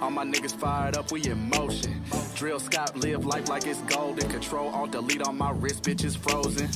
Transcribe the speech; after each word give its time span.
All 0.00 0.10
my 0.10 0.24
niggas 0.24 0.56
fired 0.56 0.96
up, 0.96 1.12
we 1.12 1.22
in 1.24 1.50
motion. 1.50 2.02
Drill 2.34 2.58
Scott, 2.58 2.96
live 2.96 3.26
life 3.26 3.50
like 3.50 3.66
it's 3.66 3.80
golden. 3.82 4.28
Control, 4.30 4.70
alt 4.70 4.92
delete 4.92 5.22
on 5.22 5.36
my 5.36 5.50
wrist, 5.50 5.82
bitches 5.82 6.16
frozen. 6.16 6.68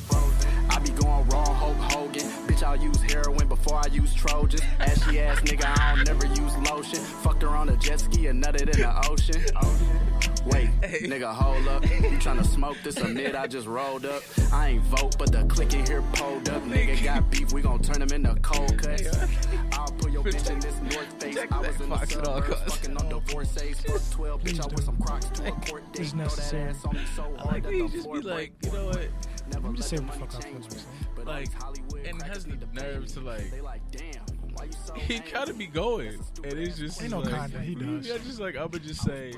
I 0.68 0.79
be 0.80 0.90
going 0.90 1.26
raw, 1.29 1.45
Hulk 1.45 1.76
Hogan. 1.76 2.26
Bitch, 2.46 2.62
I'll 2.62 2.76
use 2.76 3.00
heroin 3.02 3.48
before 3.48 3.79
I 3.79 3.87
use 3.87 4.12
Trojan. 4.12 4.60
Ashy 4.79 5.21
ass 5.21 5.40
nigga, 5.40 5.64
I 5.64 5.96
don't 5.96 6.06
never 6.06 6.26
use 6.26 6.56
lotion. 6.71 6.98
Fucked 6.98 7.42
her 7.42 7.48
on 7.48 7.71
a 7.71 7.77
jet 7.79 8.00
ski 8.00 8.27
and 8.27 8.45
nutted 8.45 8.74
in 8.74 8.80
the 8.80 9.09
ocean. 9.09 9.43
Wait, 10.46 10.68
nigga, 10.82 11.32
hold 11.32 11.66
up. 11.68 11.82
You 11.84 12.18
tryna 12.18 12.45
smoke 12.45 12.77
this 12.84 12.96
amid? 12.98 13.34
I 13.34 13.46
just 13.46 13.66
rolled 13.66 14.04
up. 14.04 14.22
I 14.52 14.70
ain't 14.70 14.82
vote, 14.84 15.16
but 15.18 15.32
the 15.32 15.42
click 15.45 15.72
in 15.74 15.86
here 15.86 16.02
pulled 16.14 16.48
up. 16.50 16.62
Nigga 16.64 17.02
got 17.02 17.30
beef, 17.30 17.52
we 17.52 17.62
gon' 17.62 17.80
turn 17.80 18.02
him 18.02 18.10
into 18.12 18.34
cold 18.42 18.77
cuts. 18.78 19.04
I'll 19.72 19.86
put 19.92 20.12
your 20.12 20.22
bitch 20.22 20.50
in 20.50 20.60
this 20.60 20.78
North 20.95 21.22
Face. 21.22 21.38
I 21.50 21.59
was 21.60 21.80
in 21.80 21.88
the 21.88 21.96
Fox 21.96 22.16
at 22.16 22.28
all 22.28 22.42
suburbs, 22.42 22.74
fucking 22.74 22.96
on 22.96 23.09
divorcees. 23.09 23.80
Fuck 23.80 24.02
12, 24.10 24.42
bitch, 24.42 24.60
I 24.60 24.66
with 24.74 24.84
some 24.84 24.96
Crocs 24.98 25.27
to 25.27 25.48
a 25.48 25.52
court 25.52 25.92
date. 25.92 26.06
Throw 26.09 26.27
that 26.27 26.55
ass 26.55 26.84
on 26.84 26.95
me 26.95 27.00
so 27.16 27.22
hard 27.22 27.45
like 27.47 27.62
that 27.62 27.70
the 27.72 27.88
just 27.88 28.02
floor 28.05 28.16
be 28.20 28.22
like, 28.22 28.61
break. 28.61 28.72
you 28.72 28.78
know 28.78 28.86
what? 28.86 29.08
Never 29.50 29.69
I'm 29.69 29.77
just 29.77 29.92
let 29.92 29.98
saying 29.98 30.11
the 30.11 30.19
money 30.19 30.20
fuck 30.20 30.28
I 30.28 30.42
feel 30.42 30.52
change 30.52 30.64
like 30.64 30.72
me. 30.77 30.83
But 31.16 31.27
Like, 31.27 31.52
Hollywood 31.62 32.06
and 32.06 32.22
has 32.22 32.45
the 32.45 32.50
need 32.50 32.61
to 32.61 32.66
pay 32.66 32.83
nerve 32.83 33.06
to, 33.06 33.20
like- 33.20 33.50
They 33.50 33.61
like, 33.61 33.80
damn, 33.91 34.02
why 34.02 34.12
you 34.12 34.19
so 34.20 34.44
He 34.96 35.14
angry? 35.16 35.30
kind 35.30 35.48
of 35.50 35.58
be 35.58 35.66
going, 35.66 36.18
and 36.44 36.52
it's 36.54 36.78
just 36.78 37.02
Ain't 37.02 37.10
no 37.10 37.20
like, 37.20 37.34
kinda, 37.34 37.60
he 37.60 37.74
does. 37.74 38.06
Yeah, 38.06 38.18
just 38.18 38.40
like 38.40 38.56
I'm 38.56 38.68
gonna 38.68 38.84
just 38.84 39.02
say 39.02 39.34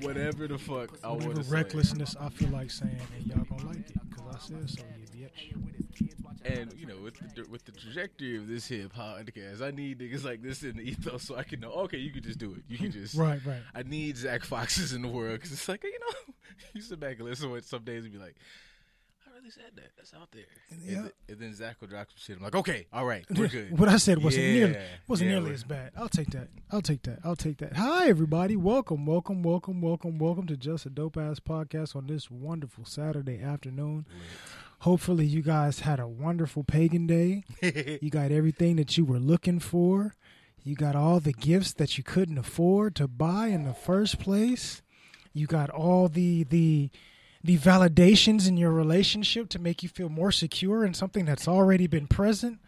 whatever 0.00 0.46
the 0.48 0.58
fuck 0.58 0.98
I 1.04 1.08
want 1.08 1.20
Whatever 1.24 1.42
to 1.42 1.44
say. 1.44 1.54
recklessness 1.54 2.16
I 2.20 2.28
feel 2.30 2.48
like 2.50 2.70
saying, 2.70 2.98
and 3.16 3.26
y'all 3.26 3.44
gonna 3.44 3.66
like 3.68 3.78
it, 3.78 3.96
because 4.10 4.34
I 4.34 4.38
said 4.38 4.70
so, 4.70 4.82
you 5.14 5.26
bitch. 5.26 6.10
And 6.44 6.72
you 6.78 6.86
know, 6.86 6.96
with 7.02 7.14
the 7.34 7.44
with 7.50 7.64
the 7.64 7.72
trajectory 7.72 8.36
of 8.36 8.48
this 8.48 8.66
hip 8.66 8.92
hop 8.92 9.18
podcast, 9.18 9.62
I 9.62 9.70
need 9.70 9.98
niggas 10.00 10.24
like 10.24 10.42
this 10.42 10.62
in 10.62 10.76
the 10.76 10.82
ethos 10.82 11.22
so 11.22 11.36
I 11.36 11.42
can 11.42 11.60
know. 11.60 11.72
Okay, 11.72 11.98
you 11.98 12.10
can 12.10 12.22
just 12.22 12.38
do 12.38 12.52
it. 12.52 12.62
You 12.68 12.76
can 12.76 12.90
just. 12.92 13.14
Right, 13.14 13.40
right. 13.46 13.62
I 13.74 13.82
need 13.82 14.16
Zack 14.18 14.44
Foxes 14.44 14.92
in 14.92 15.00
the 15.02 15.08
world 15.08 15.34
because 15.34 15.52
it's 15.52 15.68
like 15.68 15.82
you 15.84 15.98
know, 15.98 16.34
you 16.74 16.82
sit 16.82 17.00
back 17.00 17.16
and 17.18 17.28
listen 17.28 17.48
to 17.48 17.54
it 17.54 17.64
some 17.64 17.82
days 17.82 18.04
and 18.04 18.12
be 18.12 18.18
like, 18.18 18.34
I 18.36 18.40
really 19.44 19.50
said 19.52 19.76
that. 19.76 19.90
That's 19.96 20.14
out 20.14 20.30
there. 20.32 20.42
Yeah. 20.82 20.96
And, 20.96 21.02
th- 21.04 21.14
and 21.28 21.38
then 21.38 21.54
Zack 21.54 21.76
will 21.80 21.88
drop 21.88 22.08
some 22.08 22.16
shit. 22.16 22.36
I'm 22.36 22.42
like, 22.42 22.54
okay, 22.54 22.86
all 22.92 23.04
right, 23.04 23.24
we're 23.30 23.48
good. 23.48 23.78
What 23.78 23.88
I 23.88 23.96
said 23.98 24.22
wasn't 24.22 24.46
Yeah, 24.46 24.52
nearly 24.52 24.76
wasn't 25.06 25.30
yeah, 25.30 25.38
nearly 25.38 25.52
as 25.54 25.64
bad. 25.64 25.92
I'll 25.96 26.08
take 26.08 26.30
that. 26.30 26.48
I'll 26.70 26.80
take 26.82 27.02
that. 27.02 27.18
I'll 27.24 27.36
take 27.36 27.58
that. 27.58 27.76
Hi 27.76 28.08
everybody. 28.08 28.56
Welcome, 28.56 29.06
welcome, 29.06 29.42
welcome, 29.42 29.80
welcome, 29.80 30.18
welcome 30.18 30.46
to 30.46 30.56
Just 30.56 30.86
a 30.86 30.90
Dope 30.90 31.16
Ass 31.16 31.40
Podcast 31.40 31.94
on 31.94 32.06
this 32.06 32.30
wonderful 32.30 32.84
Saturday 32.84 33.42
afternoon. 33.42 34.06
Hopefully 34.80 35.26
you 35.26 35.42
guys 35.42 35.80
had 35.80 36.00
a 36.00 36.06
wonderful 36.08 36.64
pagan 36.64 37.06
day. 37.06 37.44
you 38.02 38.10
got 38.10 38.30
everything 38.32 38.76
that 38.76 38.96
you 38.96 39.04
were 39.04 39.18
looking 39.18 39.60
for. 39.60 40.14
You 40.62 40.74
got 40.74 40.96
all 40.96 41.20
the 41.20 41.32
gifts 41.32 41.74
that 41.74 41.98
you 41.98 42.04
couldn't 42.04 42.38
afford 42.38 42.94
to 42.96 43.06
buy 43.06 43.48
in 43.48 43.64
the 43.64 43.74
first 43.74 44.18
place. 44.18 44.80
You 45.34 45.46
got 45.46 45.68
all 45.68 46.08
the 46.08 46.44
the 46.44 46.90
the 47.44 47.58
validations 47.58 48.48
in 48.48 48.56
your 48.56 48.72
relationship 48.72 49.50
to 49.50 49.58
make 49.58 49.82
you 49.82 49.88
feel 49.88 50.08
more 50.08 50.32
secure 50.32 50.84
in 50.84 50.94
something 50.94 51.26
that's 51.26 51.46
already 51.46 51.86
been 51.86 52.06
present. 52.06 52.58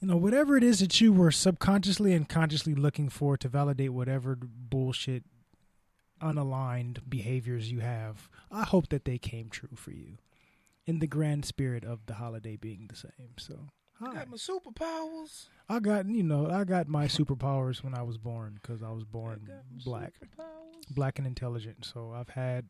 You 0.00 0.06
know, 0.08 0.16
whatever 0.16 0.56
it 0.56 0.62
is 0.62 0.78
that 0.78 1.00
you 1.00 1.12
were 1.12 1.32
subconsciously 1.32 2.12
and 2.12 2.28
consciously 2.28 2.74
looking 2.74 3.08
for 3.08 3.36
to 3.36 3.48
validate 3.48 3.92
whatever 3.92 4.38
bullshit 4.40 5.24
unaligned 6.22 7.00
behaviors 7.08 7.72
you 7.72 7.80
have. 7.80 8.28
I 8.50 8.62
hope 8.62 8.90
that 8.90 9.04
they 9.04 9.18
came 9.18 9.48
true 9.50 9.74
for 9.74 9.90
you. 9.90 10.18
In 10.86 11.00
the 11.00 11.08
grand 11.08 11.44
spirit 11.44 11.84
of 11.84 12.06
the 12.06 12.14
holiday 12.14 12.54
being 12.54 12.86
the 12.88 12.94
same. 12.94 13.34
So, 13.38 13.70
I 14.00 14.12
got 14.12 14.30
my 14.30 14.36
superpowers. 14.36 15.46
I 15.68 15.80
got 15.80 16.06
you 16.06 16.22
know 16.22 16.48
I 16.48 16.62
got 16.62 16.86
my 16.86 17.06
superpowers 17.06 17.82
when 17.82 17.92
I 17.92 18.02
was 18.02 18.18
born 18.18 18.58
because 18.62 18.84
I 18.84 18.90
was 18.90 19.02
born 19.02 19.48
I 19.50 19.84
black, 19.84 20.14
black 20.90 21.18
and 21.18 21.26
intelligent. 21.26 21.84
So 21.84 22.12
I've 22.14 22.28
had, 22.28 22.66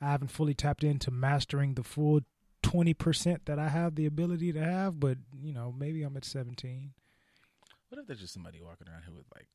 I 0.00 0.10
haven't 0.10 0.28
fully 0.28 0.54
tapped 0.54 0.84
into 0.84 1.10
mastering 1.10 1.74
the 1.74 1.82
full 1.84 2.20
twenty 2.62 2.94
percent 2.94 3.46
that 3.46 3.58
I 3.58 3.68
have 3.68 3.94
the 3.94 4.06
ability 4.06 4.52
to 4.52 4.60
have, 4.62 4.98
but 5.00 5.18
you 5.42 5.52
know 5.52 5.72
maybe 5.76 6.02
I'm 6.02 6.16
at 6.16 6.24
seventeen. 6.24 6.92
What 7.88 8.00
if 8.00 8.06
there's 8.06 8.20
just 8.20 8.34
somebody 8.34 8.60
walking 8.60 8.88
around 8.88 9.02
here 9.04 9.14
with 9.14 9.26
like, 9.34 9.46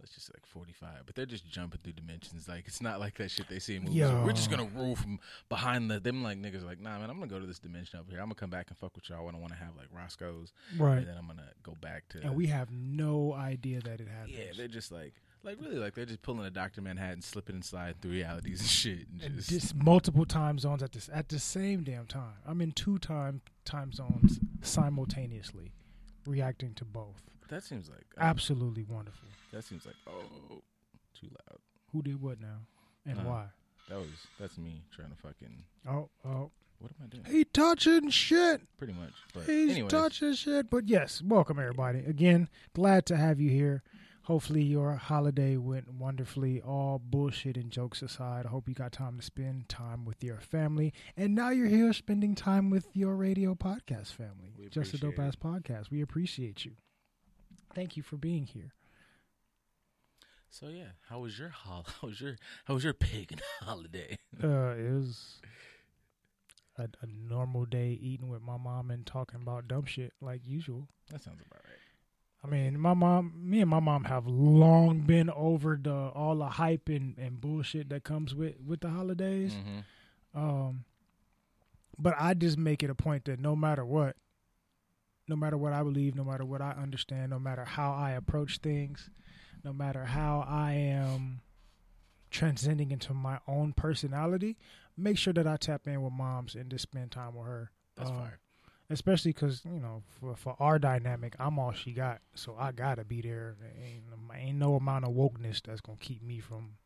let's 0.00 0.14
just 0.14 0.26
say 0.26 0.32
like 0.34 0.46
45, 0.46 0.88
but 1.04 1.14
they're 1.14 1.26
just 1.26 1.46
jumping 1.46 1.80
through 1.84 1.92
dimensions. 1.92 2.48
Like 2.48 2.66
it's 2.66 2.80
not 2.80 2.98
like 2.98 3.18
that 3.18 3.30
shit 3.30 3.46
they 3.48 3.58
see 3.58 3.76
in 3.76 3.82
movies. 3.84 4.02
We're 4.24 4.32
just 4.32 4.50
gonna 4.50 4.68
rule 4.74 4.96
from 4.96 5.20
behind 5.50 5.90
the 5.90 6.00
them. 6.00 6.22
Like 6.22 6.38
niggas, 6.38 6.62
are 6.62 6.66
like 6.66 6.80
nah, 6.80 6.98
man, 6.98 7.10
I'm 7.10 7.16
gonna 7.18 7.26
go 7.30 7.38
to 7.38 7.46
this 7.46 7.58
dimension 7.58 7.98
over 8.00 8.10
here. 8.10 8.20
I'm 8.20 8.26
gonna 8.26 8.36
come 8.36 8.48
back 8.50 8.66
and 8.70 8.78
fuck 8.78 8.96
with 8.96 9.08
y'all 9.10 9.18
I 9.18 9.22
want 9.36 9.48
to 9.48 9.54
have 9.58 9.76
like 9.76 9.88
Roscoe's, 9.94 10.52
Right. 10.78 10.98
and 10.98 11.06
then 11.06 11.16
I'm 11.18 11.26
gonna 11.26 11.50
go 11.62 11.74
back 11.80 12.08
to. 12.10 12.22
And 12.22 12.34
we 12.34 12.46
have 12.46 12.70
no 12.70 13.34
idea 13.34 13.80
that 13.82 14.00
it 14.00 14.08
happens. 14.08 14.34
yeah, 14.36 14.52
they're 14.56 14.66
just 14.66 14.90
like, 14.90 15.12
like 15.44 15.56
really, 15.60 15.76
like 15.76 15.94
they're 15.94 16.04
just 16.04 16.22
pulling 16.22 16.46
a 16.46 16.50
Doctor 16.50 16.80
Manhattan, 16.82 17.22
slipping 17.22 17.54
and 17.56 17.64
sliding 17.64 17.94
through 18.00 18.12
realities 18.12 18.60
and 18.60 18.68
shit, 18.68 19.06
and 19.12 19.22
and 19.22 19.36
just, 19.36 19.48
just 19.50 19.74
multiple 19.74 20.24
time 20.24 20.58
zones 20.58 20.82
at 20.82 20.92
this 20.92 21.08
at 21.12 21.28
the 21.28 21.38
same 21.38 21.82
damn 21.84 22.06
time. 22.06 22.34
I'm 22.46 22.60
in 22.60 22.72
two 22.72 22.98
time 22.98 23.40
time 23.64 23.92
zones 23.92 24.40
simultaneously, 24.62 25.72
reacting 26.26 26.74
to 26.74 26.84
both. 26.84 27.22
that 27.48 27.62
seems 27.62 27.88
like 27.88 28.06
uh, 28.16 28.22
Absolutely 28.22 28.84
wonderful. 28.84 29.28
that 29.52 29.64
seems 29.64 29.86
like 29.86 29.96
oh, 30.08 30.22
too 31.18 31.28
loud. 31.28 31.58
Who 31.92 32.02
did 32.02 32.20
what 32.20 32.40
now, 32.40 32.58
and 33.06 33.18
Uh, 33.20 33.22
why? 33.22 33.44
That 33.88 33.98
was 33.98 34.08
that's 34.38 34.58
me 34.58 34.82
trying 34.94 35.10
to 35.10 35.16
fucking. 35.16 35.64
Oh, 35.88 36.10
oh, 36.26 36.50
What 36.78 36.90
am 37.00 37.04
I 37.04 37.06
doing? 37.06 37.24
he 37.24 37.44
touching 37.44 38.10
shit. 38.10 38.60
Pretty 38.76 38.92
much, 38.92 39.12
but 39.32 39.44
He's 39.44 39.72
anyways. 39.72 39.90
touching 39.90 40.34
shit. 40.34 40.68
But 40.68 40.88
yes, 40.88 41.22
welcome 41.22 41.58
everybody. 41.58 42.00
Again, 42.00 42.48
glad 42.74 43.06
to 43.06 43.16
have 43.16 43.40
you 43.40 43.50
here. 43.50 43.82
Hopefully 44.28 44.62
your 44.62 44.92
holiday 44.92 45.56
went 45.56 45.90
wonderfully. 45.90 46.60
All 46.60 47.00
bullshit 47.02 47.56
and 47.56 47.70
jokes 47.70 48.02
aside, 48.02 48.44
I 48.44 48.50
hope 48.50 48.68
you 48.68 48.74
got 48.74 48.92
time 48.92 49.16
to 49.16 49.24
spend 49.24 49.70
time 49.70 50.04
with 50.04 50.22
your 50.22 50.38
family. 50.38 50.92
And 51.16 51.34
now 51.34 51.48
you're 51.48 51.66
here 51.66 51.94
spending 51.94 52.34
time 52.34 52.68
with 52.68 52.88
your 52.92 53.16
radio 53.16 53.54
podcast 53.54 54.08
family. 54.08 54.52
We 54.58 54.68
Just 54.68 54.92
a 54.92 54.98
dope 54.98 55.18
ass 55.18 55.34
podcast. 55.34 55.90
We 55.90 56.02
appreciate 56.02 56.66
you. 56.66 56.72
Thank 57.74 57.96
you 57.96 58.02
for 58.02 58.18
being 58.18 58.44
here. 58.44 58.74
So 60.50 60.68
yeah, 60.68 60.90
how 61.08 61.20
was 61.20 61.38
your 61.38 61.48
hol- 61.48 61.86
How 62.02 62.08
was 62.08 62.20
your 62.20 62.36
How 62.66 62.74
was 62.74 62.84
your 62.84 62.92
pagan 62.92 63.38
holiday? 63.62 64.18
Uh, 64.44 64.74
it 64.76 64.92
was 64.92 65.40
a, 66.76 66.82
a 66.82 67.06
normal 67.06 67.64
day 67.64 67.98
eating 67.98 68.28
with 68.28 68.42
my 68.42 68.58
mom 68.58 68.90
and 68.90 69.06
talking 69.06 69.40
about 69.40 69.68
dumb 69.68 69.86
shit 69.86 70.12
like 70.20 70.42
usual. 70.44 70.86
That 71.10 71.22
sounds 71.22 71.40
about 71.40 71.62
right. 71.64 71.77
I 72.42 72.46
mean, 72.46 72.78
my 72.78 72.94
mom, 72.94 73.32
me 73.36 73.60
and 73.60 73.70
my 73.70 73.80
mom 73.80 74.04
have 74.04 74.26
long 74.26 75.00
been 75.00 75.28
over 75.30 75.78
the 75.80 75.92
all 75.92 76.36
the 76.36 76.46
hype 76.46 76.88
and, 76.88 77.18
and 77.18 77.40
bullshit 77.40 77.88
that 77.88 78.04
comes 78.04 78.34
with 78.34 78.54
with 78.64 78.80
the 78.80 78.90
holidays. 78.90 79.54
Mm-hmm. 79.54 80.38
Um, 80.38 80.84
but 81.98 82.14
I 82.18 82.34
just 82.34 82.56
make 82.56 82.82
it 82.82 82.90
a 82.90 82.94
point 82.94 83.24
that 83.24 83.40
no 83.40 83.56
matter 83.56 83.84
what, 83.84 84.16
no 85.26 85.34
matter 85.34 85.58
what 85.58 85.72
I 85.72 85.82
believe, 85.82 86.14
no 86.14 86.22
matter 86.22 86.44
what 86.44 86.62
I 86.62 86.70
understand, 86.70 87.30
no 87.30 87.40
matter 87.40 87.64
how 87.64 87.92
I 87.92 88.12
approach 88.12 88.58
things, 88.58 89.10
no 89.64 89.72
matter 89.72 90.04
how 90.04 90.44
I 90.48 90.74
am 90.74 91.40
transcending 92.30 92.92
into 92.92 93.14
my 93.14 93.38
own 93.48 93.72
personality, 93.72 94.56
make 94.96 95.18
sure 95.18 95.32
that 95.32 95.46
I 95.46 95.56
tap 95.56 95.88
in 95.88 96.02
with 96.02 96.12
moms 96.12 96.54
and 96.54 96.70
just 96.70 96.82
spend 96.82 97.10
time 97.10 97.34
with 97.34 97.46
her. 97.46 97.72
That's 97.96 98.10
fire. 98.10 98.38
Especially 98.90 99.32
because 99.32 99.62
you 99.64 99.80
know 99.80 100.02
for, 100.20 100.34
for 100.34 100.56
our 100.58 100.78
dynamic 100.78 101.34
i'm 101.38 101.58
all 101.58 101.72
she 101.72 101.92
got. 101.92 102.20
So 102.34 102.56
i 102.58 102.72
gotta 102.72 103.04
be 103.04 103.20
there. 103.20 103.56
Ain't, 103.84 104.04
ain't 104.36 104.58
no 104.58 104.74
amount 104.74 105.04
of 105.04 105.12
wokeness 105.12 105.62
that's 105.62 105.80
gonna 105.80 105.98
keep 106.00 106.22
me 106.22 106.40
from 106.40 106.76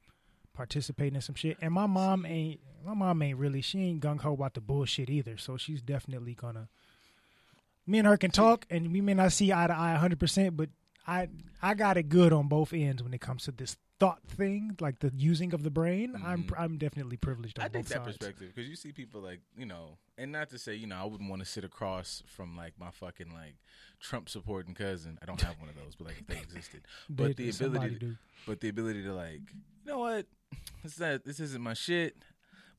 participating 0.54 1.14
in 1.14 1.22
some 1.22 1.34
shit. 1.34 1.56
And 1.60 1.72
my 1.72 1.86
mom 1.86 2.26
ain't 2.26 2.60
my 2.84 2.94
mom 2.94 3.22
ain't 3.22 3.38
really 3.38 3.62
she 3.62 3.80
ain't 3.80 4.02
gung-ho 4.02 4.34
about 4.34 4.54
the 4.54 4.60
bullshit 4.60 5.08
either. 5.08 5.36
So 5.36 5.56
she's 5.56 5.82
definitely 5.82 6.34
gonna 6.34 6.68
me 7.86 7.98
and 7.98 8.06
her 8.06 8.16
can 8.16 8.30
talk 8.30 8.66
and 8.70 8.92
we 8.92 9.00
may 9.00 9.14
not 9.14 9.32
see 9.32 9.52
eye 9.52 9.66
to 9.66 9.72
eye 9.72 9.98
100% 10.00 10.56
but 10.56 10.68
i 11.06 11.28
i 11.60 11.74
got 11.74 11.96
it 11.96 12.08
good 12.08 12.32
on 12.32 12.46
both 12.46 12.72
ends 12.72 13.02
when 13.02 13.12
it 13.12 13.20
comes 13.20 13.44
to 13.44 13.50
this 13.50 13.76
thought 14.02 14.22
thing 14.26 14.76
like 14.80 14.98
the 14.98 15.12
using 15.16 15.54
of 15.54 15.62
the 15.62 15.70
brain 15.70 16.14
i'm 16.26 16.42
Mhm. 16.44 16.54
i'm 16.58 16.76
definitely 16.76 17.16
privileged 17.16 17.58
on 17.58 17.64
I 17.66 17.68
think 17.68 17.84
both 17.86 17.88
that 17.94 18.04
sides 18.04 18.16
perspective 18.18 18.50
because 18.54 18.68
you 18.68 18.74
see 18.76 18.90
people 18.92 19.20
like 19.20 19.40
you 19.56 19.64
know, 19.66 19.96
and 20.18 20.32
not 20.32 20.50
to 20.50 20.58
say 20.58 20.74
you 20.74 20.86
know 20.88 20.96
I 20.96 21.04
wouldn't 21.04 21.30
want 21.30 21.40
to 21.40 21.46
sit 21.46 21.64
across 21.64 22.22
from 22.26 22.56
like 22.56 22.74
my 22.78 22.90
fucking 22.90 23.32
like 23.32 23.54
Trump 24.00 24.28
supporting 24.28 24.74
cousin. 24.74 25.18
I 25.22 25.26
don't 25.26 25.40
have 25.42 25.58
one 25.60 25.68
of 25.68 25.76
those, 25.76 25.94
but 25.94 26.08
like 26.08 26.18
if 26.20 26.26
they 26.26 26.36
existed, 26.48 26.82
but 27.08 27.36
They- 27.36 27.50
the 27.50 27.50
ability, 27.50 27.98
to, 28.00 28.16
but 28.46 28.60
the 28.60 28.68
ability 28.68 29.02
to 29.04 29.14
like, 29.14 29.40
you 29.52 29.86
know 29.86 29.98
what, 30.00 30.26
this 30.82 30.98
not 30.98 31.24
this 31.24 31.38
isn't 31.40 31.62
my 31.62 31.74
shit. 31.74 32.16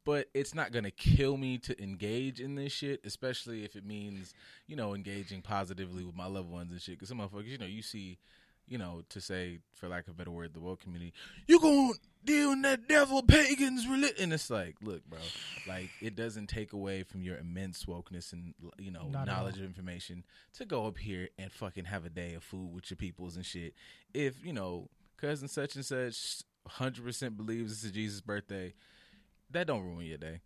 But 0.06 0.28
it's 0.34 0.54
not 0.54 0.74
gonna 0.74 0.92
kill 0.92 1.38
me 1.38 1.58
to 1.60 1.82
engage 1.82 2.42
in 2.42 2.56
this 2.56 2.74
shit, 2.74 3.00
especially 3.06 3.64
if 3.64 3.78
it 3.78 3.86
means 3.86 4.34
you 4.68 4.76
know 4.76 4.94
engaging 4.94 5.42
positively 5.42 6.04
with 6.04 6.16
my 6.16 6.26
loved 6.26 6.50
ones 6.50 6.74
and 6.74 6.82
shit. 6.82 6.96
Because 6.96 7.08
some 7.08 7.20
motherfuckers, 7.20 7.48
you 7.48 7.58
know, 7.58 7.66
you 7.66 7.82
see, 7.82 8.20
you 8.68 8.78
know, 8.78 9.04
to 9.10 9.22
say 9.22 9.60
for 9.74 9.88
lack 9.88 10.08
of 10.08 10.14
a 10.14 10.18
better 10.18 10.32
word, 10.32 10.54
the 10.54 10.60
woke 10.60 10.82
community, 10.82 11.14
you 11.48 11.60
gonna 11.60 11.94
deal 12.26 12.52
in 12.52 12.62
that 12.62 12.88
devil 12.88 13.22
pagans 13.22 13.88
religion. 13.88 14.16
And 14.20 14.34
it's 14.34 14.50
like, 14.50 14.76
look, 14.82 15.06
bro, 15.10 15.20
like 15.68 15.90
it 16.02 16.16
doesn't 16.16 16.48
take 16.48 16.74
away 16.74 17.04
from 17.04 17.22
your 17.22 17.38
immense 17.38 17.86
wokeness 17.86 18.34
and 18.34 18.54
you 18.78 18.92
know 18.92 19.08
Not 19.10 19.28
knowledge 19.28 19.58
of 19.58 19.64
information 19.64 20.24
to 20.54 20.66
go 20.66 20.88
up 20.88 20.98
here 20.98 21.30
and 21.38 21.52
fucking 21.52 21.86
have 21.86 22.06
a 22.06 22.10
day 22.10 22.34
of 22.34 22.44
food 22.44 22.74
with 22.74 22.90
your 22.90 22.98
peoples 22.98 23.36
and 23.36 23.46
shit. 23.46 23.74
If 24.14 24.46
you 24.46 24.54
know 24.54 24.90
cousin 25.18 25.48
such 25.48 25.76
and 25.76 25.86
such 25.86 26.44
100% 26.70 27.38
believes 27.38 27.72
this 27.72 27.84
is 27.84 27.92
Jesus' 27.92 28.22
birthday, 28.22 28.74
that 29.52 29.68
don't 29.68 29.84
ruin 29.84 30.06
your 30.06 30.18
day. 30.18 30.42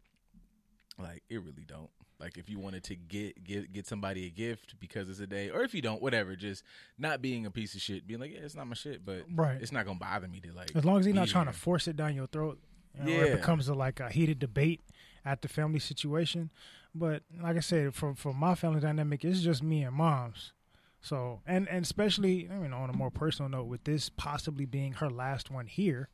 Like 1.00 1.24
it 1.30 1.38
really 1.38 1.66
don't. 1.66 1.90
Like 2.20 2.38
if 2.38 2.50
you 2.50 2.60
wanted 2.60 2.84
to 2.86 2.96
get 2.96 3.44
get 3.44 3.72
get 3.72 3.86
somebody 3.88 4.26
a 4.26 4.30
gift 4.30 4.80
because 4.80 5.08
it's 5.10 5.20
a 5.20 5.28
day, 5.28 5.50
or 5.50 5.64
if 5.64 5.74
you 5.76 5.82
don't, 5.82 6.02
whatever. 6.02 6.36
Just 6.36 6.64
not 6.98 7.22
being 7.22 7.46
a 7.46 7.52
piece 7.52 7.76
of 7.76 7.82
shit, 7.82 8.08
being 8.08 8.20
like, 8.20 8.32
yeah, 8.32 8.40
it's 8.40 8.56
not 8.56 8.68
my 8.68 8.74
shit, 8.74 9.06
but 9.06 9.24
Right. 9.34 9.62
it's 9.62 9.72
not 9.72 9.86
gonna 9.86 10.00
bother 10.00 10.28
me 10.28 10.40
to 10.42 10.52
like. 10.54 10.76
As 10.76 10.84
long 10.86 11.00
as 11.00 11.06
he's 11.06 11.14
not 11.16 11.28
trying 11.28 11.46
to 11.46 11.54
force 11.54 11.88
it 11.88 11.96
down 11.96 12.16
your 12.16 12.28
throat, 12.28 12.60
you 12.98 13.04
know, 13.04 13.20
or 13.20 13.24
it 13.26 13.36
becomes 13.36 13.68
a, 13.68 13.74
like 13.76 14.00
a 14.00 14.10
heated 14.10 14.40
debate 14.40 14.82
at 15.26 15.42
the 15.42 15.48
family 15.48 15.80
situation. 15.80 16.50
But 16.96 17.22
like 17.42 17.56
I 17.58 17.60
said, 17.62 17.94
for 17.94 18.16
for 18.16 18.34
my 18.34 18.56
family 18.56 18.80
dynamic, 18.80 19.24
it's 19.24 19.42
just 19.42 19.62
me 19.62 19.84
and 19.84 19.96
mom's. 19.96 20.54
So 21.02 21.42
and 21.46 21.70
and 21.70 21.86
especially, 21.86 22.50
I 22.50 22.56
mean, 22.56 22.74
on 22.74 22.90
a 22.90 22.94
more 22.94 23.12
personal 23.12 23.50
note, 23.50 23.66
with 23.66 23.84
this 23.84 24.10
possibly 24.10 24.66
being 24.66 24.94
her 24.94 25.10
last 25.10 25.52
one 25.52 25.68
here, 25.68 26.10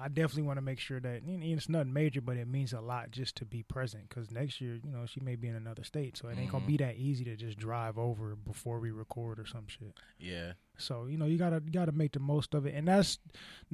I 0.00 0.08
definitely 0.08 0.42
want 0.44 0.58
to 0.58 0.62
make 0.62 0.78
sure 0.78 1.00
that 1.00 1.22
it's 1.26 1.68
nothing 1.68 1.92
major, 1.92 2.20
but 2.20 2.36
it 2.36 2.46
means 2.46 2.72
a 2.72 2.80
lot 2.80 3.10
just 3.10 3.36
to 3.36 3.44
be 3.44 3.62
present. 3.62 4.08
Because 4.08 4.30
next 4.30 4.60
year, 4.60 4.74
you 4.84 4.90
know, 4.90 5.06
she 5.06 5.20
may 5.20 5.34
be 5.36 5.48
in 5.48 5.54
another 5.56 5.82
state, 5.84 6.16
so 6.16 6.28
it 6.28 6.38
ain't 6.38 6.50
gonna 6.52 6.64
Mhm. 6.64 6.68
be 6.68 6.76
that 6.78 6.96
easy 6.96 7.24
to 7.24 7.36
just 7.36 7.58
drive 7.58 7.98
over 7.98 8.36
before 8.36 8.78
we 8.80 8.90
record 8.90 9.38
or 9.40 9.46
some 9.46 9.66
shit. 9.66 9.94
Yeah, 10.18 10.52
So 10.76 11.06
you 11.06 11.18
know 11.18 11.24
you 11.26 11.38
gotta 11.38 11.60
you 11.64 11.72
gotta 11.72 11.90
make 11.92 12.12
the 12.12 12.20
most 12.20 12.54
of 12.54 12.64
it, 12.66 12.74
and 12.74 12.86
that's 12.86 13.18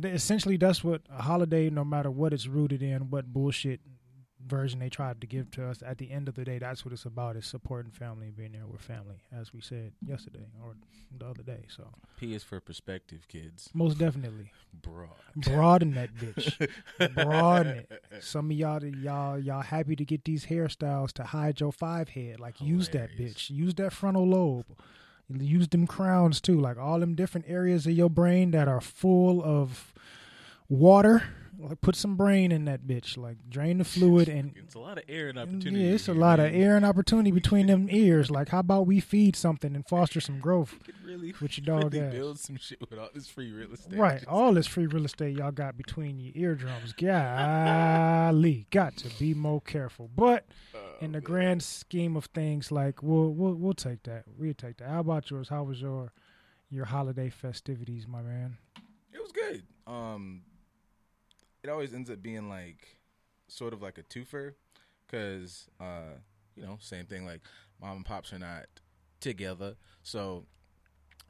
essentially 0.02 0.56
that's 0.56 0.82
what 0.82 1.02
a 1.10 1.22
holiday, 1.22 1.68
no 1.70 1.84
matter 1.84 2.10
what 2.10 2.32
it's 2.32 2.46
rooted 2.46 2.82
in, 2.82 3.10
what 3.10 3.32
bullshit 3.32 3.80
version 4.46 4.78
they 4.80 4.88
tried 4.88 5.20
to 5.20 5.26
give 5.26 5.50
to 5.52 5.66
us. 5.66 5.82
At 5.84 5.98
the 5.98 6.10
end 6.10 6.28
of 6.28 6.34
the 6.34 6.44
day, 6.44 6.58
that's 6.58 6.84
what 6.84 6.92
it's 6.92 7.04
about: 7.04 7.36
is 7.36 7.46
supporting 7.46 7.92
family 7.92 8.26
and 8.28 8.36
being 8.36 8.52
there 8.52 8.66
with 8.66 8.80
family, 8.80 9.16
as 9.32 9.52
we 9.52 9.60
said 9.60 9.92
yesterday 10.06 10.46
or 10.62 10.74
the 11.18 11.26
other 11.26 11.42
day. 11.42 11.64
So 11.68 11.84
P 12.18 12.34
is 12.34 12.42
for 12.42 12.60
perspective, 12.60 13.26
kids. 13.28 13.70
most 13.74 13.98
definitely 13.98 14.50
Broad. 14.82 15.08
broaden 15.36 15.94
that 15.94 16.14
bitch, 16.14 16.68
broaden 17.14 17.78
it. 17.78 18.02
Some 18.20 18.50
of 18.50 18.56
y'all 18.56 18.84
y'all 18.84 19.38
y'all 19.38 19.62
happy 19.62 19.96
to 19.96 20.04
get 20.04 20.24
these 20.24 20.46
hairstyles 20.46 21.12
to 21.12 21.24
hide 21.24 21.60
your 21.60 21.72
five 21.72 22.10
head. 22.10 22.40
Like 22.40 22.60
use 22.60 22.88
that 22.90 23.10
bitch. 23.18 23.50
Use 23.50 23.74
that 23.74 23.92
frontal 23.92 24.26
lobe. 24.26 24.66
Use 25.30 25.68
them 25.68 25.86
crowns 25.86 26.40
too. 26.40 26.60
Like 26.60 26.76
all 26.76 27.00
them 27.00 27.14
different 27.14 27.46
areas 27.48 27.86
of 27.86 27.92
your 27.92 28.10
brain 28.10 28.50
that 28.50 28.68
are 28.68 28.80
full 28.80 29.42
of 29.42 29.94
water. 30.68 31.22
Like 31.58 31.80
put 31.80 31.96
some 31.96 32.16
brain 32.16 32.52
in 32.52 32.64
that 32.66 32.86
bitch. 32.86 33.16
Like 33.16 33.36
drain 33.48 33.78
the 33.78 33.84
fluid 33.84 34.28
and 34.28 34.52
It's 34.56 34.74
a 34.74 34.78
lot 34.78 34.98
of 34.98 35.04
air 35.08 35.28
and 35.28 35.38
opportunity. 35.38 35.84
yeah, 35.84 35.92
it's 35.94 36.08
a 36.08 36.14
lot 36.14 36.40
of 36.40 36.52
air 36.54 36.76
and 36.76 36.84
opportunity 36.84 37.30
between 37.30 37.66
them 37.68 37.88
ears. 37.90 38.30
Like 38.30 38.48
how 38.50 38.58
about 38.60 38.86
we 38.86 39.00
feed 39.00 39.36
something 39.36 39.74
and 39.74 39.86
foster 39.88 40.20
some 40.20 40.40
growth? 40.40 40.74
Could 40.84 40.94
really, 41.04 41.34
With 41.40 41.56
your 41.58 41.64
dog 41.80 41.92
really 41.94 42.06
ass. 42.06 42.12
build 42.12 42.38
some 42.38 42.56
shit 42.56 42.80
with 42.80 42.98
all 42.98 43.08
this 43.14 43.28
free 43.28 43.50
real 43.52 43.72
estate. 43.72 43.98
Right, 43.98 44.16
Just- 44.20 44.26
all 44.28 44.52
this 44.54 44.66
free 44.66 44.86
real 44.86 45.04
estate 45.04 45.36
y'all 45.36 45.52
got 45.52 45.76
between 45.76 46.18
your 46.18 46.32
eardrums. 46.34 46.92
Golly, 46.94 48.66
got 48.70 48.96
to 48.98 49.08
be 49.18 49.34
more 49.34 49.60
careful. 49.60 50.10
But 50.14 50.46
in 51.00 51.12
the 51.12 51.20
grand 51.20 51.62
scheme 51.62 52.16
of 52.16 52.26
things, 52.26 52.70
like 52.72 53.02
we'll 53.02 53.30
we'll 53.32 53.54
we'll 53.54 53.74
take 53.74 54.02
that. 54.04 54.24
We'll 54.38 54.54
take 54.54 54.78
that. 54.78 54.88
How 54.88 55.00
about 55.00 55.30
yours? 55.30 55.48
How 55.48 55.62
was 55.62 55.80
your 55.80 56.12
your 56.70 56.86
holiday 56.86 57.30
festivities, 57.30 58.06
my 58.08 58.22
man? 58.22 58.56
It 59.12 59.20
was 59.22 59.32
good. 59.32 59.62
Um, 59.86 60.42
it 61.64 61.70
always 61.70 61.94
ends 61.94 62.10
up 62.10 62.22
being 62.22 62.48
like 62.48 62.98
sort 63.48 63.72
of 63.72 63.82
like 63.82 63.98
a 63.98 64.02
twofer, 64.02 64.52
because 65.06 65.66
uh, 65.80 66.18
you 66.54 66.62
know, 66.62 66.76
same 66.80 67.06
thing. 67.06 67.24
Like 67.24 67.40
mom 67.80 67.96
and 67.96 68.04
pops 68.04 68.32
are 68.32 68.38
not 68.38 68.66
together, 69.20 69.74
so 70.02 70.44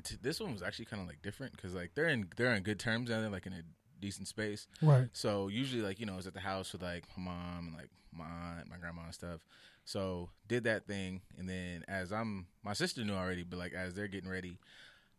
t- 0.03 0.17
this 0.21 0.41
one 0.41 0.53
was 0.53 0.63
actually 0.63 0.87
kind 0.87 1.01
of 1.01 1.09
like 1.09 1.23
different 1.23 1.57
because 1.57 1.73
like 1.73 1.93
they're 1.95 2.09
in 2.09 2.29
they're 2.37 2.53
in 2.55 2.65
good 2.65 2.81
terms 2.81 3.09
and 3.11 3.23
they're 3.23 3.31
like 3.31 3.47
in 3.47 3.53
a 3.53 3.63
decent 4.01 4.27
space. 4.29 4.67
Right. 4.83 5.09
So 5.13 5.49
usually, 5.49 5.83
like 5.83 6.01
you 6.01 6.07
know, 6.07 6.15
I 6.15 6.17
was 6.17 6.27
at 6.27 6.35
the 6.35 6.41
house 6.41 6.73
with 6.73 6.83
like 6.83 7.05
my 7.17 7.25
mom 7.25 7.69
and 7.69 7.75
like 7.77 7.91
my 8.13 8.25
aunt, 8.25 8.69
my 8.69 8.77
grandma 8.77 9.05
and 9.05 9.15
stuff. 9.15 9.41
So 9.85 10.31
did 10.49 10.65
that 10.65 10.87
thing, 10.87 11.21
and 11.39 11.49
then 11.49 11.85
as 11.89 12.13
I'm, 12.13 12.47
my 12.65 12.73
sister 12.73 13.05
knew 13.05 13.15
already, 13.15 13.45
but 13.45 13.59
like 13.59 13.75
as 13.75 13.95
they're 13.95 14.09
getting 14.09 14.31
ready, 14.31 14.59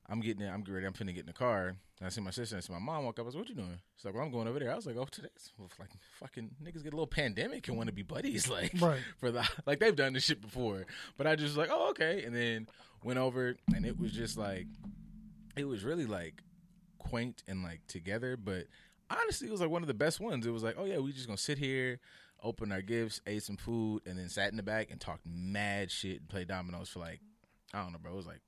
I'm 0.07 0.19
getting, 0.19 0.47
I'm 0.47 0.59
getting 0.61 0.75
ready, 0.75 0.85
I'm 0.85 0.93
finna 0.93 1.13
get 1.13 1.21
in 1.21 1.25
the 1.27 1.33
car. 1.33 1.69
And 1.99 2.05
I 2.05 2.09
see 2.09 2.21
my 2.21 2.29
sister 2.31 2.55
and 2.55 2.61
I 2.63 2.65
see 2.65 2.73
my 2.73 2.79
mom 2.79 3.05
walk 3.05 3.17
up. 3.19 3.23
I 3.23 3.25
was 3.27 3.35
like, 3.35 3.41
"What 3.43 3.49
you 3.49 3.55
doing?" 3.55 3.79
She's 3.95 4.05
like, 4.05 4.13
"Well, 4.13 4.23
I'm 4.23 4.31
going 4.31 4.47
over 4.47 4.59
there." 4.59 4.71
I 4.71 4.75
was 4.75 4.85
like, 4.85 4.97
"Oh, 4.97 5.05
today's 5.05 5.51
like 5.79 5.89
fucking 6.19 6.51
niggas 6.63 6.83
get 6.83 6.93
a 6.93 6.95
little 6.97 7.07
pandemic 7.07 7.67
and 7.67 7.77
want 7.77 7.87
to 7.87 7.93
be 7.93 8.03
buddies, 8.03 8.49
like 8.49 8.73
Right. 8.79 8.99
for 9.17 9.31
the 9.31 9.47
like 9.65 9.79
they've 9.79 9.95
done 9.95 10.13
this 10.13 10.23
shit 10.25 10.41
before." 10.41 10.85
But 11.17 11.25
I 11.27 11.35
just 11.35 11.55
was 11.55 11.57
like, 11.57 11.69
"Oh, 11.71 11.89
okay," 11.91 12.23
and 12.23 12.35
then 12.35 12.67
went 13.03 13.17
over, 13.19 13.55
and 13.73 13.85
it 13.85 13.97
was 13.99 14.11
just 14.11 14.37
like, 14.37 14.67
it 15.55 15.65
was 15.65 15.83
really 15.83 16.05
like 16.05 16.41
quaint 16.97 17.43
and 17.47 17.63
like 17.63 17.81
together, 17.87 18.35
but 18.35 18.65
honestly, 19.09 19.47
it 19.47 19.51
was 19.51 19.61
like 19.61 19.69
one 19.69 19.83
of 19.83 19.87
the 19.87 19.93
best 19.93 20.19
ones. 20.19 20.45
It 20.45 20.51
was 20.51 20.63
like, 20.63 20.75
oh 20.77 20.85
yeah, 20.85 20.97
we 20.97 21.13
just 21.13 21.27
gonna 21.27 21.37
sit 21.37 21.57
here, 21.57 21.99
open 22.43 22.71
our 22.71 22.81
gifts, 22.81 23.21
ate 23.27 23.43
some 23.43 23.57
food, 23.57 24.01
and 24.05 24.17
then 24.19 24.27
sat 24.29 24.51
in 24.51 24.57
the 24.57 24.63
back 24.63 24.91
and 24.91 24.99
talked 24.99 25.25
mad 25.25 25.91
shit 25.91 26.19
and 26.19 26.29
played 26.29 26.47
dominoes 26.47 26.89
for 26.89 26.99
like, 26.99 27.21
I 27.73 27.81
don't 27.83 27.91
know, 27.93 27.99
bro. 27.99 28.13
It 28.13 28.17
was 28.17 28.25
like 28.27 28.41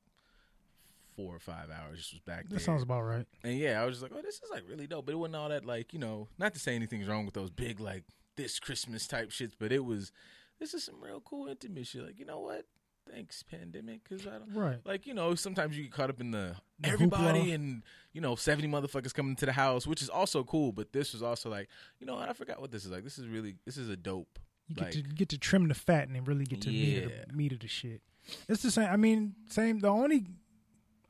four 1.17 1.35
or 1.35 1.39
five 1.39 1.69
hours. 1.69 1.97
Just 1.99 2.13
was 2.13 2.21
back 2.21 2.47
there. 2.47 2.57
That 2.59 2.63
sounds 2.63 2.83
about 2.83 3.01
right. 3.01 3.25
and 3.43 3.57
yeah, 3.57 3.81
I 3.81 3.85
was 3.85 3.95
just 3.99 4.03
like, 4.03 4.13
oh, 4.15 4.21
this 4.21 4.35
is 4.35 4.49
like 4.49 4.63
really 4.69 4.87
dope. 4.87 5.05
But 5.07 5.11
it 5.13 5.17
wasn't 5.17 5.35
all 5.35 5.49
that 5.49 5.65
like, 5.65 5.91
you 5.91 5.99
know, 5.99 6.29
not 6.37 6.53
to 6.53 6.59
say 6.59 6.75
anything's 6.75 7.07
wrong 7.07 7.25
with 7.25 7.33
those 7.33 7.49
big 7.49 7.79
like 7.81 8.03
this 8.37 8.59
Christmas 8.59 9.05
type 9.07 9.31
shits, 9.31 9.53
but 9.59 9.71
it 9.73 9.83
was. 9.83 10.13
This 10.59 10.73
is 10.73 10.83
some 10.85 10.95
real 11.03 11.19
cool 11.21 11.47
intimate 11.49 11.85
shit. 11.85 12.03
Like, 12.05 12.17
you 12.19 12.25
know 12.25 12.39
what? 12.39 12.65
Thanks, 13.11 13.43
pandemic, 13.43 14.03
because 14.03 14.25
I 14.27 14.31
don't 14.39 14.53
Right. 14.53 14.79
like 14.85 15.05
you 15.07 15.13
know 15.13 15.33
sometimes 15.35 15.77
you 15.77 15.83
get 15.83 15.91
caught 15.93 16.09
up 16.09 16.19
in 16.19 16.31
the, 16.31 16.55
The 16.81 16.89
everybody 16.89 17.45
hoopla. 17.51 17.55
and 17.55 17.83
you 18.11 18.19
know 18.21 18.35
70 18.35 18.67
motherfuckers 18.67 19.13
coming 19.13 19.35
to 19.37 19.45
the 19.45 19.53
house 19.53 19.87
which 19.87 20.01
is 20.01 20.09
also 20.09 20.43
cool 20.43 20.71
but 20.73 20.91
this 20.91 21.13
was 21.13 21.23
also 21.23 21.49
like 21.49 21.69
you 21.99 22.05
know 22.05 22.15
what 22.15 22.27
i 22.27 22.33
forgot 22.33 22.59
what 22.59 22.69
this 22.71 22.83
is 22.83 22.91
like 22.91 23.05
this 23.05 23.17
is 23.17 23.25
really 23.27 23.55
this 23.65 23.77
is 23.77 23.87
a 23.87 23.95
dope 23.95 24.39
You 24.67 24.75
get 24.75 24.83
like 24.83 24.93
to 24.95 25.01
get 25.03 25.29
to 25.29 25.37
trim 25.37 25.69
the 25.69 25.73
fat 25.73 26.07
and 26.07 26.17
then 26.17 26.25
really 26.25 26.43
get 26.43 26.59
to 26.63 26.69
meat, 26.69 27.03
of 27.03 27.11
the, 27.29 27.33
meat 27.33 27.53
of 27.53 27.59
the 27.59 27.67
shit. 27.69 28.01
It's 28.49 28.61
the 28.61 28.71
same. 28.71 28.89
I 28.89 28.97
mean, 28.97 29.35
same. 29.47 29.79
The 29.79 29.87
only 29.87 30.25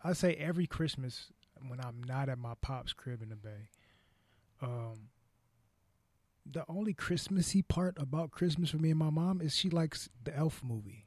I 0.03 0.13
say 0.13 0.33
every 0.35 0.67
Christmas 0.67 1.27
when 1.67 1.79
I'm 1.83 2.03
not 2.03 2.29
at 2.29 2.37
my 2.37 2.53
pop's 2.61 2.93
crib 2.93 3.21
in 3.21 3.29
the 3.29 3.35
Bay, 3.35 3.69
um, 4.61 5.09
the 6.49 6.63
only 6.69 6.93
Christmassy 6.93 7.61
part 7.61 7.95
about 7.99 8.31
Christmas 8.31 8.69
for 8.69 8.77
me 8.77 8.89
and 8.91 8.99
my 8.99 9.09
mom 9.09 9.41
is 9.41 9.55
she 9.55 9.69
likes 9.69 10.09
the 10.23 10.35
Elf 10.35 10.63
movie 10.63 11.05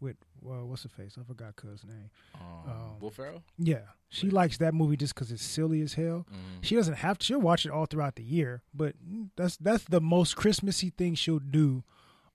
with 0.00 0.16
well, 0.42 0.66
what's 0.66 0.82
the 0.82 0.88
face? 0.90 1.16
I 1.18 1.24
forgot 1.24 1.56
cuz 1.56 1.82
name. 1.84 2.10
um, 2.34 2.70
Um, 2.70 3.00
will 3.00 3.10
ferrell 3.10 3.42
Yeah, 3.56 3.80
she 4.10 4.28
likes 4.28 4.58
that 4.58 4.74
movie 4.74 4.96
just 4.96 5.14
because 5.14 5.32
it's 5.32 5.42
silly 5.42 5.80
as 5.80 5.94
hell. 5.94 6.26
Mhm. 6.30 6.62
She 6.62 6.74
doesn't 6.76 6.94
have 6.96 7.18
to. 7.18 7.24
She'll 7.24 7.40
watch 7.40 7.64
it 7.64 7.70
all 7.72 7.86
throughout 7.86 8.16
the 8.16 8.22
year, 8.22 8.62
but 8.74 8.94
that's 9.36 9.56
that's 9.56 9.84
the 9.84 10.00
most 10.00 10.36
Christmassy 10.36 10.90
thing 10.90 11.14
she'll 11.14 11.38
do 11.38 11.82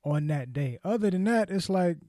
on 0.04 0.26
that 0.28 0.52
day. 0.52 0.80
Other 0.84 1.12
than 1.12 1.26
that, 1.26 1.52
it's 1.52 1.70
like 1.70 2.00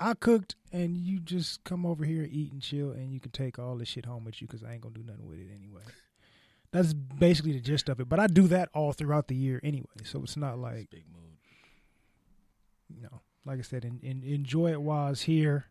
I 0.00 0.14
cooked 0.14 0.56
and 0.72 0.96
you 0.96 1.20
just 1.20 1.62
come 1.62 1.86
over 1.86 2.04
here, 2.04 2.26
eat 2.30 2.52
and 2.52 2.62
chill, 2.62 2.90
and 2.90 3.12
you 3.12 3.20
can 3.20 3.30
take 3.30 3.58
all 3.58 3.76
the 3.76 3.84
shit 3.84 4.06
home 4.06 4.24
with 4.24 4.40
you 4.40 4.48
because 4.48 4.64
I 4.64 4.72
ain't 4.72 4.80
gonna 4.80 4.94
do 4.94 5.04
nothing 5.04 5.28
with 5.28 5.38
it 5.38 5.48
anyway. 5.54 5.82
That's 6.72 6.92
basically 6.94 7.52
the 7.52 7.60
gist 7.60 7.88
of 7.88 8.00
it. 8.00 8.08
But 8.08 8.18
I 8.18 8.26
do 8.26 8.48
that 8.48 8.70
all 8.72 8.92
throughout 8.92 9.28
the 9.28 9.34
year 9.34 9.60
anyway, 9.62 9.86
so 10.04 10.22
it's 10.22 10.36
not 10.36 10.58
like 10.58 10.90
big 10.90 11.04
mood 11.12 11.30
you 12.94 13.02
know, 13.02 13.20
like 13.44 13.58
I 13.58 13.62
said, 13.62 13.84
in, 13.84 14.00
in, 14.02 14.22
enjoy 14.22 14.72
it 14.72 14.82
while 14.82 15.10
it's 15.10 15.22
here. 15.22 15.66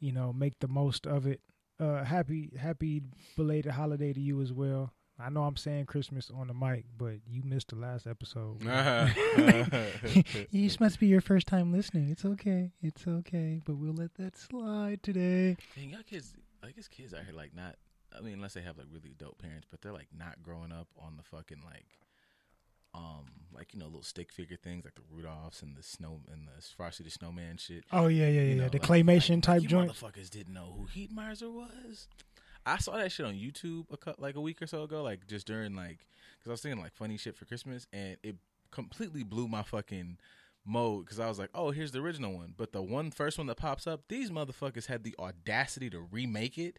You 0.00 0.12
know, 0.12 0.32
make 0.32 0.58
the 0.58 0.68
most 0.68 1.06
of 1.06 1.26
it. 1.26 1.40
Uh, 1.80 2.04
happy 2.04 2.50
happy 2.58 3.02
belated 3.36 3.72
holiday 3.72 4.12
to 4.12 4.20
you 4.20 4.40
as 4.40 4.52
well. 4.52 4.92
I 5.24 5.28
know 5.28 5.44
I'm 5.44 5.56
saying 5.56 5.86
Christmas 5.86 6.30
on 6.34 6.48
the 6.48 6.54
mic, 6.54 6.84
but 6.98 7.14
you 7.28 7.42
missed 7.44 7.68
the 7.68 7.76
last 7.76 8.06
episode. 8.06 8.60
this 10.52 10.80
must 10.80 10.98
be 10.98 11.06
your 11.06 11.20
first 11.20 11.46
time 11.46 11.72
listening. 11.72 12.10
It's 12.10 12.24
okay. 12.24 12.72
It's 12.82 13.06
okay. 13.06 13.60
But 13.64 13.76
we'll 13.76 13.94
let 13.94 14.14
that 14.14 14.36
slide 14.36 15.02
today. 15.02 15.56
Dang, 15.76 15.90
y'all 15.90 16.02
kids 16.08 16.34
i 16.62 16.70
guess 16.70 16.88
kids 16.88 17.12
out 17.12 17.24
here 17.24 17.34
like 17.34 17.54
not 17.54 17.76
i 18.16 18.20
mean 18.20 18.34
unless 18.34 18.54
they 18.54 18.62
have 18.62 18.78
like 18.78 18.86
really 18.92 19.14
dope 19.18 19.38
parents 19.38 19.66
but 19.70 19.80
they're 19.80 19.92
like 19.92 20.08
not 20.16 20.42
growing 20.42 20.72
up 20.72 20.88
on 20.98 21.16
the 21.16 21.22
fucking 21.22 21.60
like 21.64 21.98
um 22.94 23.24
like 23.54 23.72
you 23.72 23.80
know 23.80 23.86
little 23.86 24.02
stick 24.02 24.30
figure 24.32 24.56
things 24.56 24.84
like 24.84 24.94
the 24.94 25.02
rudolphs 25.12 25.62
and 25.62 25.76
the 25.76 25.82
snow 25.82 26.20
and 26.30 26.46
the 26.46 26.62
frosty 26.76 27.02
the 27.02 27.10
snowman 27.10 27.56
shit 27.56 27.84
Oh 27.90 28.06
yeah, 28.06 28.28
yeah, 28.28 28.42
yeah. 28.42 28.48
You 28.48 28.54
know, 28.56 28.68
the 28.68 28.78
like- 28.78 28.82
claymation 28.82 29.36
like, 29.36 29.42
type 29.42 29.62
you 29.62 29.68
joint. 29.68 29.90
Motherfuckers 29.90 30.30
didn't 30.30 30.52
know 30.54 30.74
who 30.76 30.86
Heat 30.86 31.10
Miser 31.10 31.50
was. 31.50 32.06
I 32.64 32.78
saw 32.78 32.96
that 32.96 33.12
shit 33.12 33.26
on 33.26 33.34
YouTube 33.34 33.86
a 33.90 33.96
cou- 33.96 34.14
like 34.18 34.36
a 34.36 34.40
week 34.40 34.62
or 34.62 34.66
so 34.66 34.82
ago, 34.84 35.02
like 35.02 35.26
just 35.26 35.46
during 35.46 35.74
like 35.74 36.06
because 36.38 36.48
I 36.48 36.52
was 36.52 36.62
thinking 36.62 36.80
like 36.80 36.94
funny 36.94 37.16
shit 37.16 37.36
for 37.36 37.44
Christmas, 37.44 37.86
and 37.92 38.16
it 38.22 38.36
completely 38.70 39.22
blew 39.22 39.48
my 39.48 39.62
fucking 39.62 40.18
mode 40.64 41.04
because 41.04 41.18
I 41.18 41.28
was 41.28 41.38
like, 41.38 41.50
oh, 41.54 41.70
here's 41.70 41.92
the 41.92 42.00
original 42.00 42.32
one, 42.32 42.54
but 42.56 42.72
the 42.72 42.82
one 42.82 43.10
first 43.10 43.38
one 43.38 43.46
that 43.48 43.56
pops 43.56 43.86
up, 43.86 44.02
these 44.08 44.30
motherfuckers 44.30 44.86
had 44.86 45.04
the 45.04 45.14
audacity 45.18 45.90
to 45.90 46.00
remake 46.00 46.58
it. 46.58 46.78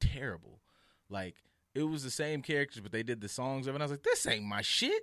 Terrible, 0.00 0.60
like 1.08 1.36
it 1.74 1.84
was 1.84 2.04
the 2.04 2.10
same 2.10 2.42
characters, 2.42 2.80
but 2.80 2.92
they 2.92 3.02
did 3.02 3.20
the 3.20 3.28
songs 3.28 3.66
of 3.66 3.74
it. 3.74 3.80
I 3.80 3.84
was 3.84 3.90
like, 3.90 4.02
this 4.02 4.26
ain't 4.26 4.44
my 4.44 4.62
shit. 4.62 5.02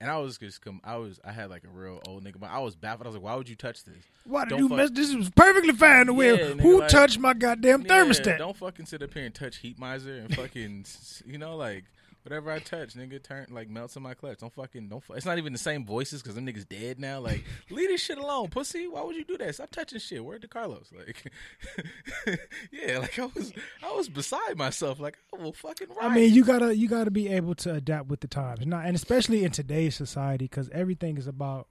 And 0.00 0.08
I 0.08 0.18
was 0.18 0.38
just 0.38 0.60
come. 0.60 0.80
I 0.84 0.96
was. 0.96 1.18
I 1.24 1.32
had 1.32 1.50
like 1.50 1.64
a 1.64 1.68
real 1.68 2.00
old 2.06 2.22
nigga. 2.24 2.38
But 2.38 2.50
I 2.50 2.60
was 2.60 2.76
baffled. 2.76 3.06
I 3.06 3.08
was 3.08 3.16
like, 3.16 3.24
"Why 3.24 3.34
would 3.34 3.48
you 3.48 3.56
touch 3.56 3.82
this?" 3.82 3.96
Why 4.24 4.44
did 4.44 4.50
Don't 4.50 4.58
you 4.60 4.68
fuck- 4.68 4.76
mess? 4.78 4.90
This 4.92 5.12
was 5.12 5.28
perfectly 5.30 5.72
fine 5.72 6.06
the 6.06 6.14
way. 6.14 6.30
Yeah, 6.36 6.50
nigga, 6.54 6.60
Who 6.60 6.78
like- 6.80 6.88
touched 6.88 7.18
my 7.18 7.34
goddamn 7.34 7.82
Yeah, 7.82 7.88
thermostat? 8.04 8.38
don't 8.38 8.56
fucking 8.56 8.86
sit 8.86 9.02
up 9.02 9.12
here 9.12 9.24
and 9.24 9.34
touch 9.34 9.56
Heat 9.56 9.76
Miser 9.76 10.14
and 10.18 10.36
fucking, 10.36 10.84
you 11.26 11.38
know, 11.38 11.56
like 11.56 11.84
Whatever 12.28 12.52
I 12.52 12.58
touch, 12.58 12.92
nigga, 12.92 13.22
turn 13.22 13.46
like 13.48 13.70
melts 13.70 13.96
in 13.96 14.02
my 14.02 14.12
clutch. 14.12 14.40
Don't 14.40 14.52
fucking 14.52 14.90
don't. 14.90 15.02
Fu- 15.02 15.14
it's 15.14 15.24
not 15.24 15.38
even 15.38 15.54
the 15.54 15.58
same 15.58 15.86
voices 15.86 16.20
because 16.20 16.34
them 16.34 16.44
niggas 16.44 16.68
dead 16.68 17.00
now. 17.00 17.20
Like, 17.20 17.42
leave 17.70 17.88
this 17.88 18.02
shit 18.02 18.18
alone, 18.18 18.48
pussy. 18.48 18.86
Why 18.86 19.02
would 19.02 19.16
you 19.16 19.24
do 19.24 19.38
that? 19.38 19.54
Stop 19.54 19.70
touching 19.70 19.98
shit. 19.98 20.22
Where 20.22 20.38
to 20.38 20.46
Carlos? 20.46 20.92
Like, 20.94 21.32
yeah, 22.70 22.98
like 22.98 23.18
I 23.18 23.30
was, 23.34 23.54
I 23.82 23.92
was 23.94 24.10
beside 24.10 24.58
myself. 24.58 25.00
Like, 25.00 25.16
I 25.34 25.42
will 25.42 25.54
fucking. 25.54 25.88
Riot. 25.88 26.02
I 26.02 26.14
mean, 26.14 26.34
you 26.34 26.44
gotta 26.44 26.76
you 26.76 26.86
gotta 26.86 27.10
be 27.10 27.28
able 27.28 27.54
to 27.54 27.72
adapt 27.72 28.08
with 28.08 28.20
the 28.20 28.28
times, 28.28 28.66
not 28.66 28.84
and 28.84 28.94
especially 28.94 29.42
in 29.42 29.50
today's 29.50 29.94
society, 29.94 30.44
because 30.44 30.68
everything 30.68 31.16
is 31.16 31.26
about 31.26 31.66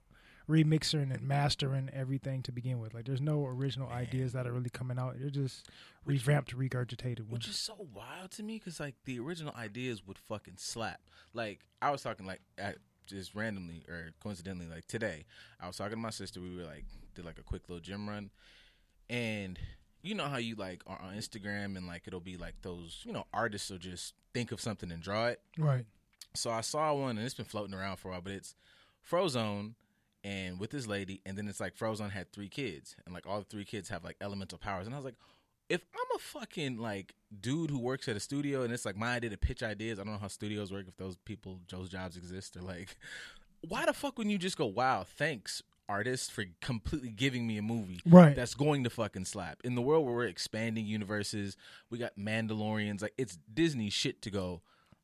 remixing 0.48 1.12
and 1.12 1.20
mastering 1.22 1.90
everything 1.92 2.42
to 2.42 2.52
begin 2.52 2.78
with. 2.78 2.94
Like, 2.94 3.04
there's 3.04 3.20
no 3.20 3.44
original 3.46 3.88
ideas 3.88 4.32
that 4.32 4.46
are 4.46 4.52
really 4.52 4.70
coming 4.70 4.98
out. 4.98 5.16
They're 5.18 5.30
just 5.30 5.68
revamped, 6.04 6.56
regurgitated. 6.56 7.20
ones. 7.20 7.32
Which 7.32 7.48
is 7.48 7.56
so 7.56 7.86
wild 7.94 8.30
to 8.32 8.42
me 8.42 8.54
because 8.54 8.80
like 8.80 8.94
the 9.04 9.18
original 9.20 9.54
ideas 9.56 10.06
would 10.06 10.18
fucking 10.18 10.54
slap. 10.56 11.00
Like 11.34 11.60
I 11.82 11.90
was 11.90 12.02
talking 12.02 12.26
like 12.26 12.40
at, 12.56 12.78
just 13.06 13.34
randomly 13.34 13.84
or 13.88 14.10
coincidentally 14.22 14.66
like 14.68 14.86
today 14.86 15.24
I 15.60 15.66
was 15.66 15.76
talking 15.76 15.92
to 15.92 15.96
my 15.98 16.10
sister. 16.10 16.40
We 16.40 16.56
were 16.56 16.64
like 16.64 16.84
did 17.14 17.24
like 17.24 17.38
a 17.38 17.42
quick 17.42 17.62
little 17.68 17.82
gym 17.82 18.08
run, 18.08 18.30
and 19.10 19.58
you 20.02 20.14
know 20.14 20.26
how 20.26 20.38
you 20.38 20.54
like 20.54 20.82
are 20.86 21.00
on 21.00 21.14
Instagram 21.14 21.76
and 21.76 21.86
like 21.86 22.02
it'll 22.06 22.20
be 22.20 22.36
like 22.36 22.54
those 22.62 23.02
you 23.04 23.12
know 23.12 23.24
artists 23.32 23.70
will 23.70 23.78
just 23.78 24.14
think 24.32 24.52
of 24.52 24.60
something 24.60 24.90
and 24.90 25.02
draw 25.02 25.26
it. 25.26 25.40
right. 25.58 25.84
So 26.34 26.50
I 26.50 26.60
saw 26.60 26.94
one 26.94 27.16
and 27.16 27.20
it's 27.20 27.34
been 27.34 27.46
floating 27.46 27.74
around 27.74 27.96
for 27.96 28.08
a 28.08 28.10
while, 28.12 28.20
but 28.20 28.32
it's 28.32 28.54
Frozone 29.10 29.72
and 30.24 30.58
with 30.58 30.70
this 30.70 30.86
lady, 30.86 31.20
and 31.26 31.36
then 31.36 31.48
it's 31.48 31.60
like 31.60 31.76
Frozone 31.76 32.10
had 32.10 32.32
three 32.32 32.48
kids, 32.48 32.96
and 33.04 33.14
like 33.14 33.26
all 33.26 33.38
the 33.38 33.44
three 33.44 33.64
kids 33.64 33.88
have 33.88 34.04
like 34.04 34.16
elemental 34.20 34.58
powers, 34.58 34.86
and 34.86 34.94
I 34.94 34.98
was 34.98 35.04
like, 35.04 35.16
if 35.68 35.82
I'm 35.94 36.16
a 36.16 36.18
fucking 36.18 36.78
like 36.78 37.14
dude 37.40 37.70
who 37.70 37.78
works 37.78 38.08
at 38.08 38.16
a 38.16 38.20
studio 38.20 38.62
and 38.62 38.72
it's 38.72 38.86
like 38.86 38.96
my 38.96 39.14
idea 39.16 39.30
to 39.30 39.36
pitch 39.36 39.62
ideas, 39.62 39.98
I 39.98 40.04
don't 40.04 40.14
know 40.14 40.18
how 40.18 40.28
studios 40.28 40.72
work 40.72 40.86
if 40.88 40.96
those 40.96 41.16
people 41.24 41.60
those 41.70 41.88
jobs 41.90 42.16
exist 42.16 42.56
or 42.56 42.62
like, 42.62 42.96
why 43.68 43.84
the 43.84 43.92
fuck 43.92 44.16
wouldn't 44.16 44.32
you 44.32 44.38
just 44.38 44.56
go, 44.56 44.66
wow, 44.66 45.04
thanks 45.04 45.62
artist 45.90 46.30
for 46.32 46.44
completely 46.60 47.08
giving 47.08 47.46
me 47.46 47.56
a 47.56 47.62
movie 47.62 47.98
Right. 48.04 48.36
that's 48.36 48.54
going 48.54 48.84
to 48.84 48.90
fucking 48.90 49.24
slap 49.24 49.58
in 49.64 49.74
the 49.74 49.80
world 49.80 50.04
where 50.04 50.14
we're 50.14 50.26
expanding 50.26 50.84
universes 50.84 51.56
we 51.88 51.96
got 51.96 52.12
mandalorians 52.18 53.00
like 53.00 53.14
it's 53.16 53.38
disney 53.54 53.88
shit 53.88 54.20
to 54.20 54.30
go 54.30 54.60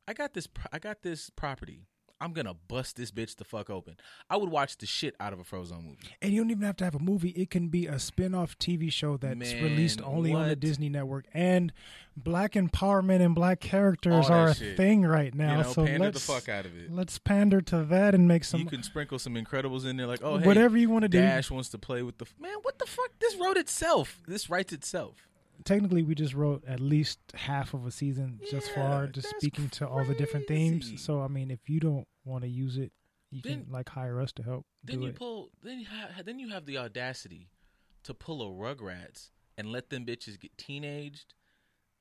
I 0.07 0.13
got 0.13 0.33
this. 0.33 0.47
I 0.71 0.79
got 0.79 1.01
this 1.01 1.29
property. 1.31 1.87
I'm 2.21 2.31
gonna 2.33 2.53
bust 2.53 2.95
this 2.95 3.11
bitch 3.11 3.35
the 3.35 3.43
fuck 3.43 3.69
open. 3.69 3.97
I 4.29 4.37
would 4.37 4.49
watch 4.49 4.77
the 4.77 4.85
shit 4.85 5.15
out 5.19 5.33
of 5.33 5.39
a 5.39 5.43
Frozone 5.43 5.83
movie. 5.83 5.97
And 6.21 6.31
you 6.31 6.41
don't 6.41 6.49
even 6.51 6.63
have 6.63 6.77
to 6.77 6.83
have 6.85 6.95
a 6.95 6.99
movie. 6.99 7.29
It 7.29 7.49
can 7.49 7.67
be 7.67 7.87
a 7.87 7.99
spin-off 7.99 8.57
TV 8.57 8.91
show 8.91 9.17
that's 9.17 9.53
Man, 9.53 9.63
released 9.63 10.01
only 10.01 10.33
on 10.33 10.47
the? 10.47 10.55
Disney 10.55 10.87
network. 10.89 11.25
And 11.33 11.73
black 12.15 12.53
empowerment 12.53 13.19
and 13.19 13.35
black 13.35 13.59
characters 13.59 14.29
are 14.29 14.49
a 14.49 14.55
shit. 14.55 14.77
thing 14.77 15.03
right 15.03 15.35
now. 15.35 15.57
you 15.57 15.63
know, 15.63 15.71
so 15.71 15.85
pander 15.85 16.05
let's 16.05 16.25
the 16.25 16.33
fuck 16.33 16.49
out 16.49 16.65
of 16.65 16.77
it. 16.77 16.91
let's 16.91 17.17
pander 17.19 17.61
to 17.61 17.83
that 17.83 18.15
and 18.15 18.27
make 18.27 18.43
some 18.45 18.61
you 18.61 18.67
can 18.67 18.83
sprinkle 18.83 19.19
some 19.19 19.35
Incredibles 19.35 19.85
in 19.85 19.97
there, 19.97 20.07
like 20.07 20.21
oh, 20.23 20.37
hey, 20.37 20.47
whatever 20.47 20.77
you 20.77 20.89
want 20.89 21.03
to 21.03 21.09
do. 21.09 21.19
Dash 21.19 21.51
wants 21.51 21.69
to 21.69 21.77
play 21.77 22.01
with 22.01 22.17
the 22.17 22.25
man. 22.39 22.55
What 22.61 22.79
the 22.79 22.85
fuck? 22.85 23.11
This 23.19 23.35
wrote 23.35 23.57
itself. 23.57 24.21
This 24.27 24.49
writes 24.49 24.71
itself. 24.71 25.27
Technically, 25.65 26.03
we 26.03 26.13
just 26.15 26.33
wrote 26.35 26.63
at 26.67 26.79
least 26.79 27.19
half 27.33 27.73
of 27.73 27.85
a 27.87 27.91
season 27.91 28.39
just 28.49 28.69
Yeah, 28.69 28.75
far, 28.75 29.07
just 29.07 29.27
that's 29.27 29.37
speaking 29.41 29.67
to 29.69 29.87
all 29.87 30.05
the 30.05 30.13
different 30.13 30.47
themes. 30.47 31.01
So 31.01 31.21
I 31.21 31.27
mean, 31.27 31.49
if 31.51 31.67
you 31.67 31.79
don't 31.79 32.07
want 32.23 32.43
to 32.43 32.49
use 32.49 32.77
it, 32.77 32.93
you 33.31 33.41
Then- 33.41 33.63
can 33.65 33.71
like 33.73 33.89
hire 33.89 34.21
us 34.21 34.31
to 34.33 34.43
help 34.43 34.65
Then 34.83 34.97
do 34.99 35.03
you 35.03 35.09
it. 35.09 35.15
pull. 35.15 35.49
Then 35.63 35.79
you 35.79 35.85
have. 35.87 36.23
Then 36.25 36.37
you 36.39 36.49
have 36.49 36.65
the 36.65 36.77
audacity 36.77 37.49
to 38.03 38.13
pull 38.13 38.41
a 38.43 38.45
Rugrats 38.45 39.31
and 39.57 39.71
let 39.71 39.89
them 39.89 40.05
bitches 40.05 40.39
get 40.39 40.55
teenaged. 40.57 41.33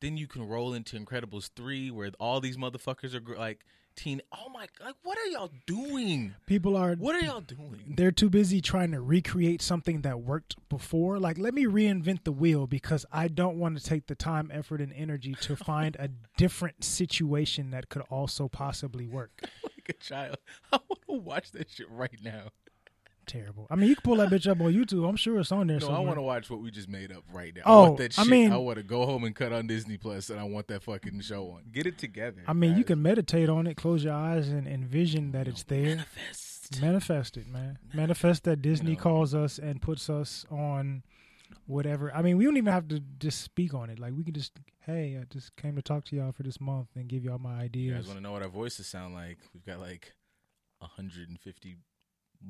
Then 0.00 0.18
you 0.18 0.26
can 0.26 0.46
roll 0.46 0.74
into 0.74 0.98
Incredibles 1.00 1.50
three, 1.56 1.90
where 1.90 2.10
all 2.20 2.40
these 2.40 2.58
motherfuckers 2.58 3.14
are 3.14 3.20
gr- 3.20 3.36
like 3.36 3.64
teen. 3.96 4.20
Oh 4.32 4.48
my! 4.48 4.66
Like, 4.84 4.94
what 5.02 5.18
are 5.18 5.26
y'all 5.26 5.50
doing? 5.66 6.34
People 6.46 6.76
are 6.76 6.94
What 6.94 7.14
are 7.14 7.24
y'all 7.24 7.40
doing? 7.40 7.94
they're 7.96 8.10
too 8.12 8.28
busy 8.30 8.60
trying 8.60 8.92
to 8.92 9.00
recreate 9.00 9.62
something 9.62 10.02
that 10.02 10.20
worked 10.20 10.56
before. 10.68 11.18
Like, 11.18 11.38
let 11.38 11.54
me 11.54 11.64
reinvent 11.66 12.24
the 12.24 12.32
wheel 12.32 12.66
because 12.66 13.06
I 13.12 13.28
don't 13.28 13.58
want 13.58 13.78
to 13.78 13.84
take 13.84 14.06
the 14.06 14.14
time, 14.14 14.50
effort, 14.52 14.80
and 14.80 14.92
energy 14.92 15.34
to 15.42 15.56
find 15.70 15.96
a 15.98 16.08
different 16.36 16.84
situation 16.84 17.70
that 17.70 17.88
could 17.88 18.02
also 18.10 18.48
possibly 18.48 19.06
work. 19.06 19.30
like 19.64 19.88
a 19.88 19.92
child. 19.94 20.36
I 20.72 20.78
want 20.88 21.00
to 21.08 21.12
watch 21.16 21.52
that 21.52 21.70
shit 21.70 21.90
right 21.90 22.18
now. 22.22 22.48
Terrible. 23.26 23.66
I 23.70 23.76
mean, 23.76 23.88
you 23.88 23.96
can 23.96 24.02
pull 24.02 24.16
that 24.16 24.28
bitch 24.30 24.46
up 24.50 24.60
on 24.60 24.72
YouTube. 24.72 25.08
I'm 25.08 25.16
sure 25.16 25.38
it's 25.40 25.50
on 25.52 25.66
there. 25.66 25.78
No, 25.80 25.88
I 25.90 25.98
want 26.00 26.16
to 26.16 26.22
watch 26.22 26.50
what 26.50 26.60
we 26.60 26.70
just 26.70 26.88
made 26.88 27.10
up 27.10 27.24
right 27.32 27.54
now. 27.54 27.62
Oh, 27.64 27.84
I 27.84 27.88
want 27.88 27.98
that 27.98 28.18
I 28.18 28.24
mean- 28.24 28.52
I 28.52 28.56
want 28.56 28.76
to 28.78 28.82
go 28.84 29.06
home 29.06 29.24
and 29.24 29.34
cut 29.34 29.52
on 29.52 29.66
Disney 29.66 29.96
Plus, 29.96 30.30
and 30.30 30.38
I 30.38 30.44
want 30.44 30.68
that 30.68 30.82
fucking 30.82 31.20
show 31.20 31.50
on. 31.52 31.62
Get 31.72 31.86
it 31.86 31.96
together. 31.98 32.42
I 32.46 32.52
mean, 32.52 32.76
you 32.76 32.84
can 32.84 33.00
meditate 33.02 33.48
on 33.48 33.66
it, 33.66 33.76
close 33.76 34.04
your 34.04 34.14
eyes, 34.14 34.48
and 34.48 34.68
envision 34.68 35.32
that 35.32 35.48
it's 35.48 35.62
there. 35.64 35.96
manifest. 35.96 36.80
Manifest 36.80 37.36
it, 37.36 37.46
man. 37.48 37.78
Manifest 37.92 38.44
that 38.44 38.62
Disney 38.62 38.94
know. 38.94 39.00
calls 39.00 39.34
us 39.34 39.58
and 39.58 39.80
puts 39.82 40.08
us 40.08 40.44
on 40.50 41.02
whatever. 41.66 42.14
I 42.14 42.22
mean, 42.22 42.36
we 42.38 42.44
don't 42.44 42.56
even 42.56 42.72
have 42.72 42.88
to 42.88 43.00
just 43.18 43.42
speak 43.42 43.74
on 43.74 43.90
it. 43.90 43.98
Like, 43.98 44.12
we 44.16 44.24
can 44.24 44.34
just, 44.34 44.52
hey, 44.80 45.18
I 45.20 45.24
just 45.32 45.54
came 45.56 45.76
to 45.76 45.82
talk 45.82 46.04
to 46.06 46.16
y'all 46.16 46.32
for 46.32 46.42
this 46.42 46.60
month 46.60 46.88
and 46.94 47.06
give 47.08 47.24
y'all 47.24 47.38
my 47.38 47.58
You 47.58 47.64
ideas. 47.64 47.96
guys 47.98 48.06
want 48.06 48.18
to 48.18 48.22
know 48.22 48.32
what 48.32 48.42
our 48.42 48.48
voices 48.48 48.86
sound 48.86 49.14
like? 49.14 49.38
We've 49.54 49.64
got 49.64 49.80
like 49.80 50.12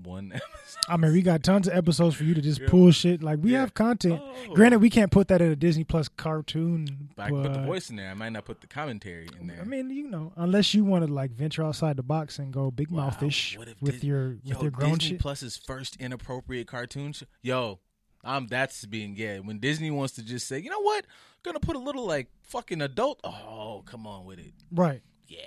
151 0.02 0.32
episodes. 0.34 0.76
I 0.88 0.96
mean, 0.96 1.12
we 1.12 1.22
got 1.22 1.42
tons 1.42 1.68
of 1.68 1.74
episodes 1.74 2.14
for 2.16 2.24
you 2.24 2.34
to 2.34 2.40
just 2.40 2.60
Yeah. 2.60 2.68
pull 2.68 2.90
shit. 2.92 3.22
Like, 3.22 3.38
we 3.42 3.52
Yeah. 3.52 3.60
have 3.60 3.74
content. 3.74 4.20
Oh. 4.22 4.54
Granted, 4.54 4.78
we 4.80 4.90
can't 4.90 5.10
put 5.10 5.28
that 5.28 5.40
in 5.40 5.50
a 5.50 5.56
Disney 5.56 5.84
Plus 5.84 6.08
cartoon. 6.08 7.10
But 7.16 7.22
I 7.24 7.28
can 7.30 7.42
put 7.42 7.52
the 7.52 7.62
voice 7.62 7.90
in 7.90 7.96
there. 7.96 8.10
I 8.10 8.14
might 8.14 8.30
not 8.30 8.44
put 8.44 8.60
the 8.60 8.66
commentary 8.66 9.28
in 9.40 9.46
there. 9.46 9.60
I 9.60 9.64
mean, 9.64 9.90
you 9.90 10.08
know, 10.08 10.32
unless 10.36 10.74
you 10.74 10.84
want 10.84 11.06
to 11.06 11.12
like 11.12 11.30
venture 11.32 11.62
outside 11.62 11.96
the 11.96 12.02
box 12.02 12.38
and 12.38 12.52
go 12.52 12.70
big 12.70 12.90
Wow. 12.90 13.10
mouthish 13.10 13.56
with 13.58 13.74
Dis- 13.82 14.04
your 14.04 14.36
with 14.44 14.60
your 14.62 14.70
grown 14.70 14.94
Disney 14.98 15.08
shit. 15.14 15.20
Plus's 15.20 15.56
first 15.56 15.96
inappropriate 15.96 16.66
cartoon 16.66 17.12
show. 17.12 17.26
Yo, 17.42 17.80
um, 18.24 18.46
that's 18.48 18.84
being 18.86 19.14
yeah. 19.16 19.38
When 19.38 19.58
Disney 19.58 19.90
wants 19.90 20.14
to 20.14 20.22
just 20.22 20.46
say, 20.48 20.58
you 20.58 20.70
know 20.70 20.80
what, 20.82 21.04
gonna 21.42 21.60
put 21.60 21.76
a 21.76 21.80
little 21.80 22.04
like 22.06 22.28
fucking 22.42 22.80
adult. 22.82 23.20
Oh, 23.24 23.82
come 23.86 24.06
on 24.06 24.24
with 24.24 24.38
it. 24.38 24.52
right. 24.72 25.02
Yeah, 25.26 25.38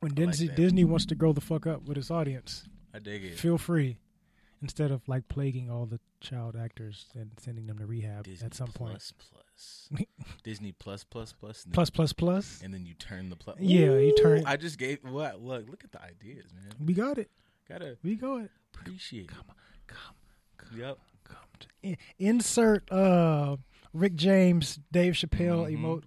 When 0.00 0.12
I 0.12 0.20
like 0.22 0.30
Disney. 0.30 0.48
Disney 0.48 0.84
wants 0.84 1.06
to 1.06 1.14
grow 1.14 1.32
the 1.32 1.40
fuck 1.40 1.66
up 1.66 1.82
with 1.88 1.98
its 1.98 2.10
audience, 2.10 2.64
I 2.94 2.98
dig 3.00 3.24
it. 3.24 3.38
feel 3.38 3.58
free. 3.58 3.98
Instead 4.60 4.90
of 4.90 5.06
like 5.08 5.28
plaguing 5.28 5.70
all 5.70 5.86
the 5.86 6.00
child 6.20 6.56
actors 6.56 7.06
and 7.14 7.30
sending 7.40 7.66
them 7.68 7.78
to 7.78 7.86
rehab 7.86 8.24
Disney 8.24 8.46
at 8.46 8.54
some 8.54 8.68
point. 8.68 8.90
plus 8.92 9.12
plus. 9.30 9.88
Disney 10.42 10.72
plus 10.72 11.04
plus 11.04 11.32
plus. 11.32 11.64
Plus 11.72 11.90
plus 11.90 12.12
plus. 12.12 12.60
and 12.64 12.74
then 12.74 12.84
you 12.84 12.94
turn 12.94 13.30
the 13.30 13.36
plus. 13.36 13.56
Yeah, 13.60 13.96
you 13.98 14.14
turn- 14.20 14.42
I 14.46 14.56
just 14.56 14.78
gave 14.78 14.98
what? 15.04 15.40
Look, 15.40 15.68
look 15.70 15.84
at 15.84 15.92
the 15.92 16.02
ideas, 16.02 16.46
man. 16.54 16.72
We 16.84 16.94
got 16.94 17.18
it. 17.18 17.30
Gotta 17.68 17.98
We 18.02 18.16
got 18.16 18.42
it. 18.42 18.50
appreciate. 18.74 19.24
it. 19.24 19.28
Come, 19.28 19.44
come, 19.86 20.78
Yep. 20.78 20.98
come. 21.24 21.36
To, 21.60 21.66
in- 21.82 21.96
insert 22.18 22.90
uh 22.90 23.56
Rick 23.94 24.14
James, 24.16 24.78
Dave 24.92 25.14
Chappelle 25.14 25.66
Mhm. 25.70 25.78
emote. 25.80 26.02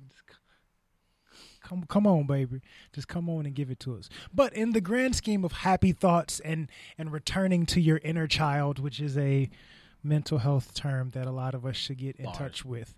Come, 1.72 1.86
come 1.88 2.06
on, 2.06 2.28
baby. 2.28 2.60
Just 2.92 3.08
come 3.08 3.30
on 3.30 3.46
and 3.46 3.56
give 3.56 3.72
it 3.72 3.80
to 3.82 3.96
us. 3.96 4.10
But 4.34 4.52
in 4.52 4.74
the 4.74 4.82
grand 4.82 5.16
scheme 5.16 5.46
of 5.46 5.54
happy 5.54 5.94
thoughts 5.94 6.42
and 6.42 6.68
and 6.98 7.14
returning 7.14 7.66
to 7.68 7.80
your 7.80 7.98
inner 8.04 8.28
child, 8.28 8.78
which 8.78 9.00
is 9.00 9.18
a 9.18 9.50
mental 10.04 10.40
health 10.40 10.74
term 10.74 11.12
that 11.12 11.28
a 11.28 11.32
lot 11.32 11.56
of 11.56 11.66
us 11.66 11.78
should 11.78 11.98
get 11.98 12.18
in 12.18 12.26
Bars. 12.26 12.38
touch 12.38 12.66
with. 12.66 12.98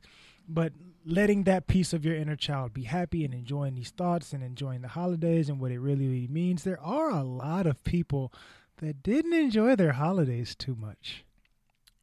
But 0.49 0.73
letting 1.05 1.43
that 1.43 1.67
piece 1.67 1.93
of 1.93 2.03
your 2.03 2.15
inner 2.15 2.35
child 2.35 2.73
be 2.73 2.83
happy 2.85 3.23
and 3.23 3.31
enjoying 3.33 3.75
these 3.75 3.91
thoughts 3.91 4.33
and 4.33 4.41
enjoying 4.43 4.81
the 4.81 4.87
holidays 4.87 5.49
and 5.49 5.59
what 5.59 5.71
it 5.71 5.79
really, 5.79 6.07
really 6.07 6.27
means. 6.27 6.63
There 6.63 6.81
are 6.81 7.11
a 7.11 7.21
lot 7.23 7.67
of 7.67 7.83
people 7.83 8.33
that 8.77 9.03
didn't 9.03 9.33
enjoy 9.33 9.75
their 9.75 9.91
holidays 9.93 10.55
too 10.55 10.75
much 10.75 11.23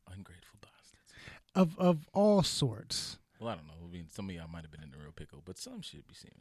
Ungrateful 0.07 0.61
bastards. 0.63 1.13
of 1.57 1.77
of 1.81 2.09
all 2.13 2.45
sorts. 2.45 3.19
Well, 3.41 3.49
I 3.49 3.55
don't 3.57 3.67
know. 3.67 3.75
I 3.91 3.93
mean, 3.93 4.07
some 4.09 4.29
of 4.29 4.35
y'all 4.35 4.47
might 4.49 4.63
have 4.63 4.71
been 4.71 4.83
in 4.83 4.93
the 4.93 4.99
real 4.99 5.13
pickle, 5.13 5.43
but 5.45 5.59
some 5.59 5.81
should 5.81 6.07
be 6.07 6.15
seeing. 6.15 6.33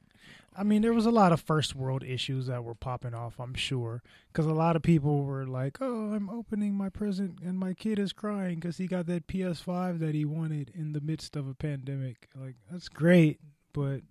I 0.56 0.64
mean, 0.64 0.84
there 0.84 0.94
was 0.94 1.08
a 1.08 1.12
lot 1.12 1.32
of 1.32 1.42
first 1.42 1.76
world 1.76 2.04
issues 2.04 2.46
that 2.46 2.64
were 2.64 2.76
popping 2.76 3.16
off, 3.16 3.40
I'm 3.40 3.56
sure, 3.56 4.04
because 4.32 4.46
a 4.46 4.54
lot 4.54 4.76
of 4.76 4.84
people 4.84 5.24
were 5.24 5.48
like, 5.48 5.78
"Oh, 5.82 6.14
I'm 6.14 6.30
opening 6.30 6.76
my 6.76 6.90
present 6.90 7.40
and 7.42 7.58
my 7.58 7.74
kid 7.74 7.98
is 7.98 8.14
crying 8.14 8.60
because 8.60 8.78
he 8.78 8.86
got 8.86 9.08
that 9.08 9.28
PS5 9.28 10.00
that 10.00 10.14
he 10.14 10.26
wanted 10.26 10.72
in 10.76 10.94
the 10.94 11.02
midst 11.02 11.36
of 11.36 11.48
a 11.48 11.56
pandemic." 11.56 12.30
Like, 12.36 12.56
that's 12.70 12.88
great, 12.88 13.40
but 13.74 14.02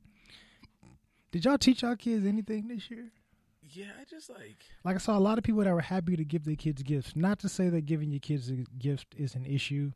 did 1.30 1.44
y'all 1.44 1.58
teach 1.58 1.82
y'all 1.82 1.94
kids 1.94 2.26
anything 2.26 2.66
this 2.66 2.90
year? 2.90 3.12
Yeah, 3.62 3.92
I 4.00 4.04
just 4.04 4.30
like. 4.30 4.64
Like, 4.82 4.96
I 4.96 4.98
saw 4.98 5.16
a 5.16 5.20
lot 5.20 5.38
of 5.38 5.44
people 5.44 5.62
that 5.62 5.74
were 5.74 5.80
happy 5.80 6.16
to 6.16 6.24
give 6.24 6.44
their 6.44 6.56
kids 6.56 6.82
gifts. 6.82 7.14
Not 7.14 7.38
to 7.40 7.48
say 7.48 7.68
that 7.68 7.86
giving 7.86 8.10
your 8.10 8.20
kids 8.20 8.50
a 8.50 8.64
gift 8.78 9.14
is 9.16 9.34
an 9.34 9.44
issue, 9.44 9.92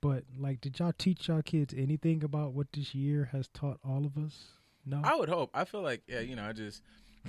but 0.00 0.24
like, 0.38 0.60
did 0.60 0.78
y'all 0.78 0.94
teach 0.96 1.28
y'all 1.28 1.42
kids 1.42 1.74
anything 1.76 2.22
about 2.24 2.52
what 2.52 2.68
this 2.72 2.94
year 2.94 3.28
has 3.32 3.48
taught 3.48 3.78
all 3.84 4.04
of 4.04 4.16
us? 4.16 4.48
No. 4.84 5.00
I 5.02 5.16
would 5.16 5.28
hope. 5.28 5.50
I 5.54 5.64
feel 5.64 5.82
like 5.82 6.02
yeah, 6.06 6.20
you 6.20 6.36
know, 6.36 6.44
I 6.44 6.52
just 6.52 6.82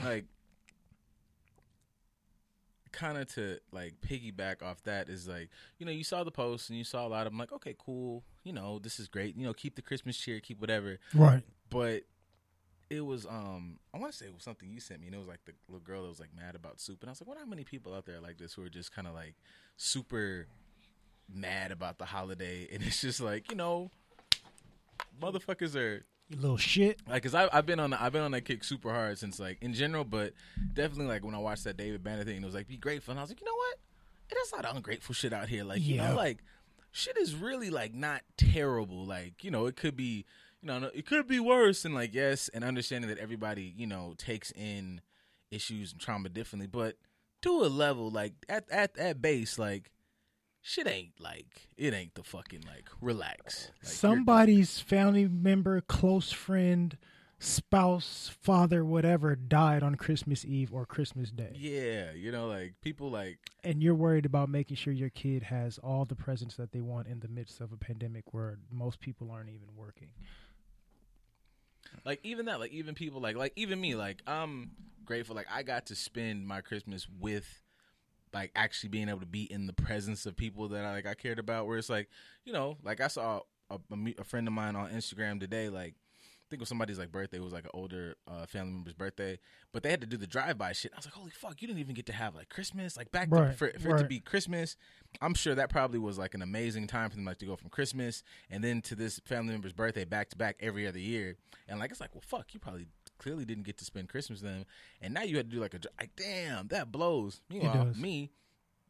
like 0.03 0.25
kind 2.91 3.17
of 3.17 3.31
to 3.35 3.59
like 3.71 3.93
piggyback 4.01 4.63
off 4.63 4.81
that 4.83 5.07
is 5.07 5.27
like 5.27 5.49
you 5.77 5.85
know 5.85 5.91
you 5.91 6.03
saw 6.03 6.23
the 6.23 6.31
post 6.31 6.69
and 6.69 6.77
you 6.77 6.83
saw 6.83 7.05
a 7.05 7.09
lot 7.09 7.27
of 7.27 7.33
them 7.33 7.37
like 7.37 7.51
okay 7.51 7.75
cool 7.77 8.23
you 8.43 8.51
know 8.51 8.79
this 8.79 8.99
is 8.99 9.07
great 9.07 9.35
you 9.35 9.45
know 9.45 9.53
keep 9.53 9.75
the 9.75 9.81
Christmas 9.83 10.17
cheer 10.17 10.39
keep 10.39 10.59
whatever 10.59 10.97
right. 11.13 11.43
but 11.69 12.03
it 12.89 13.05
was 13.05 13.25
um 13.25 13.79
I 13.93 13.97
want 13.97 14.11
to 14.11 14.17
say 14.17 14.25
it 14.25 14.33
was 14.33 14.43
something 14.43 14.69
you 14.69 14.79
sent 14.79 15.01
me, 15.01 15.07
and 15.07 15.15
it 15.15 15.19
was 15.19 15.27
like 15.27 15.43
the 15.45 15.53
little 15.67 15.85
girl 15.85 16.03
that 16.03 16.09
was 16.09 16.19
like 16.19 16.35
mad 16.35 16.55
about 16.55 16.79
soup, 16.79 17.01
and 17.01 17.09
I 17.09 17.11
was 17.11 17.21
like, 17.21 17.27
what? 17.27 17.37
How 17.37 17.45
many 17.45 17.63
people 17.63 17.93
out 17.93 18.05
there 18.05 18.19
like 18.19 18.37
this 18.37 18.53
who 18.53 18.63
are 18.63 18.69
just 18.69 18.95
kind 18.95 19.07
of 19.07 19.13
like 19.13 19.35
super 19.75 20.47
mad 21.33 21.71
about 21.71 21.97
the 21.97 22.05
holiday, 22.05 22.67
and 22.71 22.83
it's 22.83 23.01
just 23.01 23.21
like 23.21 23.49
you 23.51 23.57
know, 23.57 23.91
motherfuckers 25.21 25.75
are 25.75 26.05
You 26.29 26.37
little 26.37 26.57
shit. 26.57 26.99
like, 27.07 27.23
cause 27.23 27.35
I, 27.35 27.49
I've 27.51 27.65
been 27.65 27.79
on 27.79 27.91
the, 27.91 28.01
I've 28.01 28.13
been 28.13 28.21
on 28.23 28.31
that 28.31 28.45
kick 28.45 28.63
super 28.63 28.91
hard 28.91 29.17
since 29.17 29.39
like 29.39 29.57
in 29.61 29.73
general, 29.73 30.03
but 30.03 30.33
definitely 30.73 31.07
like 31.07 31.23
when 31.25 31.35
I 31.35 31.39
watched 31.39 31.63
that 31.65 31.77
David 31.77 32.03
Banner 32.03 32.23
thing, 32.23 32.37
it 32.41 32.45
was 32.45 32.55
like 32.55 32.67
be 32.67 32.77
grateful, 32.77 33.11
and 33.11 33.19
I 33.19 33.23
was 33.23 33.31
like, 33.31 33.39
you 33.39 33.45
know 33.45 33.55
what? 33.55 33.77
It 34.29 34.35
is 34.35 34.51
a 34.51 34.55
lot 34.57 34.65
of 34.65 34.75
ungrateful 34.75 35.15
shit 35.15 35.31
out 35.31 35.47
here. 35.47 35.63
Like, 35.63 35.81
you 35.81 35.97
know, 35.97 36.15
like 36.15 36.39
shit 36.91 37.17
is 37.17 37.35
really 37.35 37.69
like 37.69 37.93
not 37.93 38.21
terrible. 38.37 39.05
Like, 39.05 39.43
you 39.43 39.51
know, 39.51 39.67
it 39.67 39.75
could 39.77 39.95
be, 39.95 40.25
you 40.61 40.67
know, 40.67 40.89
it 40.93 41.05
could 41.05 41.27
be 41.27 41.39
worse. 41.39 41.85
And 41.85 41.95
like, 41.95 42.13
yes, 42.13 42.49
and 42.53 42.63
understanding 42.63 43.09
that 43.09 43.19
everybody, 43.19 43.73
you 43.77 43.87
know, 43.87 44.15
takes 44.17 44.51
in 44.51 44.99
issues 45.49 45.93
and 45.93 46.01
trauma 46.01 46.27
differently, 46.27 46.67
but 46.67 46.97
to 47.43 47.49
a 47.63 47.69
level, 47.69 48.09
like 48.09 48.33
at 48.49 48.69
at 48.69 48.97
at 48.97 49.21
base, 49.21 49.57
like 49.57 49.91
shit 50.67 50.87
ain't 50.87 51.19
like 51.19 51.69
it 51.77 51.93
ain't 51.93 52.13
the 52.15 52.23
fucking 52.23 52.63
like 52.67 52.89
relax. 53.01 53.71
Like, 53.81 53.93
Somebody's 53.93 54.79
family 54.79 55.27
member, 55.27 55.79
close 55.81 56.31
friend, 56.31 56.97
spouse, 57.39 58.29
father, 58.41 58.83
whatever, 58.83 59.35
died 59.35 59.81
on 59.81 59.95
Christmas 59.95 60.43
Eve 60.43 60.73
or 60.73 60.85
Christmas 60.85 61.31
Day. 61.31 61.53
Yeah, 61.55 62.11
you 62.11 62.31
know, 62.31 62.47
like 62.47 62.75
people 62.81 63.09
like 63.09 63.39
And 63.63 63.81
you're 63.81 63.95
worried 63.95 64.25
about 64.25 64.49
making 64.49 64.75
sure 64.75 64.91
your 64.91 65.09
kid 65.09 65.43
has 65.43 65.77
all 65.77 66.03
the 66.03 66.15
presents 66.15 66.55
that 66.57 66.73
they 66.73 66.81
want 66.81 67.07
in 67.07 67.21
the 67.21 67.29
midst 67.29 67.61
of 67.61 67.71
a 67.71 67.77
pandemic 67.77 68.33
where 68.33 68.57
most 68.69 68.99
people 68.99 69.31
aren't 69.31 69.49
even 69.49 69.69
working. 69.75 70.09
like 72.05 72.19
even 72.23 72.45
that, 72.47 72.59
like 72.59 72.71
even 72.71 72.93
people 72.93 73.21
like 73.21 73.37
like 73.37 73.53
even 73.55 73.79
me, 73.79 73.95
like 73.95 74.21
I'm 74.27 74.71
grateful. 75.05 75.35
Like 75.35 75.47
I 75.49 75.63
got 75.63 75.85
to 75.87 75.95
spend 75.95 76.45
my 76.45 76.59
Christmas 76.59 77.07
with 77.19 77.61
like 78.33 78.51
actually 78.55 78.89
being 78.89 79.09
able 79.09 79.21
to 79.21 79.25
be 79.25 79.43
in 79.43 79.67
the 79.67 79.73
presence 79.73 80.25
of 80.25 80.35
people 80.35 80.69
that 80.69 80.83
I 80.83 80.93
like 80.93 81.07
I 81.07 81.13
cared 81.13 81.39
about. 81.39 81.67
Where 81.67 81.77
it's 81.77 81.89
like, 81.89 82.09
you 82.45 82.53
know, 82.53 82.77
like 82.83 83.01
I 83.01 83.07
saw 83.07 83.41
a, 83.69 83.79
a, 84.19 84.23
friend 84.23 84.47
of 84.47 84.53
mine 84.53 84.75
on 84.75 84.89
Instagram 84.91 85.39
today, 85.39 85.69
like 85.69 85.93
I 85.93 86.49
think 86.49 86.59
it 86.59 86.61
was 86.61 86.69
somebody's 86.69 86.97
like 86.97 87.11
birthday. 87.11 87.37
It 87.37 87.43
was 87.43 87.51
like 87.51 87.65
an 87.65 87.71
older 87.73 88.15
uh, 88.25 88.45
family 88.45 88.71
member's 88.71 88.93
birthday, 88.93 89.37
but 89.73 89.83
they 89.83 89.89
had 89.89 89.99
to 89.99 90.07
do 90.07 90.15
the 90.15 90.27
drive 90.27 90.57
by 90.57 90.71
shit. 90.71 90.93
I 90.93 90.97
was 90.97 91.05
like, 91.05 91.13
holy 91.13 91.31
fuck, 91.31 91.61
you 91.61 91.67
didn't 91.67 91.81
even 91.81 91.93
get 91.93 92.05
to 92.05 92.13
have 92.13 92.35
like 92.35 92.47
Christmas, 92.47 92.95
like 92.95 93.11
back 93.11 93.29
to, 93.29 93.35
Right, 93.35 93.55
for, 93.55 93.71
for 93.79 93.95
it 93.95 93.99
to 93.99 94.05
be 94.05 94.21
Christmas. 94.21 94.77
I'm 95.21 95.33
sure 95.33 95.55
that 95.55 95.69
probably 95.69 95.99
was 95.99 96.17
like 96.17 96.35
an 96.35 96.41
amazing 96.41 96.87
time 96.87 97.09
for 97.09 97.17
them, 97.17 97.25
like 97.25 97.39
to 97.39 97.45
go 97.45 97.57
from 97.57 97.69
Christmas 97.69 98.23
and 98.49 98.63
then 98.63 98.81
to 98.83 98.95
this 98.95 99.19
family 99.25 99.51
member's 99.51 99.73
birthday 99.73 100.05
back 100.05 100.29
to 100.29 100.37
back 100.37 100.55
every 100.61 100.87
other 100.87 100.99
year. 100.99 101.35
And 101.67 101.79
like 101.79 101.91
it's 101.91 101.99
like, 101.99 102.15
well, 102.15 102.23
fuck, 102.25 102.53
you 102.53 102.61
probably 102.61 102.87
clearly 103.17 103.45
didn't 103.45 103.63
get 103.65 103.77
to 103.79 103.85
spend 103.85 104.09
Christmas 104.09 104.41
with 104.41 104.51
them, 104.51 104.65
and 105.01 105.13
now 105.13 105.23
you 105.23 105.37
had 105.37 105.49
to 105.49 105.55
do 105.55 105.61
like 105.61 105.73
a 105.73 105.79
like, 105.99 106.11
damn, 106.15 106.67
that 106.69 106.91
blows. 106.91 107.41
Meanwhile, 107.49 107.93
me, 107.97 108.31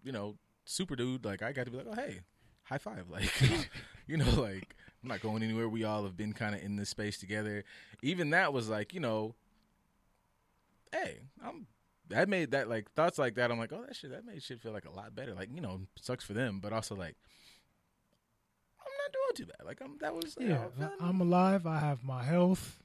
you 0.03 0.12
know, 0.12 0.36
super 0.65 0.96
dude, 0.96 1.25
like 1.25 1.41
I 1.41 1.51
got 1.51 1.65
to 1.65 1.72
be 1.72 1.77
like, 1.77 1.88
oh 1.89 1.96
hey, 1.96 2.19
high 2.63 2.77
five, 2.77 3.10
like 3.10 3.31
you 4.07 4.17
know, 4.17 4.29
like 4.41 4.75
I'm 5.03 5.10
not 5.10 5.22
going 5.22 5.43
anywhere. 5.43 5.69
We 5.69 5.84
all 5.84 6.03
have 6.03 6.17
been 6.17 6.34
kind 6.34 6.55
of 6.55 6.62
in 6.62 6.75
this 6.75 6.89
space 6.89 7.17
together. 7.17 7.63
Even 8.01 8.31
that 8.31 8.51
was 8.53 8.67
like, 8.69 8.93
you 8.93 9.00
know, 9.00 9.36
hey, 10.91 11.19
I'm. 11.43 11.67
That 12.10 12.29
made 12.29 12.51
that 12.51 12.69
like 12.69 12.89
thoughts 12.93 13.17
like 13.17 13.36
that. 13.36 13.51
I'm 13.51 13.60
like, 13.60 13.74
oh, 13.74 13.84
that 13.86 13.93
shit. 13.93 14.12
That 14.12 14.25
made 14.25 14.41
shit 14.41 14.62
feel 14.62 14.72
like 14.72 14.86
a 14.86 14.91
lot 14.91 15.13
better. 15.13 15.34
Like 15.34 15.50
you 15.53 15.60
know, 15.60 15.81
sucks 16.01 16.24
for 16.24 16.31
them, 16.31 16.60
but 16.62 16.72
also 16.72 16.96
like, 16.96 17.15
I'm 18.79 18.93
not 19.03 19.12
doing 19.12 19.36
too 19.36 19.46
bad. 19.46 19.65
Like 19.65 19.81
I'm. 19.81 19.98
That 20.00 20.15
was 20.15 20.38
you 20.39 20.48
Yeah, 20.48 20.67
know, 20.79 20.89
I'm 21.01 21.19
alive. 21.19 21.67
I 21.67 21.79
have 21.79 22.05
my 22.05 22.24
health. 22.24 22.79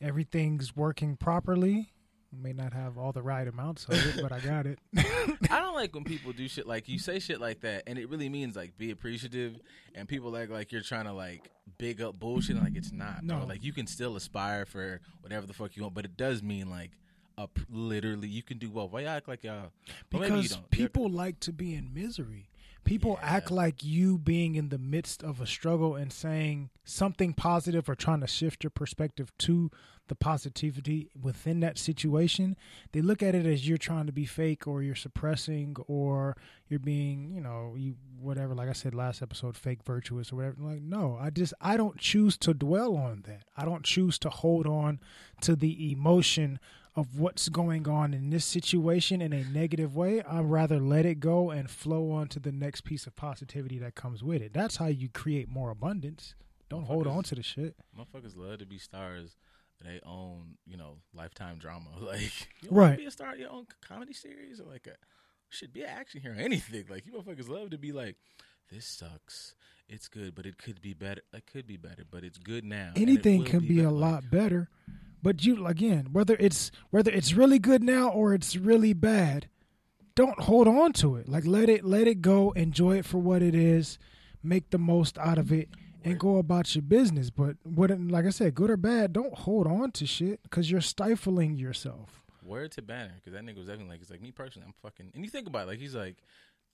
Everything's 0.00 0.76
working 0.76 1.16
properly. 1.16 1.90
I 2.32 2.42
may 2.42 2.52
not 2.52 2.72
have 2.72 2.98
all 2.98 3.12
the 3.12 3.22
right 3.22 3.46
amounts 3.46 3.86
of 3.86 3.94
it, 3.94 4.20
but 4.20 4.32
I 4.32 4.40
got 4.40 4.66
it. 4.66 4.78
I 4.96 5.60
don't 5.60 5.74
like 5.74 5.94
when 5.94 6.04
people 6.04 6.32
do 6.32 6.48
shit 6.48 6.66
like 6.66 6.88
you 6.88 6.98
say 6.98 7.18
shit 7.18 7.40
like 7.40 7.60
that, 7.60 7.84
and 7.86 7.98
it 7.98 8.10
really 8.10 8.28
means 8.28 8.56
like 8.56 8.76
be 8.76 8.90
appreciative, 8.90 9.58
and 9.94 10.08
people 10.08 10.36
act 10.36 10.50
like 10.50 10.72
you're 10.72 10.82
trying 10.82 11.04
to 11.04 11.12
like 11.12 11.50
big 11.78 12.02
up 12.02 12.18
bullshit. 12.18 12.56
and, 12.56 12.64
Like 12.64 12.76
it's 12.76 12.92
not. 12.92 13.22
No, 13.22 13.44
like 13.46 13.62
you 13.62 13.72
can 13.72 13.86
still 13.86 14.16
aspire 14.16 14.66
for 14.66 15.00
whatever 15.20 15.46
the 15.46 15.54
fuck 15.54 15.76
you 15.76 15.82
want, 15.82 15.94
but 15.94 16.04
it 16.04 16.16
does 16.16 16.42
mean 16.42 16.68
like 16.68 16.90
up 17.38 17.58
literally 17.70 18.28
you 18.28 18.42
can 18.42 18.58
do 18.58 18.70
well. 18.70 18.88
Why 18.88 19.00
you 19.00 19.06
act 19.06 19.28
like 19.28 19.44
uh, 19.44 19.48
y'all? 19.48 19.70
You 20.10 20.20
because 20.20 20.58
people 20.70 21.08
like 21.08 21.40
to 21.40 21.52
be 21.52 21.74
in 21.74 21.92
misery. 21.94 22.48
People 22.86 23.18
act 23.20 23.50
like 23.50 23.82
you 23.84 24.16
being 24.16 24.54
in 24.54 24.68
the 24.68 24.78
midst 24.78 25.22
of 25.22 25.40
a 25.40 25.46
struggle 25.46 25.96
and 25.96 26.12
saying 26.12 26.70
something 26.84 27.34
positive 27.34 27.88
or 27.88 27.96
trying 27.96 28.20
to 28.20 28.28
shift 28.28 28.62
your 28.62 28.70
perspective 28.70 29.32
to 29.38 29.70
the 30.08 30.14
positivity 30.14 31.10
within 31.20 31.60
that 31.60 31.78
situation. 31.78 32.56
They 32.92 33.00
look 33.00 33.22
at 33.22 33.34
it 33.34 33.44
as 33.44 33.68
you're 33.68 33.76
trying 33.76 34.06
to 34.06 34.12
be 34.12 34.24
fake 34.24 34.66
or 34.66 34.82
you're 34.82 34.94
suppressing 34.94 35.76
or 35.88 36.36
you're 36.68 36.78
being, 36.78 37.32
you 37.34 37.40
know, 37.40 37.74
you 37.76 37.96
whatever 38.20 38.54
like 38.54 38.68
I 38.68 38.72
said 38.72 38.94
last 38.94 39.20
episode 39.20 39.56
fake 39.56 39.82
virtuous 39.84 40.32
or 40.32 40.36
whatever. 40.36 40.56
Like 40.60 40.82
no, 40.82 41.18
I 41.20 41.30
just 41.30 41.54
I 41.60 41.76
don't 41.76 41.98
choose 41.98 42.36
to 42.38 42.54
dwell 42.54 42.96
on 42.96 43.24
that. 43.26 43.42
I 43.56 43.64
don't 43.64 43.84
choose 43.84 44.18
to 44.20 44.30
hold 44.30 44.66
on 44.66 45.00
to 45.40 45.56
the 45.56 45.90
emotion 45.90 46.60
of 46.96 47.18
what's 47.18 47.48
going 47.50 47.86
on 47.86 48.14
in 48.14 48.30
this 48.30 48.44
situation 48.44 49.20
in 49.20 49.32
a 49.32 49.44
negative 49.44 49.94
way, 49.94 50.22
I'd 50.22 50.46
rather 50.46 50.80
let 50.80 51.04
it 51.04 51.20
go 51.20 51.50
and 51.50 51.70
flow 51.70 52.10
on 52.10 52.28
to 52.28 52.40
the 52.40 52.50
next 52.52 52.82
piece 52.82 53.06
of 53.06 53.14
positivity 53.14 53.78
that 53.80 53.94
comes 53.94 54.22
with 54.24 54.40
it. 54.40 54.54
That's 54.54 54.76
how 54.76 54.86
you 54.86 55.08
create 55.10 55.48
more 55.48 55.70
abundance. 55.70 56.34
Don't 56.70 56.84
hold 56.84 57.06
on 57.06 57.22
to 57.24 57.34
the 57.34 57.42
shit. 57.42 57.76
Motherfuckers 57.96 58.36
love 58.36 58.58
to 58.58 58.66
be 58.66 58.78
stars. 58.78 59.36
They 59.84 60.00
own, 60.06 60.56
you 60.66 60.78
know, 60.78 60.96
lifetime 61.14 61.58
drama. 61.58 61.90
Like, 62.00 62.48
you 62.62 62.70
Right. 62.70 62.96
be 62.96 63.04
a 63.04 63.10
star 63.10 63.34
of 63.34 63.38
your 63.38 63.52
own 63.52 63.66
comedy 63.86 64.14
series 64.14 64.58
or 64.60 64.64
like 64.64 64.86
a 64.86 64.94
should 65.50 65.72
be 65.72 65.82
an 65.82 65.90
action 65.90 66.22
hero, 66.22 66.34
anything. 66.38 66.86
Like, 66.88 67.06
you 67.06 67.12
motherfuckers 67.12 67.48
love 67.48 67.70
to 67.70 67.78
be 67.78 67.92
like, 67.92 68.16
this 68.72 68.84
sucks. 68.86 69.54
It's 69.88 70.08
good, 70.08 70.34
but 70.34 70.44
it 70.46 70.58
could 70.58 70.80
be 70.80 70.92
better. 70.94 71.20
It 71.32 71.44
could 71.46 71.66
be 71.68 71.76
better, 71.76 72.02
but 72.10 72.24
it's 72.24 72.38
good 72.38 72.64
now. 72.64 72.92
it 72.96 73.02
Anything 73.02 73.44
can 73.44 73.60
be, 73.60 73.78
a 73.78 73.82
better. 73.84 73.90
lot 73.92 74.30
better. 74.30 74.68
But 75.26 75.44
you 75.44 75.66
again, 75.66 76.10
whether 76.12 76.36
it's 76.38 76.70
whether 76.90 77.10
it's 77.10 77.34
really 77.34 77.58
good 77.58 77.82
now 77.82 78.10
or 78.10 78.32
it's 78.32 78.54
really 78.54 78.92
bad, 78.92 79.48
don't 80.14 80.38
hold 80.38 80.68
on 80.68 80.92
to 81.02 81.16
it. 81.16 81.28
Like 81.28 81.44
let 81.44 81.68
it 81.68 81.84
let 81.84 82.06
it 82.06 82.22
go, 82.22 82.52
enjoy 82.52 82.98
it 82.98 83.04
for 83.04 83.18
what 83.18 83.42
it 83.42 83.52
is, 83.52 83.98
make 84.40 84.70
the 84.70 84.78
most 84.78 85.18
out 85.18 85.36
of 85.36 85.50
it 85.50 85.68
and 86.04 86.16
go 86.16 86.36
about 86.36 86.76
your 86.76 86.82
business. 86.82 87.30
But 87.30 87.56
what 87.64 87.90
like 88.00 88.24
I 88.24 88.30
said, 88.30 88.54
good 88.54 88.70
or 88.70 88.76
bad, 88.76 89.14
don't 89.14 89.34
hold 89.34 89.66
on 89.66 89.90
to 89.98 90.06
shit 90.06 90.38
cuz 90.48 90.70
you're 90.70 90.80
stifling 90.80 91.56
yourself. 91.56 92.22
Word 92.44 92.70
to 92.78 92.82
Banner, 92.82 93.14
because 93.16 93.32
that 93.32 93.42
nigga 93.42 93.58
was 93.58 93.66
definitely 93.66 93.94
like, 93.94 94.02
it's 94.02 94.10
like 94.12 94.22
me 94.22 94.30
personally, 94.30 94.68
I'm 94.68 94.74
fucking. 94.80 95.10
And 95.12 95.24
you 95.24 95.28
think 95.28 95.48
about 95.48 95.64
it, 95.64 95.70
like 95.72 95.80
he's 95.80 95.96
like, 95.96 96.18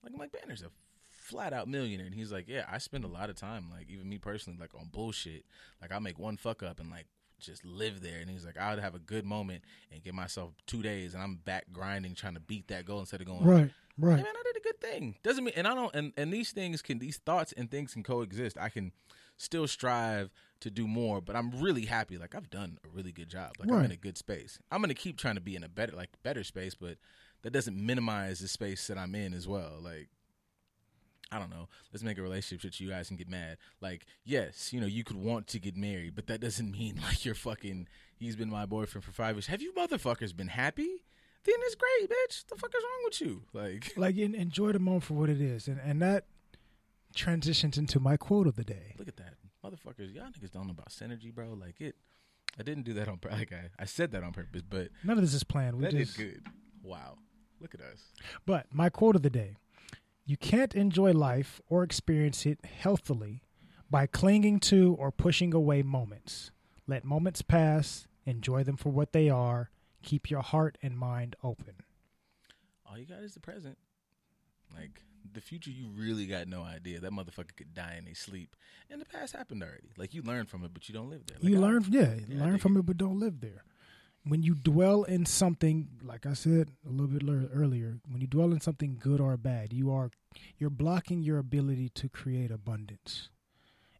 like 0.04 0.12
I'm 0.12 0.28
Banner's 0.28 0.62
a 0.62 0.68
flat 1.08 1.54
out 1.54 1.68
millionaire, 1.68 2.04
and 2.04 2.14
he's 2.14 2.30
like, 2.30 2.48
yeah, 2.48 2.66
I 2.70 2.76
spend 2.76 3.04
a 3.04 3.08
lot 3.08 3.30
of 3.30 3.36
time, 3.36 3.70
like 3.70 3.88
even 3.88 4.10
me 4.10 4.18
personally, 4.18 4.58
like 4.60 4.74
on 4.74 4.90
bullshit. 4.92 5.46
Like 5.80 5.90
I 5.90 5.98
make 6.00 6.18
one 6.18 6.36
fuck 6.36 6.62
up 6.62 6.80
and 6.80 6.90
like 6.90 7.06
just 7.42 7.64
live 7.64 8.00
there, 8.00 8.20
and 8.20 8.30
he's 8.30 8.44
like, 8.44 8.58
I 8.58 8.74
would 8.74 8.82
have 8.82 8.94
a 8.94 8.98
good 8.98 9.24
moment 9.24 9.64
and 9.90 10.02
give 10.02 10.14
myself 10.14 10.52
two 10.66 10.82
days, 10.82 11.14
and 11.14 11.22
I'm 11.22 11.36
back 11.36 11.66
grinding, 11.72 12.14
trying 12.14 12.34
to 12.34 12.40
beat 12.40 12.68
that 12.68 12.84
goal 12.84 13.00
instead 13.00 13.20
of 13.20 13.26
going, 13.26 13.44
Right, 13.44 13.64
Hey 13.66 13.70
right. 13.98 14.16
man, 14.16 14.26
I 14.26 14.42
did 14.44 14.56
a 14.56 14.60
good 14.60 14.80
thing. 14.80 15.16
Doesn't 15.22 15.44
mean, 15.44 15.54
and 15.56 15.66
I 15.66 15.74
don't, 15.74 15.94
and, 15.94 16.12
and 16.16 16.32
these 16.32 16.52
things 16.52 16.80
can, 16.82 16.98
these 16.98 17.18
thoughts 17.18 17.52
and 17.52 17.70
things 17.70 17.92
can 17.92 18.02
coexist. 18.02 18.56
I 18.58 18.68
can 18.68 18.92
still 19.36 19.66
strive 19.66 20.30
to 20.60 20.70
do 20.70 20.86
more, 20.86 21.20
but 21.20 21.34
I'm 21.36 21.50
really 21.60 21.86
happy. 21.86 22.16
Like 22.16 22.34
I've 22.34 22.48
done 22.50 22.78
a 22.84 22.88
really 22.88 23.12
good 23.12 23.28
job. 23.28 23.52
Like 23.58 23.68
I'm 23.70 23.84
in 23.86 23.90
a 23.92 23.96
good 23.96 24.16
space. 24.16 24.58
I'm 24.70 24.80
gonna 24.80 24.94
keep 24.94 25.18
trying 25.18 25.34
to 25.34 25.40
be 25.40 25.56
in 25.56 25.64
a 25.64 25.68
better, 25.68 25.96
like 25.96 26.10
better 26.22 26.44
space, 26.44 26.74
but 26.74 26.96
that 27.42 27.50
doesn't 27.52 27.76
minimize 27.76 28.38
the 28.38 28.48
space 28.48 28.86
that 28.86 28.96
I'm 28.96 29.14
in 29.14 29.34
as 29.34 29.46
well. 29.48 29.78
Like. 29.80 30.08
I 31.32 31.38
don't 31.38 31.50
know. 31.50 31.68
Let's 31.92 32.02
make 32.02 32.18
a 32.18 32.22
relationship 32.22 32.70
that 32.70 32.78
you 32.78 32.90
guys 32.90 33.08
can 33.08 33.16
get 33.16 33.28
mad. 33.28 33.56
Like, 33.80 34.04
yes, 34.24 34.72
you 34.72 34.80
know, 34.80 34.86
you 34.86 35.02
could 35.02 35.16
want 35.16 35.46
to 35.48 35.58
get 35.58 35.76
married, 35.76 36.14
but 36.14 36.26
that 36.26 36.40
doesn't 36.40 36.70
mean 36.78 37.00
like 37.02 37.24
you're 37.24 37.34
fucking. 37.34 37.88
He's 38.16 38.36
been 38.36 38.50
my 38.50 38.66
boyfriend 38.66 39.04
for 39.04 39.10
five 39.12 39.34
years. 39.34 39.46
Have 39.46 39.62
you 39.62 39.72
motherfuckers 39.72 40.36
been 40.36 40.48
happy? 40.48 41.02
Then 41.44 41.54
it's 41.58 41.74
great, 41.74 42.08
bitch. 42.08 42.46
The 42.46 42.54
fuck 42.54 42.70
is 42.76 42.84
wrong 42.84 43.04
with 43.04 43.20
you? 43.20 43.42
Like, 43.52 43.92
Like 43.96 44.16
enjoy 44.16 44.72
the 44.72 44.78
moment 44.78 45.04
for 45.04 45.14
what 45.14 45.28
it 45.28 45.40
is. 45.40 45.66
And 45.66 45.80
and 45.82 46.00
that 46.02 46.26
transitions 47.14 47.76
into 47.78 47.98
my 47.98 48.16
quote 48.16 48.46
of 48.46 48.56
the 48.56 48.64
day. 48.64 48.94
Look 48.98 49.08
at 49.08 49.16
that, 49.16 49.34
motherfuckers! 49.64 50.14
Y'all 50.14 50.26
niggas 50.26 50.52
don't 50.52 50.66
know 50.66 50.72
about 50.72 50.90
synergy, 50.90 51.34
bro. 51.34 51.54
Like 51.58 51.80
it, 51.80 51.96
I 52.58 52.62
didn't 52.62 52.84
do 52.84 52.94
that 52.94 53.08
on 53.08 53.18
purpose. 53.18 53.38
Like 53.38 53.52
I, 53.52 53.70
I 53.78 53.84
said 53.86 54.12
that 54.12 54.22
on 54.22 54.32
purpose, 54.32 54.62
but 54.68 54.88
None 55.02 55.16
of 55.18 55.24
this 55.24 55.34
is 55.34 55.42
planned. 55.44 55.76
We 55.76 55.82
that 55.84 55.92
just 55.92 56.16
did 56.16 56.34
good. 56.34 56.46
Wow, 56.82 57.18
look 57.60 57.74
at 57.74 57.80
us. 57.80 58.12
But 58.46 58.66
my 58.72 58.88
quote 58.88 59.16
of 59.16 59.22
the 59.22 59.30
day 59.30 59.56
You 60.24 60.36
can't 60.36 60.74
enjoy 60.74 61.12
life 61.12 61.60
or 61.68 61.82
experience 61.82 62.46
it 62.46 62.60
healthily 62.64 63.42
by 63.90 64.06
clinging 64.06 64.60
to 64.60 64.94
or 64.98 65.10
pushing 65.10 65.52
away 65.52 65.82
moments. 65.82 66.50
Let 66.86 67.04
moments 67.04 67.42
pass, 67.42 68.06
enjoy 68.24 68.62
them 68.64 68.76
for 68.76 68.90
what 68.90 69.12
they 69.12 69.28
are, 69.28 69.70
keep 70.02 70.30
your 70.30 70.42
heart 70.42 70.78
and 70.82 70.96
mind 70.96 71.36
open. 71.42 71.74
All 72.86 72.96
you 72.98 73.06
got 73.06 73.22
is 73.22 73.34
the 73.34 73.40
present. 73.40 73.78
Like 74.74 75.02
the 75.32 75.40
future, 75.40 75.70
you 75.70 75.88
really 75.94 76.26
got 76.26 76.46
no 76.48 76.62
idea. 76.62 77.00
That 77.00 77.12
motherfucker 77.12 77.54
could 77.56 77.74
die 77.74 77.96
in 77.98 78.06
his 78.06 78.18
sleep, 78.18 78.56
and 78.90 79.00
the 79.00 79.04
past 79.04 79.34
happened 79.34 79.62
already. 79.62 79.92
Like 79.96 80.14
you 80.14 80.22
learn 80.22 80.46
from 80.46 80.64
it, 80.64 80.72
but 80.72 80.88
you 80.88 80.94
don't 80.94 81.10
live 81.10 81.26
there. 81.26 81.38
Like, 81.40 81.48
you 81.50 81.56
I- 81.56 81.60
learn, 81.60 81.84
yeah, 81.90 82.14
yeah, 82.28 82.42
learn 82.42 82.58
from 82.58 82.76
it, 82.76 82.86
but 82.86 82.96
don't 82.96 83.18
live 83.18 83.40
there. 83.40 83.64
When 84.24 84.42
you 84.42 84.54
dwell 84.54 85.02
in 85.02 85.26
something, 85.26 85.88
like 86.02 86.26
I 86.26 86.34
said 86.34 86.70
a 86.86 86.90
little 86.90 87.08
bit 87.08 87.22
earlier, 87.52 87.98
when 88.08 88.20
you 88.20 88.26
dwell 88.26 88.52
in 88.52 88.60
something 88.60 88.98
good 89.00 89.20
or 89.20 89.36
bad, 89.36 89.72
you 89.72 89.90
are 89.92 90.10
you're 90.58 90.70
blocking 90.70 91.22
your 91.22 91.38
ability 91.38 91.88
to 91.90 92.08
create 92.08 92.50
abundance. 92.50 93.28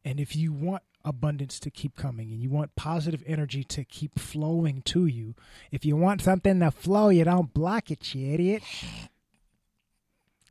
And 0.04 0.20
if 0.20 0.34
you 0.36 0.52
want 0.52 0.82
abundance 1.04 1.58
to 1.60 1.70
keep 1.70 1.96
coming 1.96 2.30
and 2.30 2.40
you 2.40 2.50
want 2.50 2.76
positive 2.76 3.22
energy 3.26 3.64
to 3.64 3.84
keep 3.84 4.18
flowing 4.18 4.82
to 4.82 5.06
you, 5.06 5.34
if 5.70 5.84
you 5.84 5.96
want 5.96 6.22
something 6.22 6.60
to 6.60 6.70
flow, 6.70 7.08
you 7.08 7.24
don't 7.24 7.52
block 7.52 7.90
it, 7.90 8.14
you 8.14 8.32
idiot. 8.32 8.62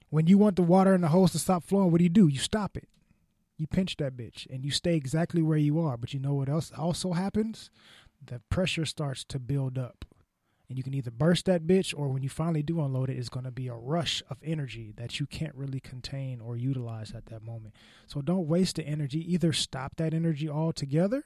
When 0.09 0.27
you 0.27 0.37
want 0.37 0.57
the 0.57 0.63
water 0.63 0.93
in 0.93 1.01
the 1.01 1.07
hose 1.07 1.31
to 1.31 1.39
stop 1.39 1.63
flowing, 1.63 1.91
what 1.91 1.99
do 1.99 2.03
you 2.03 2.09
do? 2.09 2.27
You 2.27 2.39
stop 2.39 2.75
it. 2.75 2.89
You 3.57 3.67
pinch 3.67 3.95
that 3.97 4.17
bitch 4.17 4.47
and 4.49 4.65
you 4.65 4.71
stay 4.71 4.95
exactly 4.95 5.41
where 5.41 5.57
you 5.57 5.79
are. 5.79 5.95
But 5.95 6.13
you 6.13 6.19
know 6.19 6.33
what 6.33 6.49
else 6.49 6.71
also 6.77 7.13
happens? 7.13 7.69
The 8.25 8.41
pressure 8.49 8.85
starts 8.85 9.23
to 9.25 9.39
build 9.39 9.77
up. 9.77 10.05
And 10.69 10.77
you 10.77 10.83
can 10.85 10.93
either 10.93 11.11
burst 11.11 11.47
that 11.47 11.67
bitch 11.67 11.93
or 11.97 12.07
when 12.07 12.23
you 12.23 12.29
finally 12.29 12.63
do 12.63 12.79
unload 12.81 13.09
it, 13.09 13.17
it's 13.17 13.27
going 13.27 13.43
to 13.43 13.51
be 13.51 13.67
a 13.67 13.73
rush 13.73 14.23
of 14.29 14.37
energy 14.41 14.93
that 14.95 15.19
you 15.19 15.25
can't 15.25 15.53
really 15.53 15.81
contain 15.81 16.39
or 16.39 16.55
utilize 16.55 17.11
at 17.11 17.25
that 17.25 17.43
moment. 17.43 17.75
So 18.07 18.21
don't 18.21 18.47
waste 18.47 18.77
the 18.77 18.85
energy. 18.85 19.33
Either 19.33 19.51
stop 19.51 19.97
that 19.97 20.13
energy 20.13 20.47
altogether 20.47 21.25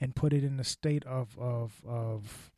and 0.00 0.16
put 0.16 0.32
it 0.32 0.42
in 0.42 0.58
a 0.58 0.64
state 0.64 1.04
of, 1.04 1.38
of, 1.38 1.80
of 1.86 2.50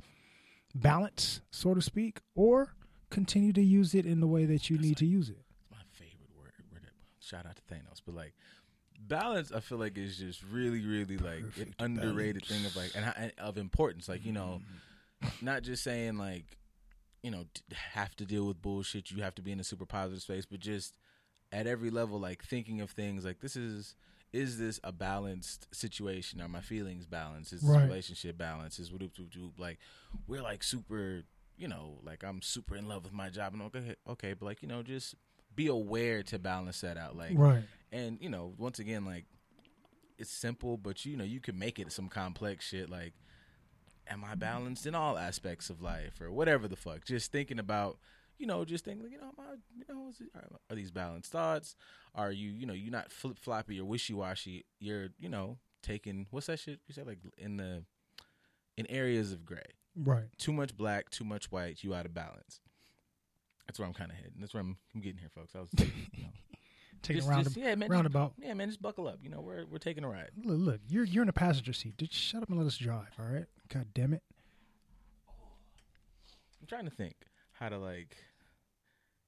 balance, 0.75 1.43
so 1.51 1.75
to 1.75 1.83
speak, 1.83 2.21
or 2.35 2.75
continue 3.11 3.53
to 3.53 3.63
use 3.63 3.95
it 3.95 4.07
in 4.07 4.21
the 4.21 4.27
way 4.27 4.47
that 4.47 4.71
you 4.71 4.79
need 4.79 4.97
to 4.97 5.07
use 5.07 5.29
it. 5.29 5.45
It's 5.61 5.71
my 5.71 5.77
favorite 5.93 6.31
word 6.39 6.53
shout 7.25 7.47
out 7.47 7.57
to 7.57 7.75
Thanos, 7.75 8.01
but 8.05 8.15
like 8.15 8.35
balance, 9.09 9.53
I 9.53 9.61
feel 9.61 9.79
like 9.79 9.97
is 9.99 10.19
just 10.19 10.43
really, 10.51 10.85
really 10.85 11.17
like 11.19 11.43
Perfect 11.45 11.59
an 11.59 11.75
underrated 11.79 12.47
balance. 12.47 12.49
thing 12.49 12.65
of 12.67 12.77
like 12.77 12.93
and, 12.95 13.33
of 13.39 13.57
importance. 13.59 14.09
Like 14.09 14.25
you 14.25 14.33
know, 14.33 14.61
Mm-hmm. 15.23 15.37
not 15.41 15.63
just 15.63 15.83
saying 15.83 16.17
like 16.19 16.57
you 17.23 17.31
know 17.31 17.45
have 17.93 18.15
to 18.17 18.25
deal 18.25 18.47
with 18.47 18.61
bullshit. 18.63 19.11
You 19.11 19.23
have 19.23 19.35
to 19.37 19.43
be 19.43 19.53
in 19.53 19.61
a 19.61 19.65
super 19.65 19.87
positive 19.87 20.23
space, 20.23 20.47
but 20.47 20.61
just 20.61 20.97
at 21.53 21.67
every 21.67 21.91
level, 21.91 22.19
like 22.21 22.43
thinking 22.45 22.81
of 22.81 22.91
things 22.91 23.25
like 23.25 23.41
this 23.41 23.57
is. 23.57 23.95
Is 24.33 24.59
this 24.59 24.81
a 24.83 24.91
balanced 24.91 25.69
situation? 25.73 26.41
Are 26.41 26.49
my 26.49 26.61
feelings 26.61 27.07
balanced? 27.07 27.53
Is 27.53 27.61
this 27.65 27.71
Right. 27.71 27.85
relationship 27.89 28.37
balanced? 28.37 28.81
Is 28.81 28.91
whoop, 28.91 29.03
whoop, 29.17 29.29
whoop, 29.37 29.53
like 29.59 29.79
we're 30.27 30.43
like 30.43 30.65
super, 30.65 31.23
you 31.57 31.69
know, 31.69 32.01
like 32.03 32.25
I'm 32.25 32.43
super 32.43 32.75
in 32.75 32.89
love 32.89 33.05
with 33.05 33.13
my 33.13 33.29
job, 33.31 33.53
and 33.53 33.63
okay, 33.63 33.95
okay, 34.11 34.33
but 34.35 34.45
like 34.47 34.61
you 34.61 34.67
know, 34.67 34.83
just 34.83 35.15
be 35.55 35.67
aware 35.69 36.23
to 36.25 36.39
balance 36.39 36.81
that 36.81 36.97
out. 36.97 37.17
Like, 37.17 37.33
Right. 37.37 37.65
and 37.93 38.19
you 38.21 38.29
know, 38.29 38.55
once 38.59 38.79
again, 38.79 39.05
like 39.05 39.25
it's 40.19 40.31
simple, 40.31 40.77
but 40.77 41.05
you 41.05 41.17
know, 41.17 41.25
you 41.25 41.41
can 41.41 41.59
make 41.59 41.79
it 41.79 41.93
some 41.93 42.09
complex 42.09 42.67
shit. 42.67 42.89
Like, 42.89 43.15
am 44.07 44.25
I 44.25 44.35
balanced 44.35 44.87
in 44.87 44.95
all 44.95 45.19
aspects 45.19 45.71
of 45.71 45.81
life, 45.83 46.21
or 46.21 46.31
whatever 46.31 46.69
the 46.69 46.77
fuck? 46.77 47.05
Just 47.05 47.33
thinking 47.33 47.59
about, 47.59 47.99
you 48.39 48.47
know, 48.47 48.65
just 48.65 48.85
thinking, 48.85 49.11
you 49.11 49.19
know, 49.19 49.29
am 49.29 49.35
I, 49.39 49.55
you 49.77 49.85
know, 49.89 50.11
it, 50.11 50.29
are, 50.37 50.59
are 50.71 50.77
these 50.77 50.91
balanced 50.91 51.33
thoughts? 51.33 51.75
Are 52.15 52.31
you, 52.31 52.51
you 52.51 52.67
know, 52.67 52.75
you're 52.75 52.93
not 52.93 53.11
flip 53.11 53.39
floppy 53.39 53.81
or 53.81 53.85
wishy 53.85 54.15
washy. 54.15 54.65
You're, 54.79 55.09
you 55.19 55.29
know, 55.29 55.59
taking 55.83 56.27
what's 56.31 56.47
that 56.47 56.59
shit 56.61 56.81
you 56.87 56.95
said, 56.95 57.07
like 57.07 57.19
in 57.39 57.57
the 57.57 57.85
in 58.77 58.87
areas 58.89 59.33
of 59.33 59.45
gray 59.45 59.63
Right. 59.97 60.25
too 60.39 60.53
much 60.53 60.77
black, 60.77 61.11
too 61.11 61.25
much 61.25 61.51
white, 61.53 61.85
you 61.85 61.95
out 61.95 62.07
of 62.07 62.15
balance. 62.15 62.61
That's 63.67 63.79
where 63.79 63.87
I'm 63.89 63.95
kind 63.95 64.11
of 64.11 64.17
heading. 64.17 64.33
That's 64.39 64.53
where 64.55 64.61
I'm, 64.61 64.77
I'm 64.95 65.01
getting 65.01 65.19
here, 65.19 65.31
folks. 65.35 65.55
I 65.57 65.61
was, 65.61 65.69
you 65.79 65.87
know, 66.25 66.29
Taking 67.03 67.17
just, 67.21 67.29
a 67.29 67.31
round 67.31 67.45
just- 67.45 67.57
yeah, 67.57 67.75
man, 67.75 67.91
just- 67.91 68.33
yeah, 68.39 68.55
man, 68.55 68.69
just 68.69 68.81
buckle 68.81 69.07
up. 69.07 69.19
You 69.23 69.29
know, 69.29 69.43
we're 69.43 69.67
we're 69.71 69.77
taking 69.79 70.05
a 70.05 70.09
ride. 70.09 70.31
Look, 70.43 70.59
look, 70.59 70.81
you're 70.89 71.05
you're 71.05 71.23
in 71.23 71.27
the 71.27 71.35
passenger 71.35 71.75
seat. 71.75 71.99
Just 71.99 72.15
shut 72.15 72.43
up 72.43 72.49
and 72.49 72.59
let 72.59 72.67
us 72.67 72.79
drive. 72.79 73.09
All 73.19 73.27
right. 73.27 73.45
God 73.69 73.89
damn 73.95 74.15
it. 74.15 74.23
I'm 75.29 76.67
trying 76.67 76.87
to 76.87 76.91
think 76.91 77.15
how 77.53 77.69
to 77.69 77.77
like, 77.77 78.17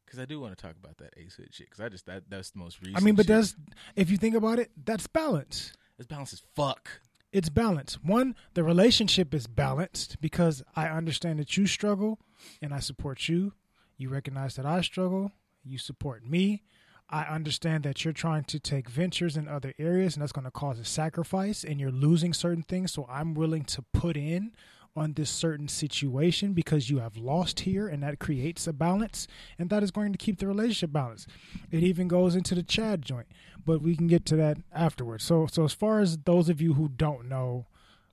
because 0.07 0.19
I 0.19 0.25
do 0.25 0.41
want 0.41 0.57
to 0.57 0.63
talk 0.63 0.75
about 0.83 0.97
that 0.99 1.13
Ace 1.19 1.35
Hood 1.35 1.49
shit. 1.53 1.67
Because 1.69 1.85
I 1.85 1.91
just 1.91 2.07
that 2.07 2.23
that's 2.31 2.51
the 2.51 2.59
most 2.61 2.81
recent. 2.81 2.97
I 2.97 3.01
mean, 3.01 3.15
but 3.15 3.27
shit. 3.27 3.37
that's 3.37 3.57
if 3.95 4.11
you 4.11 4.17
think 4.17 4.35
about 4.35 4.59
it, 4.59 4.71
that's 4.85 5.07
balance. 5.07 5.75
it's 5.99 6.07
balance 6.07 6.33
as 6.33 6.43
fuck. 6.55 6.89
It's 7.31 7.51
balance. 7.51 7.99
One, 8.03 8.35
the 8.55 8.65
relationship 8.65 9.35
is 9.35 9.47
balanced 9.47 10.19
because 10.23 10.63
I 10.75 10.89
understand 10.89 11.39
that 11.41 11.59
you 11.59 11.67
struggle 11.67 12.19
and 12.63 12.73
I 12.73 12.79
support 12.81 13.29
you. 13.29 13.53
You 13.97 14.09
recognize 14.09 14.57
that 14.57 14.67
I 14.67 14.81
struggle. 14.81 15.33
You 15.65 15.79
support 15.79 16.25
me. 16.25 16.63
I 17.09 17.23
understand 17.23 17.85
that 17.85 18.05
you're 18.05 18.13
trying 18.13 18.45
to 18.45 18.59
take 18.59 18.89
ventures 18.89 19.37
in 19.37 19.47
other 19.47 19.73
areas 19.79 20.15
and 20.15 20.23
that's 20.23 20.33
going 20.33 20.45
to 20.45 20.51
cause 20.51 20.79
a 20.81 20.85
sacrifice 20.85 21.63
and 21.63 21.79
you're 21.79 21.93
losing 21.93 22.35
certain 22.35 22.65
things. 22.65 22.93
So 22.93 23.07
I'm 23.09 23.35
willing 23.35 23.65
to 23.65 23.83
put 23.93 24.17
in 24.17 24.53
on 24.97 25.13
this 25.13 25.31
certain 25.31 25.69
situation 25.69 26.53
because 26.53 26.91
you 26.91 26.99
have 26.99 27.17
lost 27.17 27.61
here 27.61 27.87
and 27.87 28.03
that 28.03 28.19
creates 28.19 28.67
a 28.67 28.73
balance 28.73 29.29
and 29.59 29.71
that 29.71 29.83
is 29.83 29.91
going 29.91 30.11
to 30.11 30.19
keep 30.19 30.39
the 30.39 30.49
relationship 30.49 30.93
balanced. 30.93 31.29
It 31.71 31.85
even 31.85 32.09
goes 32.09 32.35
into 32.35 32.55
the 32.55 32.63
Chad 32.63 33.03
joint, 33.03 33.27
but 33.65 33.83
we 33.83 33.95
can 33.95 34.09
get 34.09 34.25
to 34.27 34.37
that 34.37 34.59
afterwards. 34.73 35.23
So 35.23 35.47
so 35.47 35.65
as 35.65 35.75
far 35.75 36.01
as 36.01 36.19
those 36.19 36.49
of 36.49 36.61
you 36.61 36.75
who 36.75 36.89
don't 36.89 37.29
know, 37.29 37.67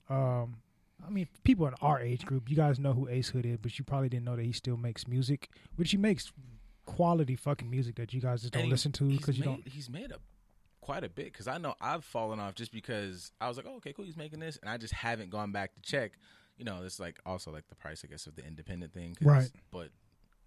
um, 0.09 0.57
I 1.05 1.09
mean, 1.09 1.27
people 1.43 1.67
in 1.67 1.73
our 1.81 1.99
age 1.99 2.25
group, 2.25 2.49
you 2.49 2.55
guys 2.55 2.79
know 2.79 2.93
who 2.93 3.07
Ace 3.09 3.29
Hood 3.29 3.45
is, 3.45 3.57
but 3.57 3.77
you 3.77 3.85
probably 3.85 4.09
didn't 4.09 4.25
know 4.25 4.35
that 4.35 4.45
he 4.45 4.51
still 4.53 4.77
makes 4.77 5.07
music, 5.07 5.49
which 5.75 5.91
he 5.91 5.97
makes 5.97 6.31
quality 6.85 7.35
fucking 7.35 7.69
music 7.69 7.95
that 7.95 8.13
you 8.13 8.21
guys 8.21 8.41
just 8.41 8.53
don't 8.53 8.65
he- 8.65 8.69
listen 8.69 8.91
to 8.93 9.05
because 9.09 9.37
you 9.37 9.45
made- 9.45 9.63
don't. 9.63 9.67
He's 9.67 9.89
made 9.89 10.11
a 10.11 10.17
quite 10.81 11.03
a 11.03 11.09
bit. 11.09 11.25
Because 11.31 11.47
I 11.47 11.57
know 11.57 11.75
I've 11.79 12.03
fallen 12.03 12.39
off 12.39 12.55
just 12.55 12.71
because 12.71 13.31
I 13.39 13.47
was 13.47 13.57
like, 13.57 13.65
oh, 13.67 13.75
okay, 13.77 13.93
cool, 13.93 14.05
he's 14.05 14.17
making 14.17 14.39
this, 14.39 14.57
and 14.57 14.69
I 14.69 14.77
just 14.77 14.93
haven't 14.93 15.29
gone 15.29 15.51
back 15.51 15.73
to 15.75 15.81
check. 15.81 16.11
You 16.57 16.65
know, 16.65 16.83
it's 16.83 16.99
like 16.99 17.19
also 17.25 17.51
like 17.51 17.67
the 17.69 17.75
price, 17.75 18.03
I 18.03 18.07
guess, 18.09 18.27
of 18.27 18.35
the 18.35 18.45
independent 18.45 18.93
thing. 18.93 19.15
'cause- 19.15 19.25
Right. 19.25 19.51
But 19.71 19.91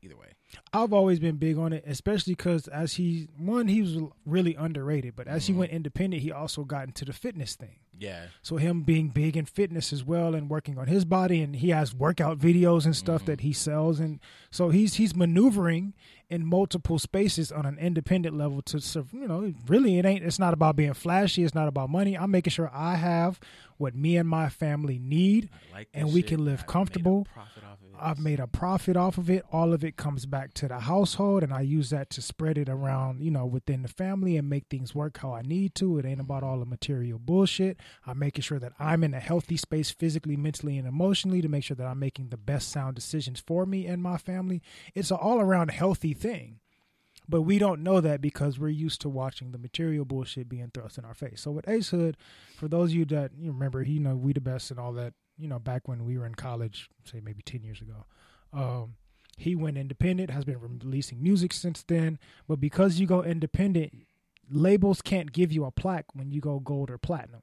either 0.02 0.16
way, 0.16 0.32
I've 0.74 0.92
always 0.92 1.18
been 1.18 1.36
big 1.36 1.56
on 1.56 1.72
it, 1.72 1.84
especially 1.86 2.34
because 2.34 2.68
as 2.68 2.94
he 2.94 3.28
one, 3.38 3.66
he 3.68 3.80
was 3.82 3.96
really 4.26 4.54
underrated, 4.54 5.16
but 5.16 5.26
as 5.26 5.46
he 5.46 5.54
Mhm. 5.54 5.56
went 5.56 5.72
independent, 5.72 6.22
he 6.22 6.30
also 6.30 6.64
got 6.64 6.86
into 6.86 7.04
the 7.06 7.12
fitness 7.14 7.56
thing. 7.56 7.78
Yeah, 7.98 8.26
So 8.42 8.56
him 8.56 8.82
being 8.82 9.08
big 9.08 9.36
in 9.36 9.44
fitness 9.46 9.92
as 9.92 10.04
well 10.04 10.34
and 10.34 10.48
working 10.50 10.78
on 10.78 10.86
his 10.86 11.04
body 11.04 11.40
and 11.40 11.56
he 11.56 11.70
has 11.70 11.94
workout 11.94 12.38
videos 12.38 12.84
and 12.84 12.94
stuff 12.94 13.22
Mhm. 13.22 13.26
that 13.26 13.40
he 13.40 13.52
sells 13.52 13.98
and 14.00 14.20
so 14.50 14.68
he's 14.70 14.94
he's 14.94 15.14
maneuvering 15.16 15.94
in 16.28 16.44
multiple 16.44 16.98
spaces 16.98 17.52
on 17.52 17.64
an 17.64 17.78
independent 17.78 18.36
level 18.36 18.60
to 18.62 18.80
serve 18.80 19.12
you 19.12 19.26
know 19.28 19.52
really 19.68 19.98
it 19.98 20.04
ain't 20.04 20.24
it's 20.24 20.38
not 20.38 20.52
about 20.52 20.74
being 20.76 20.92
flashy 20.92 21.44
it's 21.44 21.54
not 21.54 21.68
about 21.68 21.88
money 21.88 22.16
I'm 22.18 22.30
making 22.30 22.50
sure 22.50 22.70
I 22.74 22.96
have 22.96 23.38
what 23.78 23.94
me 23.94 24.16
and 24.16 24.28
my 24.28 24.48
family 24.48 24.98
need 24.98 25.48
like 25.72 25.88
And 25.94 26.08
we 26.12 26.20
shit. 26.20 26.28
can 26.28 26.44
live 26.44 26.62
a 26.62 26.64
comfortable. 26.64 27.26
Profit 27.96 28.06
off 28.06 28.18
of 28.18 28.18
it. 28.18 28.20
I've 28.20 28.24
made 28.24 28.40
a 28.40 28.46
profit 28.46 28.96
off 28.96 29.18
of 29.18 29.30
it. 29.30 29.44
All 29.52 29.72
of 29.72 29.84
it 29.84 29.96
comes 29.96 30.26
back 30.26 30.54
to 30.54 30.68
the 30.68 30.80
household, 30.80 31.42
and 31.42 31.52
I 31.52 31.60
use 31.60 31.90
that 31.90 32.10
to 32.10 32.22
spread 32.22 32.58
it 32.58 32.68
around, 32.68 33.20
you 33.20 33.30
know, 33.30 33.46
within 33.46 33.82
the 33.82 33.88
family 33.88 34.36
and 34.36 34.48
make 34.48 34.66
things 34.68 34.94
work 34.94 35.18
how 35.18 35.32
I 35.32 35.42
need 35.42 35.74
to. 35.76 35.98
It 35.98 36.04
ain't 36.04 36.20
about 36.20 36.42
all 36.42 36.58
the 36.58 36.66
material 36.66 37.18
bullshit. 37.18 37.78
I'm 38.06 38.18
making 38.18 38.42
sure 38.42 38.58
that 38.58 38.72
I'm 38.78 39.04
in 39.04 39.14
a 39.14 39.20
healthy 39.20 39.56
space 39.56 39.90
physically, 39.90 40.36
mentally, 40.36 40.78
and 40.78 40.86
emotionally 40.86 41.42
to 41.42 41.48
make 41.48 41.64
sure 41.64 41.76
that 41.76 41.86
I'm 41.86 41.98
making 41.98 42.28
the 42.28 42.36
best 42.36 42.70
sound 42.70 42.96
decisions 42.96 43.40
for 43.40 43.66
me 43.66 43.86
and 43.86 44.02
my 44.02 44.18
family. 44.18 44.62
It's 44.94 45.10
an 45.10 45.18
all 45.20 45.40
around 45.40 45.70
healthy 45.70 46.14
thing. 46.14 46.60
But 47.28 47.42
we 47.42 47.58
don't 47.58 47.82
know 47.82 48.00
that 48.00 48.20
because 48.20 48.58
we're 48.58 48.68
used 48.68 49.00
to 49.00 49.08
watching 49.08 49.50
the 49.50 49.58
material 49.58 50.04
bullshit 50.04 50.48
being 50.48 50.70
thrust 50.72 50.96
in 50.96 51.04
our 51.04 51.14
face. 51.14 51.40
So 51.40 51.50
with 51.50 51.68
Ace 51.68 51.90
Hood, 51.90 52.16
for 52.56 52.68
those 52.68 52.90
of 52.90 52.96
you 52.96 53.04
that 53.06 53.32
you 53.36 53.50
remember, 53.50 53.82
he 53.82 53.94
you 53.94 54.00
know 54.00 54.14
we 54.14 54.32
the 54.32 54.40
best 54.40 54.70
and 54.70 54.78
all 54.78 54.92
that. 54.92 55.14
You 55.38 55.48
know, 55.48 55.58
back 55.58 55.86
when 55.88 56.04
we 56.04 56.16
were 56.18 56.26
in 56.26 56.34
college, 56.34 56.90
say 57.04 57.20
maybe 57.22 57.42
ten 57.42 57.62
years 57.62 57.80
ago, 57.80 58.06
um, 58.52 58.94
he 59.36 59.54
went 59.54 59.76
independent. 59.76 60.30
Has 60.30 60.44
been 60.44 60.60
releasing 60.60 61.22
music 61.22 61.52
since 61.52 61.82
then. 61.82 62.18
But 62.48 62.60
because 62.60 62.98
you 62.98 63.06
go 63.06 63.22
independent, 63.22 63.92
labels 64.50 65.02
can't 65.02 65.32
give 65.32 65.52
you 65.52 65.64
a 65.64 65.70
plaque 65.70 66.14
when 66.14 66.30
you 66.30 66.40
go 66.40 66.58
gold 66.58 66.90
or 66.90 66.98
platinum. 66.98 67.42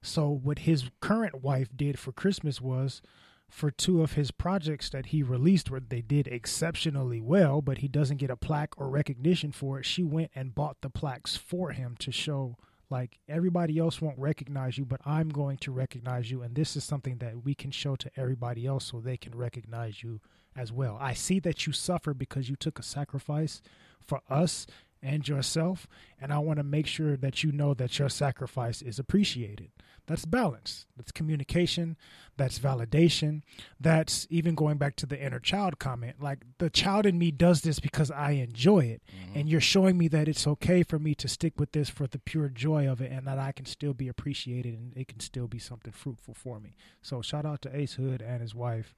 So 0.00 0.28
what 0.28 0.60
his 0.60 0.90
current 1.00 1.42
wife 1.42 1.68
did 1.74 1.98
for 1.98 2.12
Christmas 2.12 2.60
was 2.60 3.02
for 3.50 3.70
two 3.70 4.02
of 4.02 4.12
his 4.12 4.30
projects 4.30 4.90
that 4.90 5.06
he 5.06 5.22
released 5.22 5.70
where 5.70 5.80
they 5.80 6.02
did 6.02 6.28
exceptionally 6.28 7.20
well, 7.20 7.62
but 7.62 7.78
he 7.78 7.88
doesn't 7.88 8.18
get 8.18 8.30
a 8.30 8.36
plaque 8.36 8.74
or 8.76 8.88
recognition 8.88 9.50
for 9.52 9.80
it. 9.80 9.86
She 9.86 10.04
went 10.04 10.30
and 10.34 10.54
bought 10.54 10.82
the 10.82 10.90
plaques 10.90 11.36
for 11.36 11.70
him 11.70 11.96
to 11.98 12.12
show 12.12 12.56
like 12.90 13.18
everybody 13.28 13.78
else 13.78 14.00
won't 14.00 14.18
recognize 14.18 14.78
you, 14.78 14.84
but 14.84 15.00
I'm 15.04 15.28
going 15.28 15.58
to 15.58 15.72
recognize 15.72 16.30
you. 16.30 16.42
And 16.42 16.54
this 16.54 16.76
is 16.76 16.84
something 16.84 17.18
that 17.18 17.44
we 17.44 17.54
can 17.54 17.70
show 17.70 17.96
to 17.96 18.10
everybody 18.16 18.66
else 18.66 18.86
so 18.86 19.00
they 19.00 19.16
can 19.16 19.36
recognize 19.36 20.02
you 20.02 20.20
as 20.56 20.72
well. 20.72 20.98
I 21.00 21.14
see 21.14 21.38
that 21.40 21.66
you 21.66 21.72
suffer 21.72 22.14
because 22.14 22.48
you 22.48 22.56
took 22.56 22.78
a 22.78 22.82
sacrifice 22.82 23.60
for 24.00 24.20
us 24.28 24.66
and 25.02 25.26
yourself. 25.26 25.86
And 26.20 26.32
I 26.32 26.38
want 26.38 26.58
to 26.58 26.64
make 26.64 26.86
sure 26.86 27.16
that 27.16 27.42
you 27.42 27.52
know 27.52 27.74
that 27.74 27.98
your 27.98 28.08
sacrifice 28.08 28.82
is 28.82 28.98
appreciated. 28.98 29.70
That's 30.08 30.24
balance. 30.24 30.86
That's 30.96 31.12
communication. 31.12 31.98
That's 32.38 32.58
validation. 32.58 33.42
That's 33.78 34.26
even 34.30 34.54
going 34.54 34.78
back 34.78 34.96
to 34.96 35.06
the 35.06 35.22
inner 35.22 35.38
child 35.38 35.78
comment. 35.78 36.16
Like 36.20 36.38
the 36.56 36.70
child 36.70 37.04
in 37.04 37.18
me 37.18 37.30
does 37.30 37.60
this 37.60 37.78
because 37.78 38.10
I 38.10 38.32
enjoy 38.32 38.86
it. 38.86 39.02
Mm-hmm. 39.06 39.38
And 39.38 39.48
you're 39.50 39.60
showing 39.60 39.98
me 39.98 40.08
that 40.08 40.26
it's 40.26 40.46
okay 40.46 40.82
for 40.82 40.98
me 40.98 41.14
to 41.16 41.28
stick 41.28 41.60
with 41.60 41.72
this 41.72 41.90
for 41.90 42.06
the 42.06 42.18
pure 42.18 42.48
joy 42.48 42.88
of 42.90 43.02
it 43.02 43.12
and 43.12 43.26
that 43.26 43.38
I 43.38 43.52
can 43.52 43.66
still 43.66 43.92
be 43.92 44.08
appreciated 44.08 44.74
and 44.74 44.96
it 44.96 45.08
can 45.08 45.20
still 45.20 45.46
be 45.46 45.58
something 45.58 45.92
fruitful 45.92 46.34
for 46.34 46.58
me. 46.58 46.74
So 47.02 47.20
shout 47.20 47.44
out 47.44 47.60
to 47.62 47.76
Ace 47.76 47.94
Hood 47.94 48.22
and 48.22 48.40
his 48.40 48.54
wife. 48.54 48.94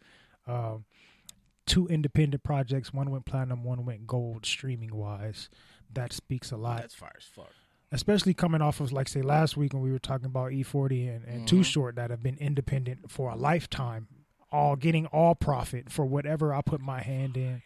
Um, 0.46 0.84
two 1.66 1.88
independent 1.88 2.42
projects. 2.42 2.92
One 2.92 3.10
went 3.10 3.26
platinum, 3.26 3.64
one 3.64 3.84
went 3.84 4.06
gold 4.06 4.46
streaming 4.46 4.94
wise. 4.94 5.50
That 5.94 6.12
speaks 6.12 6.50
a 6.52 6.56
lot 6.56 6.80
That's 6.82 6.94
fire 6.94 7.12
as 7.16 7.24
fuck. 7.24 7.50
especially 7.92 8.34
coming 8.34 8.62
off 8.62 8.80
of 8.80 8.92
like 8.92 9.08
say 9.08 9.22
last 9.22 9.56
week 9.56 9.72
when 9.72 9.82
we 9.82 9.90
were 9.90 9.98
talking 9.98 10.26
about 10.26 10.52
E40 10.52 11.08
and, 11.16 11.24
and 11.24 11.48
Too 11.48 11.60
Mhm. 11.60 11.64
Short 11.64 11.96
that 11.96 12.10
have 12.10 12.22
been 12.22 12.36
independent 12.38 13.10
for 13.10 13.30
a 13.30 13.36
lifetime, 13.36 14.06
all 14.52 14.76
getting 14.76 15.06
all 15.06 15.34
profit 15.34 15.90
for 15.90 16.04
whatever 16.06 16.54
I 16.54 16.60
put 16.62 16.80
my 16.80 17.00
hand 17.02 17.36
in. 17.36 17.62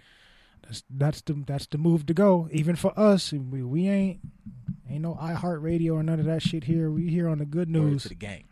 That's 0.62 0.82
that's 0.88 1.20
the 1.20 1.34
that's 1.46 1.66
the 1.66 1.76
move 1.78 2.06
to 2.06 2.14
go. 2.14 2.48
Even 2.50 2.74
for 2.76 2.98
us, 2.98 3.32
we, 3.32 3.62
we 3.62 3.88
ain't 3.88 4.20
ain't 4.88 5.02
no 5.02 5.14
iHeartRadio 5.16 5.94
or 5.94 6.02
none 6.02 6.20
of 6.20 6.26
that 6.26 6.40
shit 6.42 6.64
here. 6.64 6.90
We 6.90 7.08
here 7.08 7.28
on 7.28 7.38
the 7.38 7.44
good 7.44 7.68
news 7.68 8.04
to 8.04 8.08
the 8.10 8.14
gang. 8.14 8.44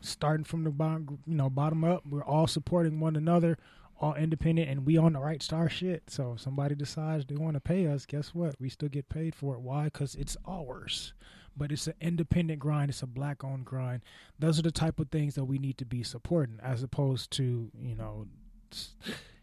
starting 0.00 0.44
from 0.44 0.64
the 0.64 0.70
bottom, 0.70 1.18
you 1.26 1.34
know, 1.34 1.50
bottom 1.50 1.84
up. 1.84 2.04
We're 2.08 2.24
all 2.24 2.46
supporting 2.46 3.00
one 3.00 3.16
another, 3.16 3.58
all 4.00 4.14
independent, 4.14 4.68
and 4.68 4.86
we 4.86 4.96
on 4.96 5.12
the 5.12 5.20
right 5.20 5.42
star 5.42 5.68
shit. 5.68 6.04
So 6.08 6.32
if 6.32 6.40
somebody 6.40 6.74
decides 6.74 7.24
they 7.24 7.36
want 7.36 7.54
to 7.54 7.60
pay 7.60 7.86
us, 7.86 8.06
guess 8.06 8.34
what? 8.34 8.54
We 8.60 8.68
still 8.68 8.88
get 8.88 9.08
paid 9.08 9.34
for 9.34 9.54
it. 9.54 9.60
Why? 9.60 9.84
Because 9.84 10.14
it's 10.14 10.36
ours. 10.48 11.12
But 11.56 11.70
it's 11.70 11.86
an 11.86 11.94
independent 12.00 12.58
grind. 12.58 12.90
It's 12.90 13.02
a 13.02 13.06
black 13.06 13.44
owned 13.44 13.64
grind. 13.64 14.02
Those 14.38 14.58
are 14.58 14.62
the 14.62 14.72
type 14.72 14.98
of 14.98 15.10
things 15.10 15.36
that 15.36 15.44
we 15.44 15.58
need 15.58 15.78
to 15.78 15.84
be 15.84 16.02
supporting, 16.02 16.58
as 16.62 16.82
opposed 16.82 17.30
to 17.32 17.70
you 17.80 17.94
know, 17.94 18.26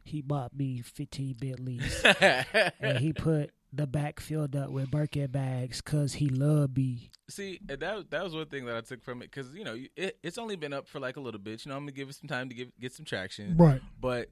he 0.04 0.22
bought 0.22 0.56
me 0.56 0.82
fifteen 0.82 1.36
Bentleys 1.40 2.04
and 2.82 2.98
he 3.00 3.14
put 3.14 3.52
the 3.74 3.88
back 3.88 4.20
filled 4.20 4.56
up 4.56 4.70
with 4.70 4.92
Birkin 4.92 5.32
bags 5.32 5.82
because 5.82 6.14
he 6.14 6.28
loved 6.30 6.76
me. 6.76 7.10
See, 7.30 7.60
that 7.68 8.10
that 8.10 8.24
was 8.24 8.36
one 8.36 8.48
thing 8.48 8.66
that 8.66 8.76
I 8.76 8.82
took 8.82 9.02
from 9.02 9.22
it 9.22 9.32
because 9.32 9.54
you 9.54 9.64
know 9.64 9.78
it, 9.96 10.18
it's 10.22 10.38
only 10.38 10.56
been 10.56 10.74
up 10.74 10.88
for 10.88 11.00
like 11.00 11.16
a 11.16 11.22
little 11.22 11.40
bit. 11.40 11.66
You 11.66 11.70
know, 11.70 11.78
I'm 11.78 11.84
gonna 11.84 11.94
give 11.94 12.10
it 12.10 12.16
some 12.16 12.28
time 12.28 12.50
to 12.50 12.56
give 12.56 12.72
get 12.80 12.94
some 12.94 13.06
traction. 13.06 13.56
Right. 13.58 13.82
But 14.00 14.30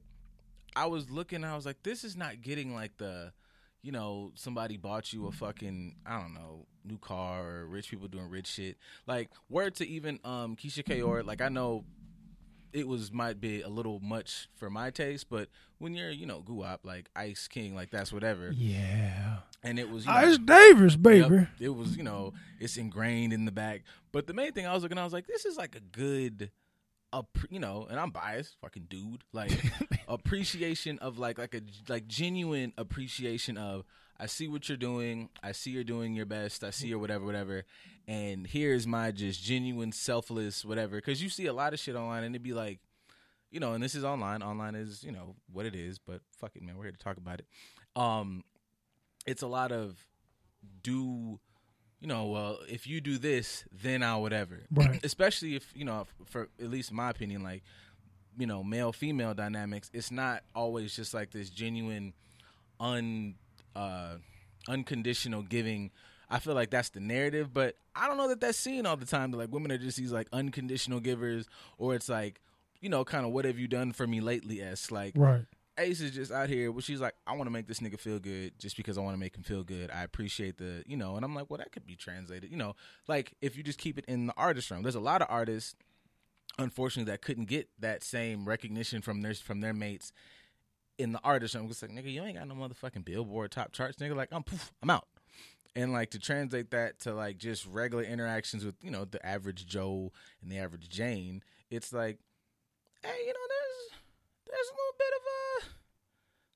I 0.76 0.86
was 0.86 1.10
looking, 1.10 1.44
I 1.44 1.56
was 1.56 1.66
like, 1.66 1.82
this 1.82 2.04
is 2.04 2.16
not 2.16 2.40
getting 2.42 2.74
like 2.74 2.96
the, 2.98 3.32
you 3.82 3.92
know, 3.92 4.32
somebody 4.34 4.76
bought 4.76 5.12
you 5.12 5.26
a 5.26 5.32
fucking 5.32 5.96
I 6.06 6.20
don't 6.20 6.34
know 6.34 6.66
new 6.84 6.98
car 6.98 7.46
or 7.46 7.66
rich 7.66 7.90
people 7.90 8.08
doing 8.08 8.28
rich 8.30 8.46
shit. 8.46 8.76
Like 9.06 9.30
word 9.48 9.74
to 9.76 9.86
even 9.88 10.18
um 10.24 10.56
Keyshia 10.56 10.84
Ka'oir, 10.84 11.22
like 11.22 11.40
I 11.40 11.48
know 11.48 11.84
it 12.72 12.86
was 12.86 13.10
might 13.12 13.40
be 13.40 13.62
a 13.62 13.68
little 13.68 13.98
much 14.00 14.48
for 14.56 14.70
my 14.70 14.90
taste, 14.90 15.28
but 15.28 15.48
when 15.78 15.94
you're 15.94 16.10
you 16.10 16.24
know 16.26 16.40
guap 16.40 16.78
like 16.84 17.08
Ice 17.16 17.48
King, 17.48 17.74
like 17.74 17.90
that's 17.90 18.12
whatever, 18.12 18.50
Yeah. 18.52 19.38
and 19.64 19.78
it 19.78 19.90
was 19.90 20.04
you 20.06 20.12
know, 20.12 20.16
Ice 20.18 20.38
Davis, 20.38 20.94
baby. 20.96 21.34
Yep. 21.34 21.48
It 21.58 21.68
was, 21.70 21.96
you 21.96 22.02
know, 22.04 22.32
it's 22.60 22.76
ingrained 22.76 23.32
in 23.32 23.44
the 23.44 23.50
back. 23.52 23.82
But 24.12 24.26
the 24.28 24.34
main 24.34 24.52
thing 24.52 24.66
I 24.66 24.72
was 24.74 24.82
looking, 24.84 24.98
I 24.98 25.04
was 25.04 25.12
like, 25.12 25.26
this 25.26 25.44
is 25.44 25.56
like 25.56 25.74
a 25.74 25.80
good, 25.80 26.50
up, 27.12 27.38
you 27.48 27.58
know, 27.58 27.86
and 27.90 27.98
I'm 27.98 28.10
biased, 28.10 28.56
fucking 28.60 28.86
dude, 28.88 29.24
like 29.32 29.52
appreciation 30.08 30.98
of 30.98 31.18
like 31.18 31.38
like 31.38 31.54
a 31.54 31.62
like 31.88 32.06
genuine 32.06 32.72
appreciation 32.78 33.56
of 33.56 33.84
I 34.18 34.26
see 34.26 34.48
what 34.48 34.68
you're 34.68 34.78
doing, 34.78 35.30
I 35.42 35.52
see 35.52 35.70
you're 35.70 35.84
doing 35.84 36.14
your 36.14 36.26
best, 36.26 36.62
I 36.62 36.70
see 36.70 36.88
you're 36.88 36.98
whatever, 36.98 37.24
whatever, 37.24 37.64
and 38.06 38.46
here's 38.46 38.86
my 38.86 39.10
just 39.10 39.42
genuine, 39.42 39.92
selfless, 39.92 40.64
whatever. 40.64 40.96
Because 40.96 41.22
you 41.22 41.28
see 41.28 41.46
a 41.46 41.52
lot 41.52 41.72
of 41.72 41.78
shit 41.78 41.96
online, 41.96 42.24
and 42.24 42.34
it'd 42.34 42.42
be 42.42 42.54
like. 42.54 42.80
You 43.52 43.58
know, 43.58 43.72
and 43.72 43.82
this 43.82 43.96
is 43.96 44.04
online. 44.04 44.44
Online 44.44 44.76
is, 44.76 45.02
you 45.02 45.10
know, 45.10 45.34
what 45.52 45.66
it 45.66 45.74
is, 45.74 45.98
but 45.98 46.20
fuck 46.38 46.52
it, 46.54 46.62
man. 46.62 46.76
We're 46.76 46.84
here 46.84 46.92
to 46.92 46.98
talk 46.98 47.16
about 47.16 47.40
it. 47.40 47.46
Um, 48.00 48.44
it's 49.26 49.42
a 49.42 49.48
lot 49.48 49.72
of 49.72 50.06
do 50.84 51.40
you 52.00 52.06
know 52.08 52.24
well 52.26 52.58
if 52.68 52.86
you 52.86 53.00
do 53.00 53.18
this 53.18 53.64
then 53.82 54.02
i'll 54.02 54.22
whatever 54.22 54.60
Right. 54.70 55.00
especially 55.04 55.54
if 55.56 55.70
you 55.74 55.84
know 55.84 56.06
for 56.26 56.48
at 56.60 56.70
least 56.70 56.90
in 56.90 56.96
my 56.96 57.10
opinion 57.10 57.42
like 57.42 57.62
you 58.38 58.46
know 58.46 58.62
male 58.64 58.92
female 58.92 59.34
dynamics 59.34 59.90
it's 59.92 60.10
not 60.10 60.42
always 60.54 60.94
just 60.96 61.12
like 61.14 61.30
this 61.30 61.50
genuine 61.50 62.12
un 62.78 63.34
uh 63.76 64.14
unconditional 64.68 65.42
giving 65.42 65.90
i 66.28 66.38
feel 66.38 66.54
like 66.54 66.70
that's 66.70 66.90
the 66.90 67.00
narrative 67.00 67.52
but 67.52 67.76
i 67.94 68.06
don't 68.06 68.16
know 68.16 68.28
that 68.28 68.40
that's 68.40 68.58
seen 68.58 68.86
all 68.86 68.96
the 68.96 69.06
time 69.06 69.30
that 69.30 69.36
like 69.38 69.52
women 69.52 69.70
are 69.72 69.78
just 69.78 69.96
these 69.98 70.12
like 70.12 70.28
unconditional 70.32 71.00
givers 71.00 71.46
or 71.78 71.94
it's 71.94 72.08
like 72.08 72.40
you 72.80 72.88
know 72.88 73.04
kind 73.04 73.26
of 73.26 73.32
what 73.32 73.44
have 73.44 73.58
you 73.58 73.66
done 73.68 73.92
for 73.92 74.06
me 74.06 74.20
lately 74.20 74.60
s 74.62 74.90
like 74.90 75.12
Right. 75.16 75.44
Ace 75.80 76.00
is 76.00 76.12
just 76.12 76.30
out 76.30 76.48
here, 76.48 76.70
but 76.70 76.84
she's 76.84 77.00
like, 77.00 77.14
I 77.26 77.32
want 77.34 77.46
to 77.46 77.50
make 77.50 77.66
this 77.66 77.80
nigga 77.80 77.98
feel 77.98 78.18
good 78.18 78.52
just 78.58 78.76
because 78.76 78.98
I 78.98 79.00
want 79.00 79.14
to 79.14 79.20
make 79.20 79.34
him 79.34 79.42
feel 79.42 79.64
good. 79.64 79.90
I 79.90 80.02
appreciate 80.02 80.58
the, 80.58 80.84
you 80.86 80.96
know, 80.96 81.16
and 81.16 81.24
I'm 81.24 81.34
like, 81.34 81.48
well, 81.48 81.58
that 81.58 81.72
could 81.72 81.86
be 81.86 81.96
translated, 81.96 82.50
you 82.50 82.56
know, 82.56 82.76
like 83.08 83.34
if 83.40 83.56
you 83.56 83.62
just 83.62 83.78
keep 83.78 83.98
it 83.98 84.04
in 84.06 84.26
the 84.26 84.34
artist 84.36 84.70
room. 84.70 84.82
There's 84.82 84.94
a 84.94 85.00
lot 85.00 85.22
of 85.22 85.28
artists, 85.30 85.74
unfortunately, 86.58 87.10
that 87.10 87.22
couldn't 87.22 87.46
get 87.46 87.68
that 87.78 88.04
same 88.04 88.46
recognition 88.46 89.02
from 89.02 89.22
their 89.22 89.34
from 89.34 89.60
their 89.60 89.74
mates 89.74 90.12
in 90.98 91.12
the 91.12 91.20
artist 91.24 91.54
room. 91.54 91.66
It's 91.70 91.82
like, 91.82 91.90
nigga, 91.90 92.12
you 92.12 92.22
ain't 92.22 92.38
got 92.38 92.46
no 92.46 92.54
motherfucking 92.54 93.04
Billboard 93.04 93.50
top 93.50 93.72
charts, 93.72 93.96
nigga. 93.96 94.14
Like, 94.14 94.28
I'm 94.32 94.42
poof, 94.42 94.72
I'm 94.82 94.90
out. 94.90 95.06
And 95.74 95.92
like 95.92 96.10
to 96.10 96.18
translate 96.18 96.72
that 96.72 96.98
to 97.00 97.14
like 97.14 97.38
just 97.38 97.64
regular 97.66 98.02
interactions 98.02 98.64
with 98.64 98.74
you 98.82 98.90
know 98.90 99.04
the 99.04 99.24
average 99.24 99.66
Joe 99.66 100.12
and 100.42 100.50
the 100.50 100.58
average 100.58 100.88
Jane, 100.88 101.42
it's 101.70 101.92
like, 101.92 102.18
hey, 103.02 103.14
you 103.24 103.32
know, 103.32 103.46
there's 103.48 103.69
there's 104.50 104.68
a 104.68 104.76
little 104.76 104.96
bit 104.98 105.12
of 105.16 105.22
a, 105.32 105.66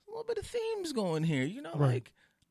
a 0.06 0.10
little 0.10 0.24
bit 0.24 0.38
of 0.38 0.46
themes 0.46 0.92
going 0.92 1.24
here. 1.24 1.44
You 1.44 1.62
know, 1.62 1.74
Right. 1.74 2.06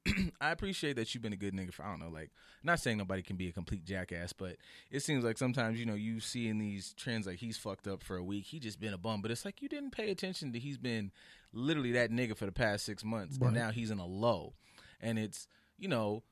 like 0.05 0.15
I 0.41 0.51
appreciate 0.51 0.97
that 0.97 1.13
you've 1.13 1.21
been 1.23 1.31
a 1.33 1.37
good 1.37 1.53
nigga 1.53 1.73
for 1.73 1.83
I 1.83 1.89
don't 1.89 1.99
know, 1.99 2.09
like 2.09 2.31
not 2.61 2.79
saying 2.79 2.97
nobody 2.97 3.21
can 3.21 3.35
be 3.37 3.47
a 3.47 3.51
complete 3.53 3.85
jackass, 3.85 4.33
but 4.33 4.57
it 4.91 5.01
seems 5.01 5.23
like 5.23 5.37
sometimes 5.37 5.79
you 5.79 5.85
know 5.85 5.93
you 5.93 6.19
see 6.19 6.47
in 6.49 6.57
these 6.59 6.93
trends 6.93 7.25
like 7.27 7.37
he's 7.39 7.57
fucked 7.57 7.87
up 7.87 8.03
for 8.03 8.17
a 8.17 8.23
week, 8.23 8.45
he 8.45 8.59
just 8.59 8.79
been 8.79 8.93
a 8.93 8.97
bum, 8.97 9.21
but 9.21 9.31
it's 9.31 9.45
like 9.45 9.61
you 9.61 9.69
didn't 9.69 9.91
pay 9.91 10.11
attention 10.11 10.51
to 10.53 10.59
he's 10.59 10.77
been 10.77 11.11
literally 11.53 11.93
that 11.93 12.11
nigga 12.11 12.35
for 12.35 12.45
the 12.45 12.51
past 12.51 12.85
six 12.85 13.03
months, 13.03 13.37
Right. 13.39 13.47
and 13.47 13.55
now 13.55 13.71
he's 13.71 13.91
in 13.91 13.99
a 13.99 14.05
low, 14.05 14.53
and 14.99 15.17
it's 15.17 15.47
you 15.77 15.87
know 15.87 16.23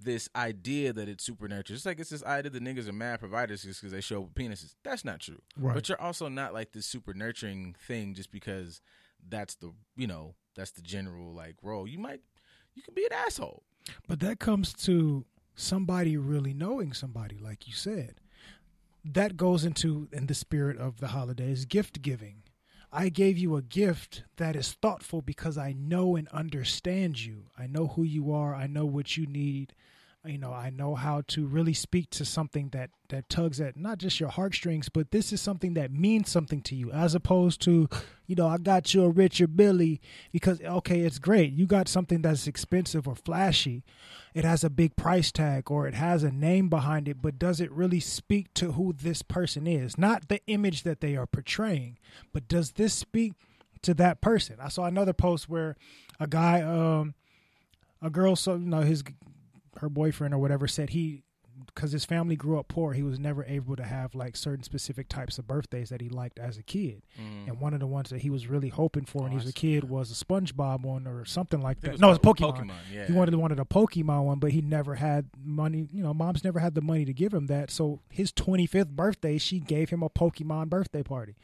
this 0.00 0.28
idea 0.34 0.92
that 0.92 1.08
it's 1.08 1.24
super 1.24 1.48
nurture. 1.48 1.74
It's 1.74 1.86
like 1.86 2.00
it's 2.00 2.10
this 2.10 2.24
idea 2.24 2.50
that 2.50 2.62
niggas 2.62 2.88
are 2.88 2.92
mad 2.92 3.20
providers 3.20 3.62
just 3.62 3.80
because 3.80 3.92
they 3.92 4.00
show 4.00 4.18
up 4.18 4.24
with 4.24 4.34
penises. 4.34 4.74
That's 4.82 5.04
not 5.04 5.20
true. 5.20 5.40
Right. 5.56 5.74
But 5.74 5.88
you're 5.88 6.00
also 6.00 6.28
not 6.28 6.52
like 6.52 6.72
this 6.72 6.86
super 6.86 7.14
nurturing 7.14 7.74
thing 7.86 8.14
just 8.14 8.30
because 8.30 8.80
that's 9.28 9.54
the 9.56 9.72
you 9.96 10.06
know 10.06 10.34
that's 10.56 10.72
the 10.72 10.82
general 10.82 11.32
like 11.32 11.56
role. 11.62 11.86
You 11.86 11.98
might 11.98 12.20
you 12.74 12.82
could 12.82 12.94
be 12.94 13.04
an 13.04 13.12
asshole. 13.12 13.62
But 14.06 14.20
that 14.20 14.38
comes 14.38 14.72
to 14.84 15.24
somebody 15.54 16.16
really 16.16 16.54
knowing 16.54 16.92
somebody, 16.92 17.38
like 17.38 17.66
you 17.66 17.74
said. 17.74 18.20
That 19.04 19.36
goes 19.36 19.64
into 19.64 20.08
in 20.12 20.26
the 20.26 20.34
spirit 20.34 20.78
of 20.78 21.00
the 21.00 21.08
holidays, 21.08 21.64
gift 21.64 22.02
giving. 22.02 22.42
I 22.94 23.08
gave 23.08 23.38
you 23.38 23.56
a 23.56 23.62
gift 23.62 24.24
that 24.36 24.54
is 24.54 24.72
thoughtful 24.72 25.22
because 25.22 25.56
I 25.56 25.72
know 25.72 26.14
and 26.14 26.28
understand 26.28 27.24
you. 27.24 27.44
I 27.56 27.66
know 27.66 27.86
who 27.86 28.02
you 28.02 28.32
are. 28.32 28.54
I 28.54 28.66
know 28.66 28.84
what 28.84 29.16
you 29.16 29.26
need. 29.26 29.72
You 30.24 30.38
know, 30.38 30.52
I 30.52 30.70
know 30.70 30.94
how 30.94 31.22
to 31.28 31.46
really 31.46 31.74
speak 31.74 32.10
to 32.10 32.24
something 32.24 32.68
that 32.68 32.90
that 33.08 33.28
tugs 33.28 33.60
at 33.60 33.76
not 33.76 33.98
just 33.98 34.20
your 34.20 34.28
heartstrings, 34.28 34.88
but 34.88 35.10
this 35.10 35.32
is 35.32 35.40
something 35.40 35.74
that 35.74 35.90
means 35.90 36.30
something 36.30 36.60
to 36.62 36.76
you, 36.76 36.92
as 36.92 37.16
opposed 37.16 37.60
to, 37.62 37.88
you 38.28 38.36
know, 38.36 38.46
I 38.46 38.58
got 38.58 38.94
you 38.94 39.02
a 39.02 39.10
Richard 39.10 39.56
Mille 39.56 39.96
because 40.30 40.60
okay, 40.60 41.00
it's 41.00 41.18
great. 41.18 41.52
You 41.54 41.66
got 41.66 41.88
something 41.88 42.22
that's 42.22 42.46
expensive 42.46 43.08
or 43.08 43.16
flashy. 43.16 43.82
It 44.32 44.44
has 44.44 44.62
a 44.62 44.70
big 44.70 44.94
price 44.94 45.32
tag 45.32 45.72
or 45.72 45.88
it 45.88 45.94
has 45.94 46.22
a 46.22 46.30
name 46.30 46.68
behind 46.68 47.08
it, 47.08 47.20
but 47.20 47.36
does 47.36 47.60
it 47.60 47.72
really 47.72 48.00
speak 48.00 48.54
to 48.54 48.72
who 48.72 48.92
this 48.92 49.22
person 49.22 49.66
is? 49.66 49.98
Not 49.98 50.28
the 50.28 50.40
image 50.46 50.84
that 50.84 51.00
they 51.00 51.16
are 51.16 51.26
portraying, 51.26 51.98
but 52.32 52.46
does 52.46 52.72
this 52.72 52.94
speak 52.94 53.32
to 53.82 53.92
that 53.94 54.20
person? 54.20 54.58
I 54.60 54.68
saw 54.68 54.84
another 54.84 55.12
post 55.12 55.48
where 55.48 55.74
a 56.20 56.28
guy, 56.28 56.62
um, 56.62 57.14
a 58.00 58.08
girl, 58.08 58.36
so 58.36 58.54
you 58.54 58.60
know, 58.66 58.82
his 58.82 59.02
her 59.82 59.88
boyfriend 59.88 60.32
or 60.32 60.38
whatever 60.38 60.66
said 60.66 60.90
he 60.90 61.22
because 61.66 61.92
his 61.92 62.04
family 62.04 62.34
grew 62.34 62.58
up 62.58 62.66
poor 62.66 62.94
he 62.94 63.02
was 63.02 63.18
never 63.18 63.44
able 63.44 63.76
to 63.76 63.82
have 63.84 64.14
like 64.14 64.34
certain 64.36 64.64
specific 64.64 65.06
types 65.08 65.38
of 65.38 65.46
birthdays 65.46 65.90
that 65.90 66.00
he 66.00 66.08
liked 66.08 66.38
as 66.38 66.56
a 66.56 66.62
kid. 66.62 67.02
Mm. 67.20 67.48
And 67.48 67.60
one 67.60 67.74
of 67.74 67.80
the 67.80 67.86
ones 67.86 68.08
that 68.10 68.22
he 68.22 68.30
was 68.30 68.46
really 68.46 68.70
hoping 68.70 69.04
for 69.04 69.18
oh, 69.18 69.22
when 69.24 69.32
he 69.32 69.36
Oh, 69.36 69.40
was 69.40 69.46
I 69.46 69.50
a 69.50 69.52
kid 69.52 69.84
was 69.84 70.10
a 70.10 70.24
spongebob 70.24 70.80
one 70.80 71.06
or 71.06 71.24
something 71.26 71.60
like 71.60 71.80
that. 71.82 71.94
it 71.94 72.00
no 72.00 72.10
it's 72.10 72.18
pokemon, 72.18 72.56
Pokemon, 72.56 72.72
yeah. 72.92 73.06
he 73.06 73.12
wanted 73.12 73.34
wanted 73.34 73.60
a 73.60 73.64
pokemon 73.64 74.24
one 74.24 74.38
but 74.38 74.50
he 74.52 74.62
never 74.62 74.94
had 74.94 75.28
money 75.44 75.86
you 75.92 76.02
know 76.02 76.14
mom's 76.14 76.42
never 76.42 76.58
had 76.58 76.74
the 76.74 76.80
money 76.80 77.04
to 77.04 77.12
give 77.12 77.34
him 77.34 77.46
that. 77.48 77.70
So 77.70 78.00
his 78.08 78.32
25th 78.32 78.88
birthday 78.90 79.36
she 79.36 79.60
gave 79.60 79.90
him 79.90 80.02
a 80.02 80.08
pokemon 80.08 80.70
birthday 80.70 81.02
party 81.02 81.36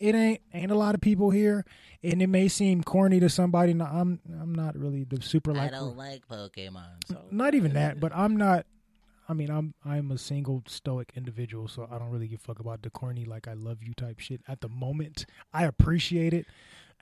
it 0.00 0.14
ain't 0.14 0.40
ain't 0.52 0.72
a 0.72 0.76
lot 0.76 0.94
of 0.94 1.00
people 1.00 1.30
here, 1.30 1.64
and 2.02 2.20
it 2.22 2.26
may 2.28 2.48
seem 2.48 2.82
corny 2.82 3.20
to 3.20 3.28
somebody. 3.28 3.74
No, 3.74 3.84
I'm 3.84 4.18
I'm 4.40 4.54
not 4.54 4.76
really 4.76 5.04
the 5.04 5.22
super 5.22 5.52
like. 5.52 5.68
I 5.68 5.76
don't 5.76 5.96
like 5.96 6.26
Pokemon. 6.26 6.86
So. 7.06 7.20
Not 7.30 7.54
even 7.54 7.74
that, 7.74 8.00
but 8.00 8.10
I'm 8.14 8.36
not. 8.36 8.66
I 9.28 9.34
mean, 9.34 9.50
I'm 9.50 9.74
I'm 9.84 10.10
a 10.10 10.18
single 10.18 10.62
stoic 10.66 11.12
individual, 11.14 11.68
so 11.68 11.86
I 11.90 11.98
don't 11.98 12.10
really 12.10 12.26
give 12.26 12.40
a 12.40 12.42
fuck 12.42 12.58
about 12.58 12.82
the 12.82 12.90
corny 12.90 13.26
like 13.26 13.46
I 13.46 13.52
love 13.52 13.82
you 13.82 13.92
type 13.94 14.18
shit. 14.18 14.40
At 14.48 14.62
the 14.62 14.68
moment, 14.68 15.26
I 15.52 15.64
appreciate 15.64 16.32
it, 16.32 16.46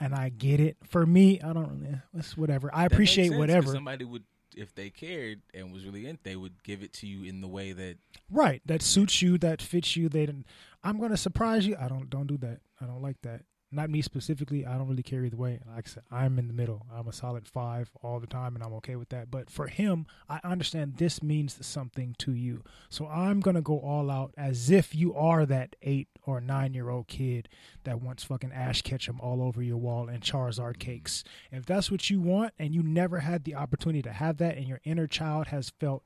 and 0.01 0.15
I 0.15 0.29
get 0.29 0.59
it. 0.59 0.77
For 0.85 1.07
me, 1.07 1.41
I 1.41 1.53
don't 1.53 1.81
really. 1.81 2.01
It's 2.15 2.37
whatever. 2.37 2.69
I 2.75 2.83
That 2.83 2.83
makes 2.83 2.93
appreciate 2.95 3.39
whatever. 3.39 3.73
Somebody 3.73 4.05
would, 4.05 4.25
if 4.59 4.75
they 4.75 4.90
cared 4.90 5.40
and 5.55 5.73
was 5.73 5.85
really 5.85 6.07
in, 6.07 6.18
they 6.23 6.37
would 6.37 6.62
give 6.62 6.83
it 6.83 6.92
to 6.94 7.07
you 7.07 7.29
in 7.29 7.40
the 7.40 7.49
way 7.49 7.73
that 7.73 7.97
Right, 8.31 8.61
that 8.66 8.83
suits 8.83 9.23
you, 9.23 9.38
that 9.38 9.62
fits 9.62 9.97
you. 9.97 10.09
They 10.09 10.27
didn't. 10.27 10.47
I'm 10.83 10.99
gonna 11.01 11.16
surprise 11.16 11.66
you. 11.66 11.77
I 11.81 11.88
don't 11.88 12.11
don't 12.11 12.27
do 12.27 12.37
that. 12.38 12.61
I 12.81 12.87
don't 12.87 13.03
like 13.03 13.21
that. 13.23 13.42
Not 13.70 13.90
me 13.90 14.00
specifically. 14.00 14.64
I 14.64 14.78
don't 14.78 14.88
really 14.88 15.02
care 15.02 15.24
either 15.24 15.37
way. 15.37 15.61
Like 15.66 15.87
I 15.87 15.90
said, 15.90 16.02
I'm 16.11 16.38
in 16.38 16.46
the 16.46 16.54
middle. 16.54 16.87
I'm 16.90 17.07
a 17.07 17.12
solid 17.12 17.46
five 17.46 17.90
all 18.02 18.18
the 18.18 18.26
time, 18.26 18.54
and 18.54 18.64
I'm 18.64 18.72
okay 18.74 18.96
with 18.96 19.11
that. 19.11 19.31
But 19.31 19.50
for 19.50 19.66
him, 19.66 20.07
I 20.26 20.40
understand 20.42 20.96
this 20.96 21.22
means 21.22 21.59
something 21.66 22.14
to 22.18 22.33
you. 22.33 22.64
So 22.88 23.07
I'm 23.07 23.40
gonna 23.40 23.61
go 23.61 23.78
all 23.78 24.11
out 24.11 24.33
as 24.38 24.70
if 24.70 24.94
you 24.94 25.14
are 25.14 25.44
that 25.44 25.76
eight 25.83 26.09
or 26.24 26.40
nine 26.40 26.72
year 26.72 26.88
old 26.88 27.09
kid 27.09 27.50
that 27.85 28.00
wants 28.00 28.24
fucking 28.24 28.52
Ash 28.52 28.81
Ketchum 28.81 29.20
all 29.20 29.42
over 29.42 29.62
your 29.62 29.76
wall 29.76 30.09
and 30.09 30.22
Charizard 30.22 30.78
cakes. 30.78 31.22
If 31.52 31.66
that's 31.66 31.90
what 31.90 32.09
you 32.09 32.22
want, 32.22 32.54
and 32.59 32.74
you 32.74 32.83
never 32.83 33.18
had 33.18 33.44
the 33.44 33.54
opportunity 33.54 34.00
to 34.02 34.12
have 34.12 34.38
that, 34.38 34.57
and 34.57 34.66
your 34.66 34.81
inner 34.85 35.07
child 35.07 35.48
has 35.48 35.70
felt 35.78 36.04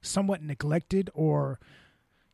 somewhat 0.00 0.42
neglected 0.42 1.10
or 1.12 1.58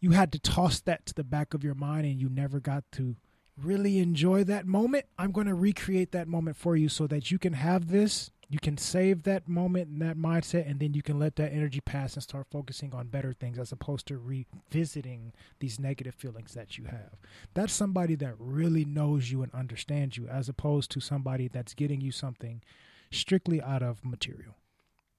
you 0.01 0.11
had 0.11 0.31
to 0.33 0.39
toss 0.39 0.81
that 0.81 1.07
to 1.07 1.15
the 1.15 1.25
back 1.25 1.55
of 1.55 1.65
your 1.65 1.75
mind 1.75 2.07
and 2.07 2.21
you 2.21 2.29
never 2.29 2.61
got 2.61 2.85
to 2.93 3.17
really 3.63 3.99
enjoy 3.99 4.45
that 4.45 4.67
moment, 4.67 5.07
I'm 5.19 5.33
going 5.33 5.47
to 5.47 5.55
recreate 5.55 6.13
that 6.13 6.29
moment 6.29 6.57
for 6.57 6.77
you 6.77 6.89
so 6.89 7.07
that 7.07 7.31
you 7.31 7.39
can 7.39 7.55
have 7.55 7.89
this, 7.89 8.31
you 8.49 8.59
can 8.61 8.77
save 8.77 9.25
that 9.25 9.49
moment 9.49 9.89
and 9.89 10.01
that 10.03 10.17
mindset, 10.17 10.71
and 10.71 10.79
then 10.79 10.95
you 10.95 11.03
can 11.03 11.19
let 11.19 11.37
that 11.37 11.53
energy 11.53 11.81
pass 11.81 12.15
and 12.15 12.23
start 12.23 12.47
focusing 12.51 12.95
on 12.95 13.09
better 13.09 13.33
things 13.33 13.59
as 13.59 13.73
opposed 13.73 14.07
to 14.07 14.19
revisiting 14.19 15.33
these 15.59 15.81
negative 15.81 16.15
feelings 16.15 16.55
that 16.55 16.79
you 16.79 16.85
have. 16.85 17.17
That's 17.55 17.73
somebody 17.73 18.15
that 18.17 18.35
really 18.39 18.85
knows 18.85 19.31
you 19.33 19.43
and 19.43 19.53
understands 19.53 20.17
you 20.17 20.29
as 20.29 20.49
opposed 20.49 20.91
to 20.93 21.01
somebody 21.01 21.49
that's 21.49 21.75
getting 21.75 22.01
you 22.01 22.13
something 22.13 22.63
strictly 23.11 23.61
out 23.61 23.83
of 23.83 24.05
material. 24.05 24.57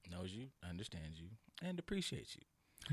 knows 0.10 0.32
you, 0.32 0.48
understands 0.68 1.20
you, 1.20 1.28
and 1.62 1.80
appreciates 1.80 2.36
you. 2.36 2.44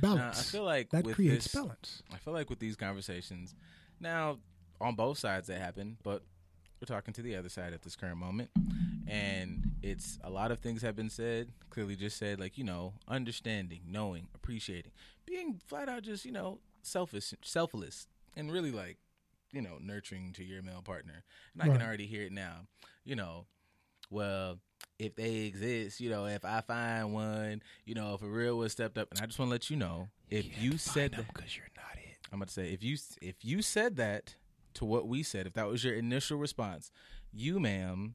Balance. 0.01 0.19
Now, 0.19 0.41
I 0.41 0.43
feel 0.43 0.65
like 0.65 0.91
that 0.91 1.05
with 1.05 1.15
creates 1.15 1.45
this, 1.45 1.55
balance. 1.55 2.03
I 2.13 2.17
feel 2.17 2.33
like 2.33 2.51
with 2.51 2.59
these 2.59 2.75
conversations, 2.75 3.55
now 4.01 4.39
on 4.81 4.95
both 4.95 5.19
sides 5.19 5.49
that 5.49 5.59
happen, 5.61 5.97
but 6.03 6.23
we're 6.81 6.87
talking 6.95 7.15
to 7.15 7.23
the 7.23 7.37
other 7.37 7.49
side 7.49 7.73
at 7.73 7.83
this 7.83 7.97
current 7.97 8.19
moment, 8.19 8.51
and 9.07 9.63
it's 9.83 10.19
a 10.25 10.31
lot 10.31 10.51
of 10.51 10.59
things 10.59 10.83
have 10.83 10.97
been 10.97 11.11
said. 11.11 11.49
Clearly, 11.71 11.97
just 11.97 12.17
said 12.17 12.41
like 12.41 12.59
you 12.59 12.65
know, 12.65 12.95
understanding, 13.09 13.81
knowing, 13.89 14.29
appreciating, 14.35 14.93
being 15.27 15.61
flat 15.67 15.89
out 15.89 16.03
just 16.03 16.25
you 16.25 16.33
know 16.33 16.59
selfish, 16.83 17.33
selfless, 17.43 18.07
and 18.37 18.53
really 18.53 18.71
like 18.71 18.99
you 19.53 19.63
know 19.63 19.79
nurturing 19.81 20.33
to 20.35 20.45
your 20.45 20.63
male 20.63 20.83
partner. 20.83 21.25
And 21.55 21.63
I 21.63 21.67
Right. 21.67 21.79
can 21.79 21.87
already 21.87 22.07
hear 22.07 22.23
it 22.23 22.33
now. 22.33 22.67
You 23.05 23.17
know, 23.17 23.47
well. 24.11 24.59
If 24.97 25.17
they 25.17 25.47
exist, 25.47 25.99
you 26.01 26.09
know, 26.09 26.27
if 26.27 26.45
I 26.45 26.61
find 26.61 27.13
one, 27.13 27.63
you 27.85 27.97
know, 27.97 28.15
if 28.15 28.23
a 28.23 28.29
real 28.29 28.59
one 28.59 28.69
stepped 28.69 28.97
up, 28.97 29.11
and 29.11 29.21
I 29.21 29.27
just 29.27 29.41
want 29.41 29.49
to 29.49 29.51
let 29.53 29.69
you 29.69 29.77
know, 29.77 30.09
if 30.31 30.47
you 30.63 30.79
said 30.79 31.11
that, 31.13 31.27
because 31.35 31.57
you're 31.57 31.67
not 31.77 31.97
it. 31.97 32.17
I'm 32.31 32.39
about 32.39 32.47
to 32.49 32.55
say 32.55 32.73
if 32.73 32.81
you 32.85 32.97
if 33.21 33.45
you 33.45 33.61
said 33.61 33.97
that 33.97 34.37
to 34.75 34.85
what 34.85 35.07
we 35.07 35.23
said, 35.23 35.47
if 35.47 35.55
that 35.55 35.69
was 35.69 35.85
your 35.85 35.95
initial 35.95 36.39
response, 36.39 36.91
you, 37.33 37.61
ma'am, 37.61 38.15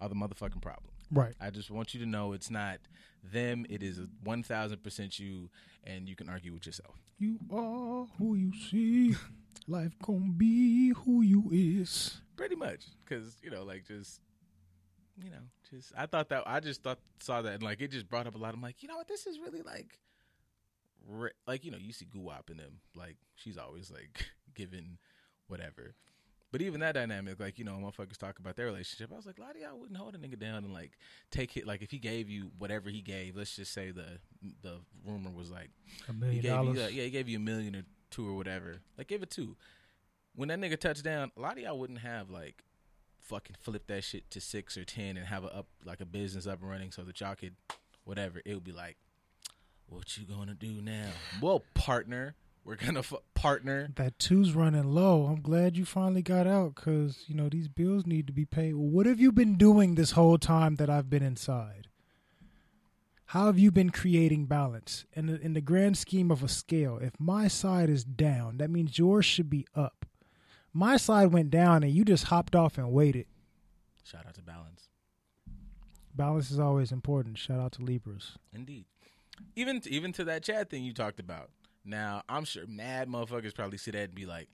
are 0.00 0.08
the 0.08 0.14
motherfucking 0.14 0.62
problem. 0.62 0.90
Right. 1.12 1.34
I 1.40 1.50
just 1.50 1.70
want 1.70 1.92
you 1.92 2.00
to 2.00 2.06
know 2.06 2.32
it's 2.32 2.50
not 2.50 2.78
them. 3.22 3.66
It 3.68 3.82
is 3.82 4.00
one 4.22 4.42
thousand 4.42 4.82
percent 4.82 5.18
you, 5.18 5.50
and 5.84 6.08
you 6.08 6.14
can 6.14 6.28
argue 6.28 6.52
with 6.52 6.66
yourself. 6.66 6.94
You 7.18 7.38
are 7.50 8.06
who 8.18 8.34
you 8.34 8.52
see. 8.70 9.16
Life 9.66 9.92
gon' 10.02 10.34
be 10.36 10.90
who 10.90 11.22
you 11.22 11.48
is. 11.52 12.20
Pretty 12.36 12.56
much, 12.56 12.86
because 13.04 13.36
you 13.42 13.50
know, 13.50 13.64
like 13.64 13.86
just 13.86 14.20
you 15.22 15.30
know, 15.30 15.42
just 15.70 15.92
I 15.96 16.06
thought 16.06 16.28
that 16.30 16.44
I 16.46 16.60
just 16.60 16.82
thought 16.82 16.98
saw 17.20 17.42
that 17.42 17.54
and 17.54 17.62
like 17.62 17.80
it 17.80 17.90
just 17.90 18.08
brought 18.08 18.26
up 18.26 18.34
a 18.34 18.38
lot. 18.38 18.54
I'm 18.54 18.62
like, 18.62 18.82
you 18.82 18.88
know 18.88 18.96
what, 18.96 19.08
this 19.08 19.26
is 19.26 19.38
really 19.38 19.62
like, 19.62 19.98
re- 21.06 21.32
like 21.46 21.64
you 21.64 21.70
know, 21.70 21.78
you 21.78 21.92
see 21.92 22.06
Guwop 22.06 22.50
in 22.50 22.56
them, 22.56 22.80
like 22.94 23.16
she's 23.34 23.58
always 23.58 23.90
like 23.90 24.26
giving 24.54 24.98
whatever. 25.50 25.94
But 26.52 26.62
even 26.62 26.80
that 26.80 26.92
dynamic, 26.96 27.38
like 27.38 27.58
you 27.58 27.64
know, 27.64 27.72
motherfuckers 27.74 28.16
talk 28.16 28.38
about 28.40 28.56
their 28.56 28.66
relationship. 28.66 29.10
I 29.12 29.16
was 29.16 29.26
like, 29.26 29.38
Lottie, 29.38 29.64
I 29.64 29.72
wouldn't 29.72 29.96
hold 29.96 30.14
a 30.16 30.18
nigga 30.18 30.38
down 30.38 30.64
and 30.64 30.72
like 30.72 30.92
take 31.30 31.56
it. 31.56 31.64
Like 31.66 31.80
if 31.82 31.90
he 31.92 31.98
gave 31.98 32.28
you 32.28 32.50
whatever 32.58 32.90
he 32.90 33.00
gave, 33.02 33.36
let's 33.36 33.54
just 33.54 33.72
say 33.72 33.90
the 33.92 34.18
the 34.62 34.78
rumor 35.06 35.30
was 35.30 35.50
like 35.50 35.70
A 36.08 36.12
he 36.12 36.18
million 36.18 36.42
gave 36.42 36.50
dollars. 36.50 36.76
you, 36.78 36.84
uh, 36.84 36.88
yeah, 36.88 37.02
he 37.04 37.10
gave 37.10 37.28
you 37.28 37.36
a 37.36 37.40
million 37.40 37.76
or 37.76 37.82
two 38.10 38.28
or 38.28 38.34
whatever. 38.34 38.80
Like, 38.98 39.06
give 39.06 39.22
it 39.22 39.30
two. 39.30 39.56
When 40.34 40.48
that 40.48 40.58
nigga 40.60 40.78
touched 40.78 41.04
down, 41.04 41.30
a 41.36 41.40
lot 41.40 41.52
of 41.52 41.58
y'all 41.58 41.78
wouldn't 41.78 42.00
have 42.00 42.30
like 42.30 42.64
fucking 43.20 43.54
flip 43.60 43.86
that 43.86 44.02
shit 44.02 44.28
to 44.32 44.40
six 44.40 44.76
or 44.76 44.84
ten 44.84 45.16
and 45.16 45.26
have 45.26 45.44
a 45.44 45.54
up 45.54 45.66
like 45.84 46.00
a 46.00 46.06
business 46.06 46.48
up 46.48 46.60
and 46.62 46.68
running 46.68 46.90
so 46.90 47.02
that 47.02 47.20
y'all 47.20 47.36
could 47.36 47.54
whatever. 48.02 48.42
It 48.44 48.54
would 48.54 48.64
be 48.64 48.72
like, 48.72 48.96
what 49.88 50.16
you 50.18 50.24
gonna 50.26 50.54
do 50.54 50.80
now? 50.82 51.10
Well, 51.40 51.62
partner, 51.74 52.34
we're 52.64 52.76
gonna 52.76 53.00
f- 53.00 53.14
partner. 53.34 53.90
That 53.96 54.18
two's 54.18 54.52
running 54.52 54.90
low. 54.92 55.26
I'm 55.26 55.40
glad 55.40 55.76
you 55.76 55.84
finally 55.84 56.22
got 56.22 56.46
out 56.46 56.74
because, 56.74 57.24
you 57.26 57.34
know, 57.34 57.48
these 57.48 57.68
bills 57.68 58.06
need 58.06 58.26
to 58.26 58.32
be 58.32 58.44
paid. 58.44 58.74
What 58.74 59.06
have 59.06 59.20
you 59.20 59.32
been 59.32 59.56
doing 59.56 59.94
this 59.94 60.12
whole 60.12 60.38
time 60.38 60.76
that 60.76 60.90
I've 60.90 61.10
been 61.10 61.22
inside? 61.22 61.88
How 63.26 63.46
have 63.46 63.58
you 63.58 63.70
been 63.70 63.90
creating 63.90 64.46
balance? 64.46 65.04
In 65.12 65.26
the, 65.26 65.40
in 65.40 65.54
the 65.54 65.60
grand 65.60 65.96
scheme 65.96 66.32
of 66.32 66.42
a 66.42 66.48
scale, 66.48 66.98
if 67.00 67.12
my 67.18 67.46
side 67.46 67.88
is 67.88 68.02
down, 68.02 68.58
that 68.58 68.70
means 68.70 68.98
yours 68.98 69.24
should 69.24 69.48
be 69.48 69.66
up. 69.74 70.04
My 70.72 70.96
side 70.96 71.32
went 71.32 71.50
down 71.50 71.82
and 71.82 71.92
you 71.92 72.04
just 72.04 72.24
hopped 72.24 72.56
off 72.56 72.76
and 72.76 72.90
waited. 72.90 73.26
Shout 74.02 74.26
out 74.26 74.34
to 74.34 74.42
balance. 74.42 74.88
Balance 76.14 76.50
is 76.50 76.58
always 76.58 76.90
important. 76.90 77.38
Shout 77.38 77.60
out 77.60 77.72
to 77.72 77.82
Libras. 77.82 78.36
Indeed. 78.52 78.86
Even 79.56 79.80
even 79.86 80.12
to 80.12 80.24
that 80.24 80.42
chat 80.42 80.68
thing 80.68 80.84
you 80.84 80.92
talked 80.92 81.20
about. 81.20 81.50
Now 81.84 82.22
I'm 82.28 82.44
sure 82.44 82.64
mad 82.66 83.08
motherfuckers 83.08 83.54
probably 83.54 83.78
see 83.78 83.90
that 83.92 84.00
and 84.00 84.14
be 84.14 84.26
like, 84.26 84.48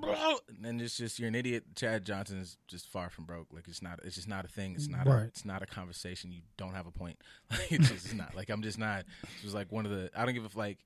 bro, 0.00 0.36
and 0.64 0.80
it's 0.80 0.96
just 0.96 1.18
you're 1.18 1.28
an 1.28 1.34
idiot. 1.34 1.64
Chad 1.76 2.04
Johnson 2.04 2.38
is 2.38 2.56
just 2.66 2.88
far 2.88 3.10
from 3.10 3.24
broke. 3.24 3.48
Like 3.52 3.68
it's 3.68 3.82
not. 3.82 4.00
It's 4.04 4.16
just 4.16 4.28
not 4.28 4.44
a 4.44 4.48
thing. 4.48 4.74
It's 4.74 4.88
not. 4.88 5.06
A, 5.06 5.18
it's 5.24 5.44
not 5.44 5.62
a 5.62 5.66
conversation. 5.66 6.32
You 6.32 6.42
don't 6.56 6.74
have 6.74 6.86
a 6.86 6.90
point. 6.90 7.18
Like 7.50 7.72
it's 7.72 7.90
just 7.90 8.14
not. 8.14 8.34
Like 8.34 8.50
I'm 8.50 8.62
just 8.62 8.78
not. 8.78 9.00
It 9.22 9.44
was 9.44 9.54
like 9.54 9.72
one 9.72 9.86
of 9.86 9.92
the. 9.92 10.10
I 10.16 10.24
don't 10.24 10.34
give 10.34 10.44
a 10.44 10.58
like. 10.58 10.78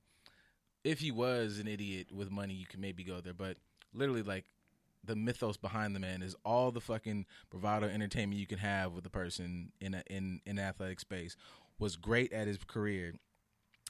If 0.83 0.99
he 0.99 1.11
was 1.11 1.59
an 1.59 1.67
idiot 1.67 2.11
with 2.11 2.29
money, 2.29 2.53
you 2.53 2.65
could 2.65 2.79
maybe 2.79 3.03
go 3.03 3.21
there. 3.21 3.33
But 3.33 3.57
literally, 3.93 4.21
like 4.21 4.45
the 5.03 5.15
mythos 5.15 5.57
behind 5.57 5.95
the 5.95 5.99
man 5.99 6.21
is 6.21 6.35
all 6.45 6.71
the 6.71 6.81
fucking 6.81 7.25
bravado 7.49 7.87
entertainment 7.87 8.39
you 8.39 8.47
can 8.47 8.59
have 8.59 8.93
with 8.93 9.05
a 9.05 9.09
person 9.09 9.71
in 9.81 9.93
a 9.93 10.03
in 10.09 10.41
in 10.45 10.59
athletic 10.59 10.99
space 10.99 11.35
was 11.79 11.95
great 11.95 12.31
at 12.31 12.47
his 12.47 12.57
career 12.65 13.13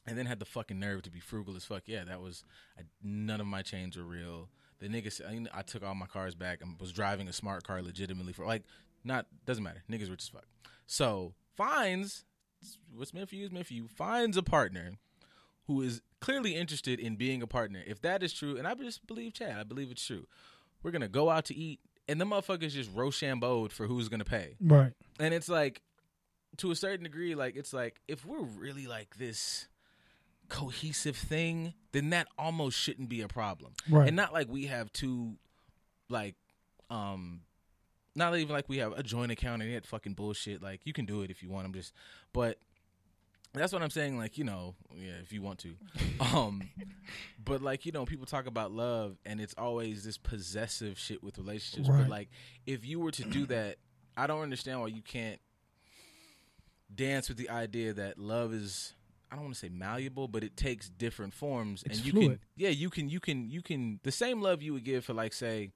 and 0.05 0.17
then 0.17 0.25
had 0.25 0.39
the 0.39 0.45
fucking 0.45 0.79
nerve 0.79 1.01
to 1.03 1.11
be 1.11 1.19
frugal 1.19 1.55
as 1.55 1.65
fuck. 1.65 1.83
Yeah 1.85 2.03
that 2.05 2.21
was 2.21 2.43
I, 2.77 2.83
none 3.03 3.39
of 3.41 3.47
my 3.47 3.61
chains 3.61 3.97
were 3.97 4.03
real. 4.03 4.49
The 4.79 4.89
niggas, 4.89 5.21
I, 5.21 5.57
I 5.57 5.61
took 5.61 5.81
all 5.83 5.95
my 5.95 6.07
cars 6.07 6.35
back 6.35 6.59
and 6.61 6.77
was 6.79 6.91
driving 6.91 7.29
a 7.29 7.33
smart 7.33 7.63
car 7.65 7.81
legitimately 7.81 8.33
for 8.33 8.45
like 8.45 8.63
not 9.03 9.27
doesn't 9.45 9.63
matter. 9.63 9.83
Niggas 9.89 10.09
rich 10.09 10.23
as 10.23 10.29
fuck. 10.29 10.45
So 10.87 11.33
finds 11.55 12.25
what's 12.95 13.13
meant 13.13 13.29
for 13.29 13.35
you 13.35 13.45
is 13.45 13.51
meant 13.51 13.67
for 13.67 13.73
you 13.73 13.87
finds 13.87 14.37
a 14.37 14.43
partner 14.43 14.91
who 15.67 15.81
is 15.81 16.01
clearly 16.21 16.55
interested 16.55 16.99
in 16.99 17.15
being 17.15 17.41
a 17.41 17.47
partner. 17.47 17.81
If 17.85 18.01
that 18.01 18.23
is 18.23 18.33
true 18.33 18.57
and 18.57 18.67
i 18.67 18.73
just 18.73 19.05
believe 19.07 19.33
chad 19.33 19.57
i 19.59 19.63
believe 19.63 19.91
it's 19.91 20.05
true 20.05 20.25
we're 20.81 20.91
gonna 20.91 21.07
go 21.07 21.29
out 21.29 21.45
to 21.45 21.55
eat 21.55 21.79
and 22.07 22.19
the 22.19 22.25
motherfuckers 22.25 22.71
just 22.71 22.93
rochambeaued 22.93 23.71
for 23.71 23.87
who's 23.87 24.09
gonna 24.09 24.25
pay. 24.25 24.55
Right. 24.61 24.93
and 25.19 25.33
it's 25.33 25.47
like 25.49 25.81
to 26.57 26.71
a 26.71 26.75
certain 26.75 27.03
degree 27.03 27.35
like 27.35 27.55
it's 27.55 27.73
like 27.73 27.99
if 28.07 28.25
we're 28.25 28.41
really 28.43 28.87
like 28.87 29.15
this 29.17 29.67
cohesive 30.53 31.15
thing 31.17 31.73
then 31.93 32.11
that 32.11 32.27
almost 32.37 32.77
shouldn't 32.77 33.09
be 33.09 33.21
a 33.21 33.27
problem 33.27 33.73
Right. 33.89 34.07
and 34.07 34.15
not 34.15 34.31
like 34.33 34.47
we 34.47 34.67
have 34.67 34.93
two 34.93 35.33
like 36.09 36.35
um 36.91 37.41
not 38.15 38.37
even 38.37 38.53
like 38.53 38.69
we 38.69 38.77
have 38.77 38.91
a 38.93 39.01
joint 39.01 39.31
account 39.31 39.63
and 39.63 39.71
yet 39.71 39.87
fucking 39.87 40.13
bullshit 40.13 40.61
like 40.61 40.81
you 40.85 40.93
can 40.93 41.05
do 41.05 41.23
it 41.23 41.31
if 41.31 41.41
you 41.41 41.49
want 41.49 41.65
i'm 41.65 41.73
just 41.73 41.91
but 42.33 42.59
that's 43.55 43.73
what 43.73 43.81
i'm 43.81 43.89
saying 43.89 44.17
like 44.17 44.37
you 44.37 44.43
know 44.43 44.75
yeah 44.95 45.13
if 45.23 45.33
you 45.33 45.41
want 45.41 45.57
to 45.59 45.73
um 46.35 46.61
but 47.43 47.61
like 47.63 47.83
you 47.87 47.91
know 47.91 48.05
people 48.05 48.25
talk 48.27 48.45
about 48.45 48.71
love 48.71 49.17
and 49.25 49.41
it's 49.41 49.55
always 49.57 50.03
this 50.03 50.17
possessive 50.19 50.99
shit 50.99 51.23
with 51.23 51.37
relationships 51.39 51.89
Right. 51.89 52.01
but 52.03 52.09
like 52.09 52.29
if 52.67 52.85
you 52.85 52.99
were 52.99 53.11
to 53.11 53.23
do 53.23 53.45
that 53.47 53.77
i 54.15 54.27
don't 54.27 54.41
understand 54.41 54.81
why 54.81 54.87
you 54.87 55.01
can't 55.01 55.39
dance 56.93 57.27
with 57.27 57.37
the 57.39 57.49
idea 57.49 57.93
that 57.93 58.19
love 58.19 58.53
is 58.53 58.93
I 59.33 59.35
don't 59.37 59.45
want 59.45 59.55
to 59.55 59.59
say 59.59 59.69
malleable, 59.69 60.27
but 60.27 60.43
it 60.43 60.55
takes 60.55 60.89
different 60.89 61.33
forms, 61.33 61.81
It's 61.87 61.97
and 61.97 62.05
you 62.05 62.11
fluid. 62.11 62.27
can, 62.27 62.39
yeah, 62.55 62.69
you 62.69 62.89
can, 62.91 63.09
you 63.09 63.19
can, 63.19 63.49
you 63.49 63.63
can, 63.63 63.99
the 64.03 64.11
same 64.11 64.41
love 64.41 64.61
you 64.61 64.73
would 64.73 64.83
give 64.83 65.05
for 65.05 65.13
like, 65.13 65.33
say, 65.33 65.71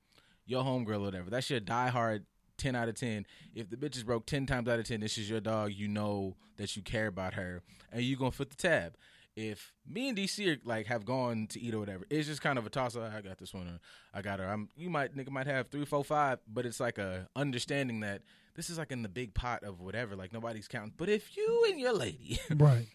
your 0.45 0.64
homegirl 0.64 0.97
or 0.97 0.99
whatever. 0.99 1.30
That's 1.32 1.49
your 1.49 1.60
diehard 1.60 2.26
ten 2.58 2.76
out 2.76 2.88
of 2.88 2.95
ten. 2.95 3.26
If 3.55 3.70
the 3.72 3.76
bitch 3.78 3.97
is 3.97 4.03
broke 4.03 4.28
ten 4.28 4.45
times 4.45 4.70
out 4.70 4.78
of 4.80 4.86
ten, 4.86 4.99
this 4.99 5.18
is 5.18 5.28
your 5.30 5.39
dog. 5.39 5.74
You 5.74 5.88
know 5.88 6.36
that 6.58 6.76
you 6.76 6.84
care 6.84 7.08
about 7.08 7.34
her, 7.34 7.62
and 7.91 8.03
you're 8.03 8.18
gonna 8.20 8.32
foot 8.32 8.51
the 8.51 8.55
tab. 8.55 8.95
If 9.36 9.74
me 9.88 10.10
and 10.10 10.18
DC 10.18 10.47
are 10.55 10.60
like 10.64 10.86
have 10.88 11.03
gone 11.05 11.47
to 11.51 11.60
eat 11.60 11.74
or 11.74 11.80
whatever, 11.80 12.05
it's 12.10 12.28
just 12.28 12.41
kind 12.41 12.58
of 12.58 12.66
a 12.66 12.70
toss 12.70 12.95
up. 12.95 13.12
I 13.14 13.22
got 13.22 13.38
this 13.39 13.53
one. 13.53 13.68
Or 13.68 13.80
I 14.14 14.22
got 14.22 14.39
her. 14.39 14.45
I'm. 14.47 14.70
You 14.78 14.89
might 14.89 15.16
nigga 15.16 15.30
might 15.30 15.47
have 15.47 15.68
three, 15.68 15.86
four, 15.86 16.03
five, 16.03 16.39
but 16.47 16.66
it's 16.66 16.80
like 16.80 16.97
a 16.97 17.28
understanding 17.36 17.99
that 18.01 18.22
this 18.55 18.70
is 18.70 18.78
like 18.78 18.91
in 18.91 19.03
the 19.03 19.10
big 19.10 19.34
pot 19.36 19.64
of 19.64 19.80
whatever. 19.80 20.16
Like 20.16 20.34
nobody's 20.34 20.68
counting. 20.68 20.93
But 20.97 21.10
if 21.10 21.36
you 21.38 21.66
and 21.70 21.80
your 21.80 21.93
lady, 21.93 22.39
Right. 22.55 22.88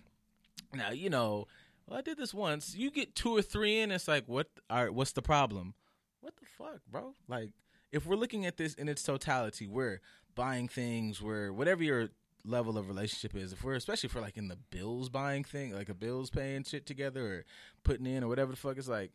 Now 0.74 0.90
you 0.90 1.10
know, 1.10 1.46
well, 1.86 1.98
I 1.98 2.02
did 2.02 2.18
this 2.18 2.32
once. 2.32 2.74
You 2.74 2.90
get 2.90 3.14
two 3.14 3.36
or 3.36 3.42
three 3.42 3.80
in, 3.80 3.90
it's 3.90 4.08
like, 4.08 4.24
what? 4.26 4.48
All 4.70 4.84
right, 4.84 4.94
what's 4.94 5.12
the 5.12 5.22
problem? 5.22 5.74
What 6.20 6.34
the 6.36 6.46
fuck, 6.46 6.80
bro? 6.90 7.14
Like, 7.28 7.50
if 7.90 8.06
we're 8.06 8.16
looking 8.16 8.46
at 8.46 8.56
this 8.56 8.74
in 8.74 8.88
its 8.88 9.02
totality, 9.02 9.66
we're 9.66 10.00
buying 10.34 10.68
things, 10.68 11.20
we're 11.20 11.52
whatever 11.52 11.82
your 11.82 12.08
level 12.44 12.78
of 12.78 12.88
relationship 12.88 13.36
is. 13.36 13.52
If 13.52 13.62
we're 13.62 13.74
especially 13.74 14.10
we're 14.14 14.20
like 14.20 14.36
in 14.36 14.48
the 14.48 14.58
bills 14.70 15.08
buying 15.08 15.44
thing, 15.44 15.74
like 15.74 15.88
a 15.88 15.94
bills 15.94 16.30
paying 16.30 16.64
shit 16.64 16.86
together 16.86 17.26
or 17.26 17.44
putting 17.84 18.06
in 18.06 18.24
or 18.24 18.28
whatever 18.28 18.52
the 18.52 18.56
fuck, 18.56 18.78
it's 18.78 18.88
like, 18.88 19.12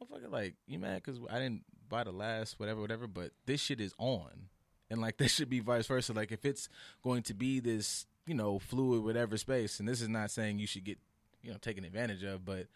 motherfucker, 0.00 0.30
like 0.30 0.54
you 0.66 0.78
mad 0.78 1.02
because 1.04 1.20
I 1.30 1.38
didn't 1.38 1.64
buy 1.88 2.04
the 2.04 2.12
last 2.12 2.58
whatever, 2.60 2.80
whatever, 2.80 3.06
but 3.06 3.30
this 3.46 3.60
shit 3.60 3.80
is 3.80 3.94
on, 3.98 4.48
and 4.90 5.00
like 5.00 5.16
this 5.18 5.32
should 5.32 5.50
be 5.50 5.60
vice 5.60 5.86
versa. 5.86 6.12
Like 6.12 6.32
if 6.32 6.44
it's 6.44 6.68
going 7.02 7.22
to 7.24 7.34
be 7.34 7.60
this, 7.60 8.06
you 8.28 8.34
know, 8.34 8.58
fluid 8.58 9.02
whatever 9.02 9.36
space, 9.36 9.80
and 9.80 9.88
this 9.88 10.00
is 10.02 10.08
not 10.08 10.30
saying 10.30 10.58
you 10.58 10.66
should 10.66 10.84
get, 10.84 10.98
you 11.42 11.50
know, 11.50 11.56
taken 11.58 11.84
advantage 11.84 12.22
of, 12.22 12.44
but 12.44 12.66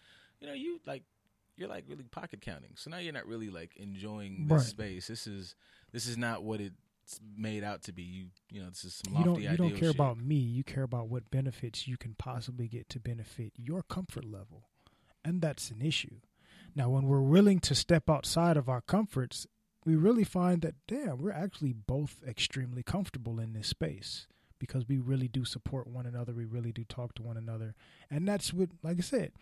you 0.41 0.47
know, 0.47 0.55
you 0.55 0.81
like 0.87 1.03
you're 1.57 1.69
like 1.69 1.85
really 1.87 2.05
pocket 2.05 2.41
counting. 2.41 2.73
So 2.77 2.91
now 2.91 2.99
you're 2.99 3.13
not 3.13 3.27
really 3.27 3.51
like 3.51 3.77
enjoying 3.77 4.47
this 4.49 4.51
Right. 4.59 4.67
space. 4.67 5.07
This 5.09 5.27
is 5.27 5.55
this 5.93 6.07
is 6.07 6.17
not 6.17 6.43
what 6.43 6.61
it's 6.61 7.21
made 7.37 7.63
out 7.63 7.83
to 7.83 7.93
be. 7.93 8.03
You 8.03 8.27
you 8.51 8.63
know, 8.63 8.69
this 8.71 8.85
is 8.85 8.95
some 8.95 9.13
You 9.13 9.25
lofty 9.25 9.43
don't 9.43 9.51
you 9.53 9.57
don't 9.57 9.71
care 9.77 9.91
shit. 9.91 9.95
about 9.97 10.19
me. 10.19 10.37
You 10.37 10.65
care 10.65 10.83
about 10.85 11.09
what 11.09 11.31
benefits 11.31 11.87
you 11.87 11.97
can 11.97 12.15
possibly 12.15 12.69
get 12.69 12.89
to 12.91 13.01
benefit 13.01 13.53
your 13.57 13.83
comfort 13.83 14.25
level, 14.25 14.69
and 15.25 15.41
that's 15.43 15.71
an 15.71 15.83
issue. 15.83 16.17
Now, 16.75 16.89
when 16.89 17.05
we're 17.07 17.21
willing 17.21 17.59
to 17.61 17.75
step 17.75 18.09
outside 18.09 18.57
of 18.57 18.69
our 18.71 18.81
comforts, 18.81 19.47
we 19.85 19.95
really 19.95 20.25
find 20.25 20.63
that 20.63 20.75
damn, 20.89 21.19
we're 21.19 21.33
actually 21.33 21.75
both 21.75 22.23
extremely 22.27 22.83
comfortable 22.83 23.39
in 23.39 23.53
this 23.53 23.69
space 23.69 24.27
because 24.63 24.87
we 24.89 24.99
really 24.99 25.27
do 25.27 25.45
support 25.45 25.89
one 25.89 26.07
another. 26.07 26.33
We 26.33 26.45
really 26.45 26.71
do 26.71 26.85
talk 26.85 27.17
to 27.17 27.23
one 27.23 27.37
another, 27.37 27.75
and 28.09 28.29
that's 28.29 28.55
what, 28.55 28.69
like 28.85 28.99
I 28.99 29.01
said, 29.01 29.33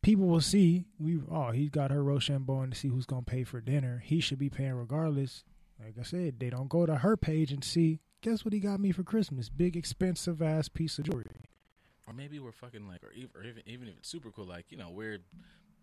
people 0.00 0.26
will 0.26 0.40
see. 0.40 0.84
We 0.96 1.18
oh, 1.28 1.50
he 1.50 1.68
got 1.68 1.90
her 1.90 2.04
Rochambeau 2.04 2.66
to 2.66 2.76
see 2.76 2.86
who's 2.86 3.04
gonna 3.04 3.22
pay 3.22 3.42
for 3.42 3.60
dinner. 3.60 4.00
He 4.04 4.20
should 4.20 4.38
be 4.38 4.48
paying 4.48 4.74
regardless. 4.74 5.42
Like 5.84 5.96
I 5.98 6.04
said, 6.04 6.38
they 6.38 6.50
don't 6.50 6.68
go 6.68 6.86
to 6.86 6.96
her 6.98 7.16
page 7.16 7.50
and 7.50 7.64
see. 7.64 7.98
Guess 8.20 8.44
what 8.44 8.54
he 8.54 8.60
got 8.60 8.78
me 8.78 8.92
for 8.92 9.02
Christmas? 9.02 9.48
Big 9.48 9.76
expensive 9.76 10.40
ass 10.40 10.68
piece 10.68 10.96
of 11.00 11.06
jewelry. 11.06 11.26
or 12.06 12.14
maybe 12.14 12.38
we're 12.38 12.52
fucking 12.52 12.86
like, 12.86 13.02
or 13.02 13.10
even, 13.12 13.30
or 13.34 13.42
even 13.42 13.62
even 13.66 13.88
if 13.88 13.96
it's 13.98 14.08
super 14.08 14.30
cool, 14.30 14.46
like 14.46 14.66
you 14.70 14.76
know, 14.78 14.90
we're 14.90 15.18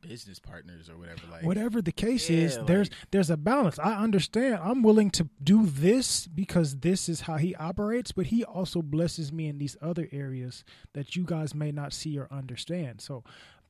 business 0.02 0.40
partners 0.40 0.90
or 0.90 0.98
whatever. 0.98 1.22
Like 1.32 1.44
Whatever 1.44 1.82
the 1.82 1.92
case 1.92 2.30
Yeah, 2.30 2.40
is, 2.40 2.60
there's 2.66 2.90
there's 3.12 3.30
a 3.30 3.38
balance. 3.38 3.80
I 3.80 3.96
understand. 3.96 4.60
I'm 4.64 4.82
willing 4.84 5.10
to 5.12 5.30
do 5.44 5.66
this 5.66 6.28
because 6.28 6.78
this 6.78 7.10
is 7.10 7.22
how 7.22 7.38
he 7.38 7.56
operates, 7.56 8.12
but 8.12 8.28
he 8.28 8.44
also 8.44 8.82
blesses 8.82 9.32
me 9.32 9.48
in 9.48 9.58
these 9.58 9.78
other 9.82 10.08
areas 10.12 10.64
that 10.94 11.16
you 11.16 11.24
guys 11.24 11.54
may 11.56 11.72
not 11.72 11.94
see 11.94 12.18
or 12.18 12.28
understand. 12.32 13.02
So 13.02 13.24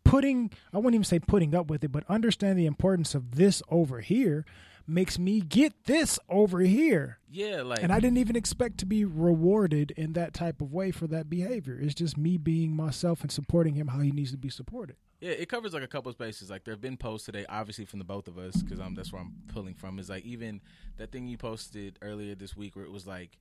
putting 0.03 0.51
I 0.73 0.77
wouldn't 0.77 0.95
even 0.95 1.03
say 1.03 1.19
putting 1.19 1.53
up 1.53 1.67
with 1.67 1.83
it, 1.83 1.91
but 1.91 2.03
understand 2.09 2.57
the 2.57 2.65
importance 2.65 3.15
of 3.15 3.35
this 3.35 3.61
over 3.69 3.99
here 4.01 4.45
makes 4.87 5.19
me 5.19 5.39
get 5.39 5.85
this 5.85 6.17
over 6.29 6.61
here. 6.61 7.19
yeah, 7.29 7.61
like 7.61 7.83
And 7.83 7.91
I 7.93 7.99
didn't 7.99 8.17
even 8.17 8.35
expect 8.35 8.79
to 8.79 8.85
be 8.87 9.05
rewarded 9.05 9.91
in 9.91 10.13
that 10.13 10.33
type 10.33 10.61
of 10.61 10.73
way 10.73 10.89
for 10.91 11.05
that 11.07 11.29
behavior. 11.29 11.77
It's 11.79 11.93
just 11.93 12.17
me 12.17 12.37
being 12.37 12.75
myself 12.75 13.21
and 13.21 13.31
supporting 13.31 13.75
him 13.75 13.89
how 13.89 13.99
he 13.99 14.11
needs 14.11 14.31
to 14.31 14.37
be 14.37 14.49
supported. 14.49 14.95
Yeah, 15.21 15.31
it 15.31 15.49
covers 15.49 15.73
like 15.73 15.83
a 15.83 15.87
couple 15.87 16.09
of 16.09 16.15
spaces. 16.15 16.49
Like 16.49 16.63
there 16.63 16.73
have 16.73 16.81
been 16.81 16.95
posts 16.97 17.25
today, 17.25 17.45
obviously 17.49 17.85
from 17.85 17.99
the 17.99 18.05
both 18.05 18.27
of 18.27 18.37
us, 18.37 18.55
because 18.61 18.79
um, 18.79 18.95
that's 18.95 19.11
where 19.11 19.21
I'm 19.21 19.33
pulling 19.53 19.73
from. 19.73 19.99
Is 19.99 20.09
like 20.09 20.23
even 20.25 20.61
that 20.97 21.11
thing 21.11 21.27
you 21.27 21.37
posted 21.37 21.99
earlier 22.01 22.35
this 22.35 22.55
week, 22.55 22.75
where 22.75 22.85
it 22.85 22.91
was 22.91 23.05
like, 23.05 23.37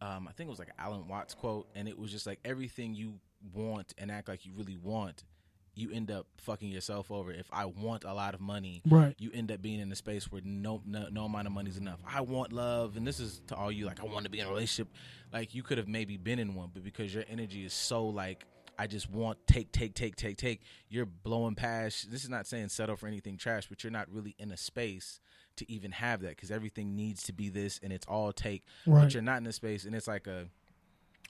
um, 0.00 0.28
I 0.28 0.32
think 0.32 0.46
it 0.48 0.50
was 0.50 0.58
like 0.60 0.70
Alan 0.78 1.08
Watts 1.08 1.34
quote, 1.34 1.66
and 1.74 1.88
it 1.88 1.98
was 1.98 2.12
just 2.12 2.26
like 2.26 2.38
everything 2.44 2.94
you 2.94 3.14
want 3.52 3.92
and 3.98 4.10
act 4.10 4.28
like 4.28 4.46
you 4.46 4.52
really 4.56 4.76
want, 4.76 5.24
you 5.74 5.90
end 5.92 6.10
up 6.12 6.26
fucking 6.38 6.70
yourself 6.70 7.10
over. 7.10 7.32
If 7.32 7.48
I 7.52 7.64
want 7.66 8.04
a 8.04 8.14
lot 8.14 8.34
of 8.34 8.40
money, 8.40 8.82
Right. 8.88 9.14
you 9.18 9.30
end 9.34 9.50
up 9.50 9.60
being 9.60 9.80
in 9.80 9.90
a 9.90 9.96
space 9.96 10.30
where 10.30 10.42
no, 10.44 10.80
no 10.86 11.08
no 11.10 11.24
amount 11.24 11.48
of 11.48 11.52
money 11.52 11.70
is 11.70 11.76
enough. 11.76 11.98
I 12.06 12.20
want 12.20 12.52
love, 12.52 12.96
and 12.96 13.04
this 13.06 13.18
is 13.18 13.40
to 13.48 13.56
all 13.56 13.72
you 13.72 13.86
like. 13.86 14.00
I 14.00 14.04
want 14.04 14.24
to 14.26 14.30
be 14.30 14.38
in 14.38 14.46
a 14.46 14.50
relationship. 14.50 14.92
Like 15.32 15.54
you 15.56 15.64
could 15.64 15.78
have 15.78 15.88
maybe 15.88 16.16
been 16.18 16.38
in 16.38 16.54
one, 16.54 16.70
but 16.72 16.84
because 16.84 17.12
your 17.12 17.24
energy 17.28 17.64
is 17.64 17.72
so 17.74 18.06
like 18.06 18.46
I 18.78 18.86
just 18.86 19.10
want 19.10 19.38
take 19.46 19.72
take 19.72 19.94
take 19.94 20.16
take 20.16 20.36
take. 20.36 20.62
You're 20.88 21.06
blowing 21.06 21.54
past. 21.54 22.10
This 22.10 22.24
is 22.24 22.30
not 22.30 22.46
saying 22.46 22.68
settle 22.68 22.96
for 22.96 23.06
anything 23.06 23.36
trash, 23.36 23.68
but 23.68 23.82
you're 23.82 23.90
not 23.90 24.08
really 24.10 24.34
in 24.38 24.52
a 24.52 24.56
space 24.56 25.20
to 25.56 25.70
even 25.70 25.92
have 25.92 26.20
that 26.20 26.30
because 26.30 26.50
everything 26.50 26.94
needs 26.94 27.22
to 27.24 27.32
be 27.32 27.48
this, 27.48 27.80
and 27.82 27.92
it's 27.92 28.06
all 28.06 28.32
take. 28.32 28.64
Right. 28.86 29.02
But 29.04 29.14
you're 29.14 29.22
not 29.22 29.38
in 29.38 29.46
a 29.46 29.52
space, 29.52 29.84
and 29.84 29.94
it's 29.94 30.08
like 30.08 30.26
a 30.26 30.46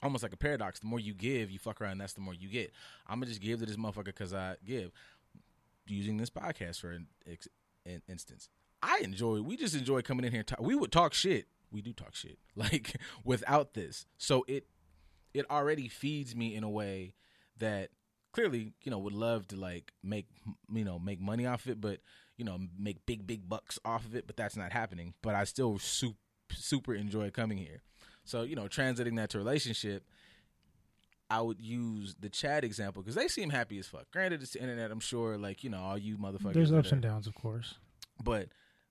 almost 0.03 0.22
like 0.22 0.32
a 0.32 0.36
paradox. 0.36 0.80
The 0.80 0.86
more 0.86 1.01
you 1.01 1.14
give, 1.14 1.51
you 1.51 1.59
fuck 1.59 1.80
around. 1.80 1.99
That's 1.99 2.12
the 2.12 2.20
more 2.20 2.34
you 2.34 2.49
get. 2.49 2.72
I'm 3.07 3.18
gonna 3.18 3.26
just 3.26 3.40
give 3.40 3.61
to 3.61 3.66
this 3.66 3.76
motherfucker 3.76 4.07
because 4.07 4.34
I 4.34 4.57
give. 4.64 4.90
Using 5.88 6.16
this 6.16 6.30
podcast 6.30 6.80
for 6.80 6.90
an, 6.90 7.07
ex, 7.30 7.47
an 7.84 8.03
instance, 8.09 8.49
I 8.82 9.01
enjoy. 9.05 9.40
We 9.42 9.57
just 9.57 9.76
enjoy 9.76 10.03
coming 10.03 10.24
in 10.24 10.32
here. 10.32 10.40
And 10.40 10.47
talk, 10.49 10.61
we 10.61 10.74
would 10.74 10.90
talk 10.90 11.14
shit. 11.14 11.47
We 11.70 11.80
do 11.80 11.92
talk 11.92 12.14
shit 12.14 12.38
like 12.57 12.97
without 13.24 13.74
this. 13.74 14.07
So 14.18 14.44
it 14.49 14.66
it 15.32 15.49
already 15.51 15.88
feeds 15.88 16.34
me 16.34 16.55
in 16.57 16.64
a 16.64 16.70
way 16.70 17.14
that 17.59 17.91
clearly 18.33 18.73
you 18.83 18.91
know 18.91 18.99
would 18.99 19.13
love 19.15 19.49
to 19.49 19.57
like 19.57 19.93
make 20.03 20.27
you 20.73 20.85
know 20.85 20.99
make 20.99 21.21
money 21.21 21.47
off 21.47 21.67
it, 21.67 21.81
but 21.81 22.01
you 22.37 22.45
know 22.45 22.59
make 22.79 23.05
big 23.07 23.27
big 23.27 23.49
bucks 23.49 23.79
off 23.85 24.05
of 24.05 24.15
it. 24.15 24.27
But 24.27 24.37
that's 24.37 24.57
not 24.57 24.73
happening. 24.73 25.15
But 25.23 25.35
I 25.35 25.45
still 25.45 25.79
super 25.79 26.19
super 26.53 26.95
enjoy 26.95 27.31
coming 27.31 27.59
here. 27.59 27.83
So 28.25 28.43
you 28.43 28.57
know 28.57 28.69
translating 28.69 29.15
that 29.17 29.31
to 29.31 29.39
relationship. 29.39 30.05
I 31.29 31.41
would 31.41 31.61
use 31.61 32.15
the 32.21 32.29
Chad 32.29 32.63
example 32.63 33.03
because 33.03 33.17
they 33.17 33.27
seem 33.27 33.51
happy 33.51 33.79
as 33.81 33.89
fuck. 33.89 34.09
Granted, 34.13 34.43
it's 34.43 34.53
the 34.53 34.61
internet. 34.61 34.93
I'm 34.93 35.01
sure, 35.01 35.37
like 35.37 35.65
you 35.65 35.71
know, 35.71 35.81
all 35.81 35.99
you 35.99 36.17
motherfuckers. 36.17 36.53
There's 36.55 36.73
ups 36.73 36.93
and 36.93 37.03
downs, 37.03 37.27
of 37.27 37.35
course. 37.35 37.75
but 38.23 38.49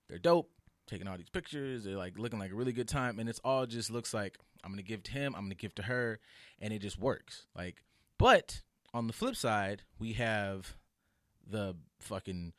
they're 0.09 0.19
dope. 0.19 0.49
Taking 0.87 1.07
all 1.07 1.17
these 1.17 1.29
pictures, 1.29 1.85
they're 1.85 1.95
like 1.95 2.19
looking 2.19 2.37
like 2.37 2.51
a 2.51 2.55
really 2.55 2.73
good 2.73 2.87
time, 2.89 3.17
and 3.19 3.27
it's 3.27 3.39
all 3.43 3.65
just 3.65 3.89
looks 3.89 4.13
like 4.13 4.37
I'm 4.63 4.71
gonna 4.71 4.83
give 4.83 5.01
to 5.03 5.11
him, 5.11 5.33
I'm 5.33 5.45
gonna 5.45 5.55
give 5.55 5.73
to 5.75 5.83
her, 5.83 6.19
and 6.59 6.71
it 6.73 6.79
just 6.79 6.99
works. 6.99 7.45
Like, 7.55 7.81
but 8.17 8.61
on 8.93 9.07
the 9.07 9.13
flip 9.13 9.35
side, 9.35 9.83
we 9.99 10.13
have 10.13 10.75
the 11.45 11.75
fucking 11.99 12.53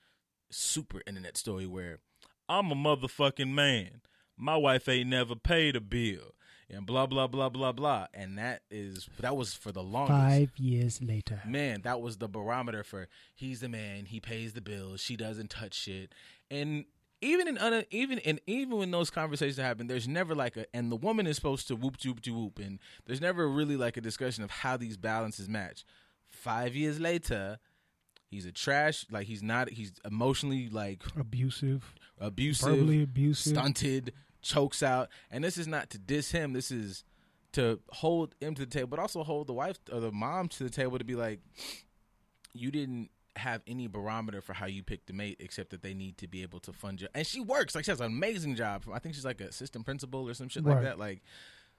super 0.50 1.00
internet 1.06 1.36
story 1.36 1.66
where 1.66 1.98
I'm 2.48 2.70
a 2.70 2.74
motherfucking 2.74 3.52
man. 3.52 4.02
My 4.36 4.56
wife 4.56 4.88
ain't 4.88 5.08
never 5.08 5.34
paid 5.34 5.76
a 5.76 5.80
bill, 5.80 6.34
and 6.68 6.84
blah 6.86 7.06
blah 7.06 7.26
blah 7.26 7.48
blah 7.48 7.72
blah, 7.72 8.06
and 8.12 8.36
that 8.38 8.62
is 8.70 9.08
that 9.18 9.36
was 9.36 9.54
for 9.54 9.72
the 9.72 9.82
longest. 9.82 10.12
Five 10.18 10.52
years 10.58 11.02
later. 11.02 11.40
Man, 11.46 11.82
that 11.82 12.00
was 12.00 12.18
the 12.18 12.28
barometer 12.28 12.84
for 12.84 13.08
he's 13.34 13.60
the 13.60 13.68
man, 13.68 14.06
he 14.06 14.20
pays 14.20 14.52
the 14.52 14.60
bills, 14.60 15.00
she 15.00 15.16
doesn't 15.16 15.50
touch 15.50 15.74
shit. 15.74 16.12
And 16.50 16.84
even 17.20 17.48
in 17.48 17.58
un- 17.58 17.84
even 17.90 18.18
in 18.18 18.40
even 18.46 18.76
when 18.76 18.90
those 18.90 19.10
conversations 19.10 19.56
happen, 19.56 19.86
there's 19.86 20.06
never 20.08 20.34
like 20.34 20.56
a 20.56 20.66
and 20.74 20.90
the 20.92 20.96
woman 20.96 21.26
is 21.26 21.36
supposed 21.36 21.66
to 21.68 21.76
whoop 21.76 21.96
whoop 22.04 22.20
to 22.22 22.30
whoop, 22.32 22.58
and 22.58 22.78
there's 23.06 23.20
never 23.20 23.48
really 23.48 23.76
like 23.76 23.96
a 23.96 24.00
discussion 24.00 24.44
of 24.44 24.50
how 24.50 24.76
these 24.76 24.96
balances 24.96 25.48
match. 25.48 25.84
Five 26.28 26.74
years 26.74 27.00
later, 27.00 27.58
he's 28.28 28.44
a 28.46 28.52
trash. 28.52 29.06
Like 29.10 29.26
he's 29.26 29.42
not. 29.42 29.70
He's 29.70 29.92
emotionally 30.04 30.68
like 30.68 31.02
Abusive, 31.18 31.94
abusive, 32.18 32.68
verbally 32.76 33.02
abusive. 33.02 33.52
stunted, 33.54 34.12
chokes 34.42 34.82
out. 34.82 35.08
And 35.30 35.42
this 35.42 35.56
is 35.56 35.66
not 35.66 35.90
to 35.90 35.98
diss 35.98 36.32
him. 36.32 36.52
This 36.52 36.70
is 36.70 37.04
to 37.52 37.80
hold 37.90 38.34
him 38.40 38.54
to 38.54 38.66
the 38.66 38.70
table, 38.70 38.88
but 38.88 38.98
also 38.98 39.22
hold 39.24 39.46
the 39.46 39.54
wife 39.54 39.78
or 39.90 40.00
the 40.00 40.12
mom 40.12 40.48
to 40.48 40.64
the 40.64 40.68
table 40.70 40.98
to 40.98 41.04
be 41.04 41.14
like, 41.14 41.40
you 42.52 42.70
didn't 42.70 43.08
have 43.36 43.62
any 43.66 43.86
barometer 43.86 44.40
for 44.40 44.52
how 44.54 44.66
you 44.66 44.82
pick 44.82 45.06
the 45.06 45.12
mate, 45.12 45.36
except 45.40 45.70
that 45.70 45.82
they 45.82 45.94
need 45.94 46.18
to 46.18 46.26
be 46.26 46.42
able 46.42 46.60
to 46.60 46.72
fund 46.72 47.00
you. 47.00 47.08
And 47.14 47.26
she 47.26 47.40
works 47.40 47.74
like 47.74 47.84
she 47.84 47.90
has 47.90 48.00
an 48.00 48.06
amazing 48.06 48.54
job. 48.56 48.84
I 48.92 48.98
think 48.98 49.14
she's 49.14 49.24
like 49.24 49.40
an 49.40 49.48
assistant 49.48 49.84
principal 49.84 50.28
or 50.28 50.34
some 50.34 50.48
shit 50.48 50.64
like 50.64 50.82
that. 50.82 50.98
Like, 50.98 51.18
And 51.18 51.22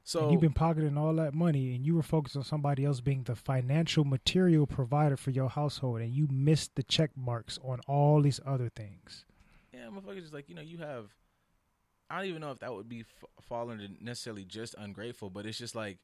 so 0.03 0.31
you've 0.31 0.41
been 0.41 0.53
pocketing 0.53 0.97
all 0.97 1.13
that 1.15 1.33
money, 1.33 1.75
and 1.75 1.85
you 1.85 1.95
were 1.95 2.03
focused 2.03 2.37
on 2.37 2.43
somebody 2.43 2.85
else 2.85 3.01
being 3.01 3.23
the 3.23 3.35
financial 3.35 4.05
material 4.05 4.65
provider 4.67 5.17
for 5.17 5.31
your 5.31 5.49
household, 5.49 6.01
and 6.01 6.13
you 6.13 6.27
missed 6.31 6.75
the 6.75 6.83
check 6.83 7.11
marks 7.15 7.57
on 7.63 7.79
all 7.87 8.21
these 8.21 8.39
other 8.45 8.69
things. 8.69 9.25
Yeah, 9.73 9.87
motherfuckers 9.87 10.21
just 10.21 10.33
like 10.33 10.49
you 10.49 10.55
know 10.55 10.61
you 10.61 10.77
have. 10.77 11.09
I 12.09 12.19
don't 12.19 12.29
even 12.29 12.41
know 12.41 12.51
if 12.51 12.59
that 12.59 12.73
would 12.73 12.87
be 12.87 13.01
f- 13.01 13.25
fall 13.41 13.69
under 13.69 13.85
necessarily 13.99 14.45
just 14.45 14.75
ungrateful, 14.77 15.29
but 15.29 15.45
it's 15.45 15.57
just 15.57 15.75
like 15.75 15.97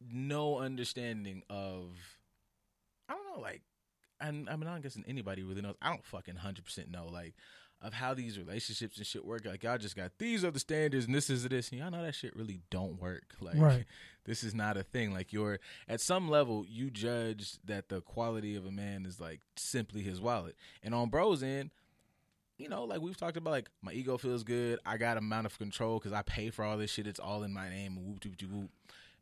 no 0.00 0.58
understanding 0.58 1.42
of. 1.48 2.15
I 3.36 3.40
don't 3.40 3.42
know, 3.42 3.48
like, 3.48 3.62
and 4.20 4.48
I 4.48 4.56
mean, 4.56 4.68
I'm 4.68 4.80
guessing 4.80 5.04
anybody 5.06 5.42
really 5.42 5.62
knows. 5.62 5.76
I 5.82 5.90
don't 5.90 6.04
fucking 6.04 6.36
hundred 6.36 6.64
percent 6.64 6.90
know. 6.90 7.06
Like, 7.06 7.34
of 7.82 7.92
how 7.92 8.14
these 8.14 8.38
relationships 8.38 8.96
and 8.96 9.06
shit 9.06 9.24
work. 9.24 9.44
Like 9.44 9.62
y'all 9.62 9.78
just 9.78 9.96
got 9.96 10.12
these 10.18 10.44
are 10.44 10.50
the 10.50 10.60
standards 10.60 11.06
and 11.06 11.14
this 11.14 11.28
is 11.30 11.44
this, 11.44 11.70
and 11.70 11.80
y'all 11.80 11.90
know 11.90 12.02
that 12.02 12.14
shit 12.14 12.34
really 12.34 12.60
don't 12.70 13.00
work. 13.00 13.34
Like 13.40 13.56
Right. 13.56 13.84
this 14.24 14.42
is 14.42 14.54
not 14.54 14.76
a 14.76 14.82
thing. 14.82 15.12
Like 15.12 15.32
you're 15.32 15.60
at 15.88 16.00
some 16.00 16.28
level 16.28 16.64
you 16.66 16.90
judge 16.90 17.58
that 17.64 17.88
the 17.88 18.00
quality 18.00 18.56
of 18.56 18.66
a 18.66 18.70
man 18.70 19.04
is 19.06 19.20
like 19.20 19.40
simply 19.56 20.02
his 20.02 20.20
wallet, 20.20 20.56
and 20.82 20.94
on 20.94 21.08
bros 21.10 21.42
end. 21.42 21.70
You 22.58 22.70
know, 22.70 22.84
like 22.84 23.02
we've 23.02 23.18
talked 23.18 23.36
about, 23.36 23.50
like 23.50 23.68
my 23.82 23.92
ego 23.92 24.16
feels 24.16 24.42
good. 24.42 24.78
I 24.86 24.96
got 24.96 25.18
amount 25.18 25.44
of 25.44 25.58
control 25.58 25.98
because 25.98 26.14
I 26.14 26.22
pay 26.22 26.48
for 26.48 26.64
all 26.64 26.78
this 26.78 26.90
shit. 26.90 27.06
It's 27.06 27.20
all 27.20 27.42
in 27.42 27.52
my 27.52 27.68
name. 27.68 27.96
Whoop, 27.96 28.24
whoop, 28.24 28.40
whoop, 28.40 28.50
whoop. 28.50 28.70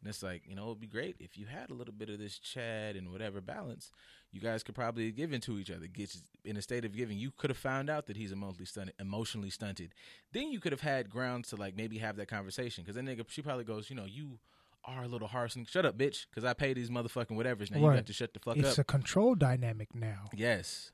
And 0.04 0.10
it's 0.10 0.22
like, 0.22 0.42
you 0.46 0.54
know, 0.54 0.66
it'd 0.66 0.80
be 0.80 0.86
great 0.86 1.16
if 1.18 1.38
you 1.38 1.46
had 1.46 1.70
a 1.70 1.74
little 1.74 1.94
bit 1.94 2.10
of 2.10 2.18
this 2.18 2.38
Chad 2.38 2.94
and 2.94 3.10
whatever 3.10 3.40
balance. 3.40 3.90
You 4.32 4.40
guys 4.40 4.62
could 4.62 4.74
probably 4.74 5.10
give 5.12 5.32
into 5.32 5.58
each 5.58 5.70
other. 5.70 5.86
Get 5.86 6.14
in 6.44 6.58
a 6.58 6.62
state 6.62 6.84
of 6.84 6.94
giving. 6.94 7.16
You 7.16 7.30
could 7.30 7.48
have 7.48 7.56
found 7.56 7.88
out 7.88 8.04
that 8.08 8.16
he's 8.18 8.30
emotionally 8.30 8.66
stunted. 8.66 8.94
Emotionally 9.00 9.48
stunted. 9.48 9.94
Then 10.32 10.52
you 10.52 10.60
could 10.60 10.72
have 10.72 10.82
had 10.82 11.08
grounds 11.08 11.48
to 11.50 11.56
like 11.56 11.74
maybe 11.74 11.96
have 11.98 12.16
that 12.16 12.28
conversation. 12.28 12.84
Because 12.84 12.96
then 12.96 13.06
nigga, 13.06 13.24
she 13.28 13.40
probably 13.40 13.64
goes, 13.64 13.88
you 13.88 13.96
know, 13.96 14.04
you 14.04 14.38
are 14.84 15.04
a 15.04 15.08
little 15.08 15.28
harsh. 15.28 15.56
And 15.56 15.66
shut 15.66 15.86
up, 15.86 15.96
bitch. 15.96 16.26
Because 16.28 16.44
I 16.44 16.52
pay 16.52 16.74
these 16.74 16.90
motherfucking 16.90 17.30
whatevers. 17.30 17.70
Now 17.70 17.78
you 17.78 17.86
Right. 17.86 17.94
got 17.96 18.06
to 18.06 18.12
shut 18.12 18.34
the 18.34 18.40
fuck 18.40 18.56
It's 18.58 18.66
up. 18.66 18.70
It's 18.72 18.78
a 18.78 18.84
control 18.84 19.34
dynamic 19.34 19.94
now. 19.94 20.28
yes. 20.34 20.90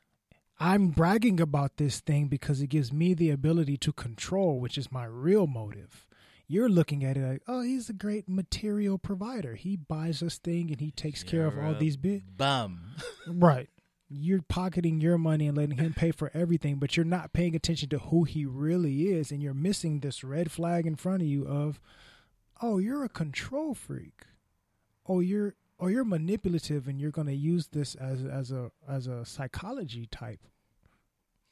I'm 0.63 0.89
bragging 0.91 1.41
about 1.41 1.79
this 1.79 2.01
thing 2.01 2.29
because 2.29 2.61
it 2.61 2.67
gives 2.67 2.93
me 2.93 3.15
the 3.15 3.31
ability 3.31 3.79
to 3.79 3.93
control, 3.95 4.61
which 4.61 4.77
is 4.77 4.93
my 4.93 5.07
real 5.07 5.47
motive. 5.47 6.07
You're 6.51 6.69
looking 6.69 7.05
at 7.05 7.17
it 7.17 7.25
like, 7.25 7.43
oh, 7.47 7.61
he's 7.61 7.89
a 7.91 7.93
great 7.93 8.29
material 8.29 8.99
provider. 8.99 9.55
He 9.55 9.77
buys 9.77 10.21
us 10.21 10.37
thing 10.37 10.73
and 10.73 10.81
he 10.81 10.91
takes 10.91 11.23
care 11.23 11.47
of 11.47 11.57
all 11.57 11.75
these 11.75 11.97
bits. 11.97 12.25
Bum. 12.37 12.97
Right. 13.29 13.69
You're 14.09 14.43
pocketing 14.43 15.01
your 15.01 15.17
money 15.17 15.47
and 15.47 15.57
letting 15.57 15.77
him 15.77 15.95
pay 15.95 16.11
for 16.11 16.29
everything, 16.35 16.81
but 16.81 16.97
you're 16.97 17.07
not 17.07 17.33
paying 17.33 17.55
attention 17.55 17.89
to 17.91 17.99
who 17.99 18.25
he 18.25 18.45
really 18.47 19.11
is, 19.11 19.31
and 19.31 19.41
you're 19.41 19.55
missing 19.55 20.01
this 20.01 20.25
red 20.25 20.51
flag 20.51 20.89
in 20.89 20.97
front 20.97 21.23
of 21.23 21.29
you 21.29 21.47
of, 21.47 21.79
oh, 22.61 22.79
you're 22.79 23.05
a 23.05 23.09
control 23.09 23.73
freak. 23.73 24.25
Oh, 25.07 25.21
you're 25.21 25.55
oh 25.79 25.87
you're 25.87 26.05
manipulative 26.05 26.89
and 26.89 27.01
you're 27.01 27.13
gonna 27.13 27.31
use 27.31 27.69
this 27.69 27.95
as 27.95 28.25
as 28.25 28.51
a 28.51 28.73
as 28.89 29.07
a 29.07 29.25
psychology 29.25 30.09
type 30.11 30.41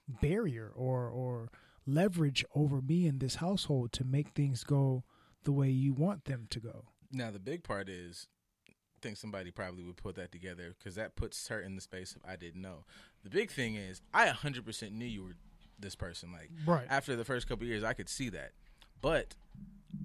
barrier 0.08 0.72
or 0.74 1.08
or 1.08 1.50
leverage 1.88 2.44
over 2.54 2.80
me 2.82 3.06
in 3.06 3.18
this 3.18 3.36
household 3.36 3.92
to 3.92 4.04
make 4.04 4.28
things 4.30 4.62
go 4.62 5.04
the 5.44 5.52
way 5.52 5.70
you 5.70 5.92
want 5.94 6.24
them 6.26 6.46
to 6.50 6.60
go. 6.60 6.84
Now 7.10 7.30
the 7.30 7.38
big 7.38 7.64
part 7.64 7.88
is, 7.88 8.28
I 8.68 8.72
think 9.00 9.16
somebody 9.16 9.50
probably 9.50 9.82
would 9.84 9.96
put 9.96 10.16
that 10.16 10.30
together 10.30 10.74
because 10.78 10.96
that 10.96 11.16
puts 11.16 11.48
her 11.48 11.60
in 11.60 11.74
the 11.76 11.80
space 11.80 12.14
of 12.14 12.22
I 12.28 12.36
didn't 12.36 12.60
know. 12.60 12.84
The 13.24 13.30
big 13.30 13.50
thing 13.50 13.74
is 13.76 14.00
I 14.12 14.26
100% 14.26 14.92
knew 14.92 15.06
you 15.06 15.22
were 15.22 15.36
this 15.78 15.94
person. 15.96 16.32
Like 16.32 16.50
Right. 16.66 16.86
after 16.90 17.16
the 17.16 17.24
first 17.24 17.48
couple 17.48 17.66
years, 17.66 17.82
I 17.84 17.94
could 17.94 18.08
see 18.08 18.28
that, 18.30 18.52
but 19.00 19.34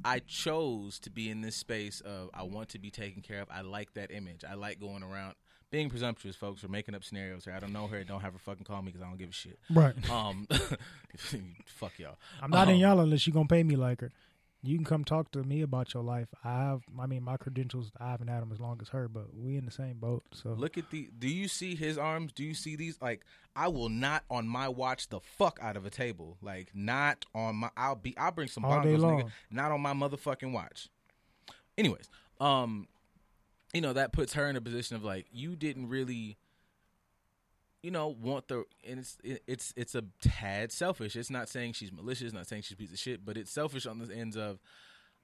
I 0.05 0.19
chose 0.19 0.99
to 0.99 1.09
be 1.09 1.29
in 1.29 1.41
this 1.41 1.55
space 1.55 1.99
of 2.01 2.29
I 2.33 2.43
want 2.43 2.69
to 2.69 2.79
be 2.79 2.89
taken 2.91 3.21
care 3.21 3.41
of. 3.41 3.49
I 3.51 3.61
like 3.61 3.93
that 3.93 4.11
image. 4.11 4.43
I 4.49 4.53
like 4.53 4.79
going 4.79 5.03
around 5.03 5.35
being 5.73 5.89
presumptuous, 5.89 6.35
folks, 6.35 6.63
or 6.63 6.67
making 6.67 6.93
up 6.93 7.03
scenarios. 7.03 7.45
Here, 7.45 7.55
I 7.55 7.59
don't 7.59 7.73
know 7.73 7.87
her. 7.87 8.03
Don't 8.03 8.21
have 8.21 8.33
her 8.33 8.39
fucking 8.39 8.63
call 8.63 8.83
me 8.83 8.91
because 8.91 9.01
I 9.01 9.09
don't 9.09 9.17
give 9.17 9.29
a 9.29 9.33
shit. 9.33 9.57
Right. 9.69 9.95
Um, 10.13 10.47
fuck 11.65 11.97
y'all. 11.97 12.17
I'm 12.39 12.51
not 12.51 12.69
in 12.69 12.75
Um, 12.75 12.81
y'all 12.81 12.99
unless 12.99 13.25
you're 13.25 13.33
gonna 13.33 13.47
pay 13.47 13.63
me 13.63 13.75
like 13.75 14.01
her. 14.01 14.11
You 14.61 14.77
can 14.77 14.85
come 14.85 15.03
talk 15.03 15.31
to 15.31 15.43
me 15.43 15.61
about 15.63 15.93
your 15.93 16.03
life. 16.03 16.27
I 16.43 16.51
have, 16.51 16.83
I 16.99 17.07
mean, 17.07 17.23
my 17.23 17.37
credentials. 17.37 17.91
I 17.99 18.11
haven't 18.11 18.27
had 18.27 18.41
them 18.43 18.51
as 18.53 18.59
long 18.59 18.77
as 18.81 18.89
her, 18.89 19.07
but 19.07 19.35
we 19.35 19.57
in 19.57 19.65
the 19.65 19.71
same 19.71 19.97
boat. 19.97 20.23
So 20.31 20.49
Look 20.49 20.77
at 20.77 20.91
the. 20.91 21.09
Do 21.17 21.27
you 21.27 21.47
see 21.47 21.75
his 21.75 21.97
arms? 21.97 22.31
Do 22.33 22.43
you 22.43 22.53
see 22.53 22.75
these? 22.75 23.01
Like, 23.01 23.25
I 23.55 23.67
will 23.69 23.89
not 23.89 24.23
on 24.29 24.47
my 24.47 24.69
watch 24.69 25.09
the 25.09 25.19
fuck 25.19 25.57
out 25.61 25.75
of 25.75 25.87
a 25.87 25.89
table. 25.89 26.37
Like, 26.41 26.69
not 26.75 27.25
on 27.33 27.55
my. 27.55 27.71
I'll 27.75 27.95
be. 27.95 28.15
I'll 28.15 28.31
bring 28.31 28.47
some 28.47 28.63
All 28.63 28.77
bongos, 28.77 28.99
nigga. 28.99 29.31
Not 29.49 29.71
on 29.71 29.81
my 29.81 29.93
motherfucking 29.93 30.51
watch. 30.51 30.87
Anyways, 31.77 32.07
um, 32.39 32.87
you 33.73 33.81
know 33.81 33.93
that 33.93 34.13
puts 34.13 34.33
her 34.33 34.47
in 34.47 34.55
a 34.55 34.61
position 34.61 34.95
of 34.95 35.03
like 35.03 35.27
you 35.31 35.55
didn't 35.55 35.89
really. 35.89 36.37
You 37.81 37.91
know, 37.91 38.07
want 38.07 38.47
the 38.47 38.63
and 38.87 38.99
it's 38.99 39.17
it, 39.25 39.43
it's 39.45 39.73
it's 39.75 39.93
a 39.93 40.05
tad 40.21 40.71
selfish. 40.71 41.17
It's 41.17 41.29
not 41.29 41.49
saying 41.49 41.73
she's 41.73 41.91
malicious, 41.91 42.31
not 42.31 42.47
saying 42.47 42.61
she's 42.61 42.71
a 42.71 42.77
piece 42.77 42.93
of 42.93 42.97
shit, 42.97 43.25
but 43.25 43.35
it's 43.35 43.51
selfish 43.51 43.85
on 43.85 43.99
the 43.99 44.15
ends 44.15 44.37
of 44.37 44.59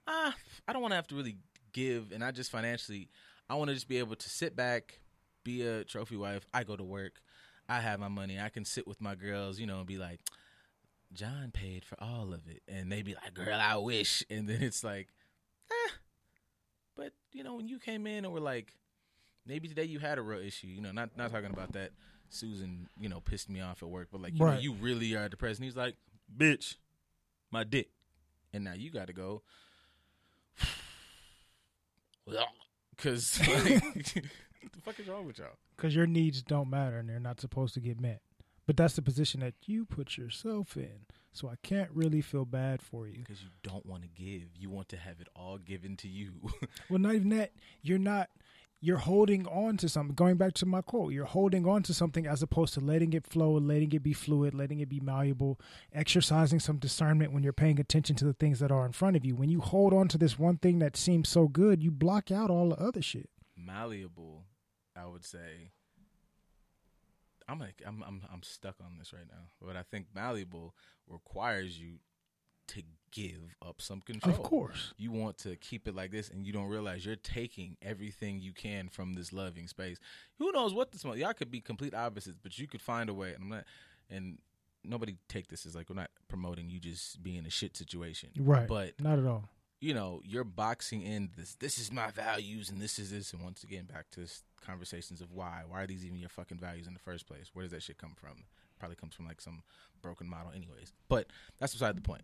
ah, 0.09 0.35
I 0.67 0.73
don't 0.73 0.81
want 0.81 0.91
to 0.91 0.95
have 0.97 1.07
to 1.07 1.15
really 1.15 1.37
give, 1.71 2.11
and 2.11 2.23
I 2.23 2.31
just 2.31 2.51
financially, 2.51 3.09
I 3.49 3.55
want 3.55 3.69
to 3.69 3.75
just 3.75 3.87
be 3.87 3.99
able 3.99 4.15
to 4.15 4.29
sit 4.29 4.55
back, 4.55 4.99
be 5.43 5.61
a 5.61 5.83
trophy 5.83 6.17
wife. 6.17 6.45
I 6.53 6.63
go 6.63 6.75
to 6.75 6.83
work, 6.83 7.21
I 7.67 7.79
have 7.79 7.99
my 7.99 8.07
money, 8.07 8.39
I 8.39 8.49
can 8.49 8.65
sit 8.65 8.87
with 8.87 8.99
my 8.99 9.15
girls, 9.15 9.59
you 9.59 9.67
know, 9.67 9.77
and 9.77 9.87
be 9.87 9.97
like, 9.97 10.19
John 11.13 11.51
paid 11.53 11.85
for 11.85 11.95
all 12.01 12.33
of 12.33 12.41
it, 12.47 12.61
and 12.67 12.91
they 12.91 13.03
be 13.03 13.15
like, 13.15 13.33
girl, 13.33 13.59
I 13.59 13.77
wish, 13.77 14.23
and 14.29 14.49
then 14.49 14.61
it's 14.61 14.83
like, 14.83 15.07
eh. 15.71 15.91
But 16.99 17.13
you 17.31 17.45
know, 17.45 17.55
when 17.55 17.69
you 17.69 17.79
came 17.79 18.05
in 18.05 18.25
and 18.25 18.33
were 18.33 18.41
like, 18.41 18.73
maybe 19.45 19.69
today 19.69 19.85
you 19.85 19.99
had 19.99 20.17
a 20.17 20.21
real 20.21 20.41
issue, 20.41 20.67
you 20.67 20.81
know, 20.81 20.91
not 20.91 21.15
not 21.15 21.31
talking 21.31 21.49
about 21.49 21.71
that. 21.71 21.91
Susan, 22.27 22.89
you 22.99 23.07
know, 23.07 23.21
pissed 23.21 23.49
me 23.49 23.61
off 23.61 23.81
at 23.81 23.89
work, 23.89 24.09
but 24.11 24.21
like, 24.21 24.33
you, 24.33 24.39
know, 24.39 24.59
you 24.59 24.73
really 24.73 25.15
are 25.15 25.29
depressed. 25.29 25.59
And 25.59 25.65
he's 25.65 25.77
like, 25.77 25.95
bitch, 26.37 26.75
my 27.51 27.63
dick. 27.63 27.89
And 28.53 28.65
now 28.65 28.73
you 28.73 28.91
got 28.91 29.07
to 29.07 29.13
go, 29.13 29.41
because 32.95 33.39
like, 33.47 33.83
what 34.61 34.71
the 34.73 34.81
fuck 34.83 34.99
is 34.99 35.07
wrong 35.07 35.25
with 35.25 35.39
y'all? 35.39 35.47
because 35.77 35.95
your 35.95 36.05
needs 36.05 36.43
don't 36.43 36.69
matter 36.69 36.99
and 36.99 37.09
they're 37.09 37.19
not 37.19 37.39
supposed 37.39 37.73
to 37.75 37.79
get 37.79 37.99
met. 37.99 38.21
But 38.69 38.77
that's 38.77 38.93
the 38.93 39.01
position 39.01 39.39
that 39.39 39.55
you 39.65 39.83
put 39.83 40.15
yourself 40.15 40.77
in. 40.77 41.07
So 41.31 41.47
I 41.49 41.55
can't 41.63 41.89
really 41.91 42.21
feel 42.21 42.45
bad 42.45 42.83
for 42.83 43.07
you. 43.07 43.17
Because 43.17 43.41
you 43.41 43.49
don't 43.63 43.83
want 43.83 44.03
to 44.03 44.07
give. 44.09 44.55
You 44.55 44.69
want 44.69 44.89
to 44.89 44.97
have 44.97 45.19
it 45.19 45.27
all 45.35 45.57
given 45.57 45.97
to 45.97 46.07
you. 46.07 46.33
Well, 46.87 46.99
not 46.99 47.15
even 47.15 47.29
that. 47.29 47.53
You're 47.81 47.97
not. 47.97 48.29
You're 48.79 48.99
holding 48.99 49.47
on 49.47 49.77
to 49.77 49.89
something. 49.89 50.13
Going 50.13 50.37
back 50.37 50.53
to 50.53 50.67
my 50.67 50.83
quote, 50.83 51.13
you're 51.13 51.25
holding 51.25 51.67
on 51.67 51.81
to 51.81 51.95
something 51.95 52.27
as 52.27 52.43
opposed 52.43 52.75
to 52.75 52.79
letting 52.79 53.13
it 53.13 53.25
flow, 53.25 53.53
letting 53.53 53.91
it 53.91 54.03
be 54.03 54.13
fluid, 54.13 54.53
letting 54.53 54.81
it 54.81 54.87
be 54.87 54.99
malleable, 54.99 55.59
exercising 55.91 56.59
some 56.59 56.77
discernment 56.77 57.33
when 57.33 57.41
you're 57.41 57.53
paying 57.53 57.79
attention 57.79 58.15
to 58.17 58.25
the 58.25 58.33
things 58.33 58.59
that 58.59 58.71
are 58.71 58.85
in 58.85 58.91
front 58.91 59.15
of 59.15 59.25
you. 59.25 59.35
When 59.35 59.49
you 59.49 59.61
hold 59.61 59.95
on 59.95 60.07
to 60.09 60.19
this 60.19 60.37
one 60.37 60.57
thing 60.57 60.77
that 60.77 60.95
seems 60.95 61.27
so 61.27 61.47
good, 61.47 61.81
you 61.81 61.89
block 61.89 62.29
out 62.29 62.51
all 62.51 62.69
the 62.69 62.79
other 62.79 63.01
shit. 63.01 63.31
Malleable, 63.57 64.43
I 64.95 65.07
would 65.07 65.25
say. 65.25 65.71
I'm 67.49 67.59
like 67.59 67.81
I'm 67.85 68.03
I'm 68.05 68.21
I'm 68.31 68.43
stuck 68.43 68.75
on 68.81 68.97
this 68.97 69.13
right 69.13 69.27
now. 69.29 69.47
But 69.65 69.75
I 69.75 69.83
think 69.83 70.07
malleable 70.13 70.75
requires 71.07 71.79
you 71.79 71.99
to 72.69 72.83
give 73.11 73.55
up 73.65 73.81
some 73.81 74.01
control. 74.01 74.35
Of 74.35 74.43
course. 74.43 74.93
you 74.97 75.11
want 75.11 75.39
to 75.39 75.55
keep 75.55 75.87
it 75.87 75.95
like 75.95 76.11
this 76.11 76.29
and 76.29 76.45
you 76.45 76.53
don't 76.53 76.67
realize 76.67 77.05
you're 77.05 77.15
taking 77.15 77.77
everything 77.81 78.39
you 78.39 78.53
can 78.53 78.89
from 78.89 79.13
this 79.13 79.33
loving 79.33 79.67
space. 79.67 79.97
Who 80.37 80.51
knows 80.51 80.73
what 80.73 80.91
this 80.91 81.03
y'all 81.03 81.33
could 81.33 81.49
be 81.49 81.61
complete 81.61 81.95
opposites, 81.95 82.37
but 82.41 82.57
you 82.59 82.67
could 82.67 82.81
find 82.81 83.09
a 83.09 83.13
way. 83.13 83.33
And 83.33 83.43
I'm 83.43 83.49
not 83.49 83.63
and 84.09 84.37
nobody 84.83 85.15
take 85.27 85.47
this 85.47 85.65
as 85.65 85.75
like 85.75 85.89
we're 85.89 85.95
not 85.95 86.11
promoting 86.27 86.69
you 86.69 86.79
just 86.79 87.21
being 87.21 87.45
a 87.45 87.49
shit 87.49 87.75
situation. 87.75 88.29
Right. 88.37 88.67
But 88.67 89.01
Not 89.01 89.19
at 89.19 89.25
all. 89.25 89.49
You 89.79 89.93
know, 89.93 90.21
you're 90.25 90.43
boxing 90.43 91.01
in 91.01 91.29
this 91.37 91.55
this 91.55 91.77
is 91.77 91.91
my 91.91 92.11
values 92.11 92.69
and 92.69 92.81
this 92.81 92.99
is 92.99 93.11
this 93.11 93.33
and 93.33 93.43
once 93.43 93.63
again 93.63 93.85
back 93.85 94.09
to 94.11 94.21
this 94.21 94.43
conversations 94.65 95.21
of 95.21 95.31
why. 95.31 95.63
Why 95.67 95.83
are 95.83 95.87
these 95.87 96.05
even 96.05 96.17
your 96.17 96.29
fucking 96.29 96.59
values 96.59 96.87
in 96.87 96.93
the 96.93 96.99
first 96.99 97.27
place? 97.27 97.51
Where 97.53 97.63
does 97.63 97.71
that 97.71 97.83
shit 97.83 97.97
come 97.97 98.15
from? 98.15 98.43
Probably 98.77 98.95
comes 98.95 99.15
from 99.15 99.25
like 99.25 99.41
some 99.41 99.63
broken 100.01 100.29
model 100.29 100.51
anyways. 100.55 100.93
But 101.07 101.27
that's 101.59 101.73
beside 101.73 101.95
the 101.95 102.01
point 102.01 102.23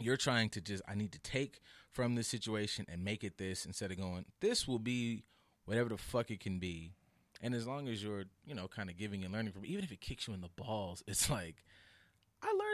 you're 0.00 0.16
trying 0.16 0.48
to 0.50 0.60
just 0.60 0.82
I 0.88 0.94
need 0.94 1.12
to 1.12 1.20
take 1.20 1.60
from 1.90 2.14
this 2.14 2.28
situation 2.28 2.86
and 2.88 3.04
make 3.04 3.22
it 3.24 3.38
this 3.38 3.64
instead 3.64 3.90
of 3.90 3.98
going 3.98 4.24
this 4.40 4.66
will 4.66 4.78
be 4.78 5.24
whatever 5.64 5.88
the 5.88 5.96
fuck 5.98 6.30
it 6.30 6.40
can 6.40 6.58
be. 6.58 6.92
And 7.40 7.54
as 7.54 7.66
long 7.66 7.88
as 7.88 8.02
you're, 8.02 8.24
you 8.46 8.54
know, 8.54 8.68
kind 8.68 8.88
of 8.88 8.96
giving 8.96 9.22
and 9.24 9.32
learning 9.32 9.52
from 9.52 9.66
even 9.66 9.84
if 9.84 9.92
it 9.92 10.00
kicks 10.00 10.28
you 10.28 10.34
in 10.34 10.40
the 10.40 10.48
balls, 10.56 11.02
it's 11.06 11.28
like 11.30 11.64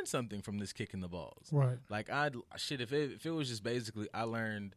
learned 0.00 0.08
something 0.08 0.42
from 0.42 0.58
this 0.58 0.72
kick 0.72 0.94
in 0.94 1.00
the 1.00 1.08
balls. 1.08 1.48
Right. 1.52 1.78
Like 1.88 2.10
I 2.10 2.30
shit 2.56 2.80
if 2.80 2.92
it 2.92 3.12
if 3.12 3.26
it 3.26 3.30
was 3.30 3.48
just 3.48 3.62
basically 3.62 4.08
I 4.14 4.22
learned 4.22 4.74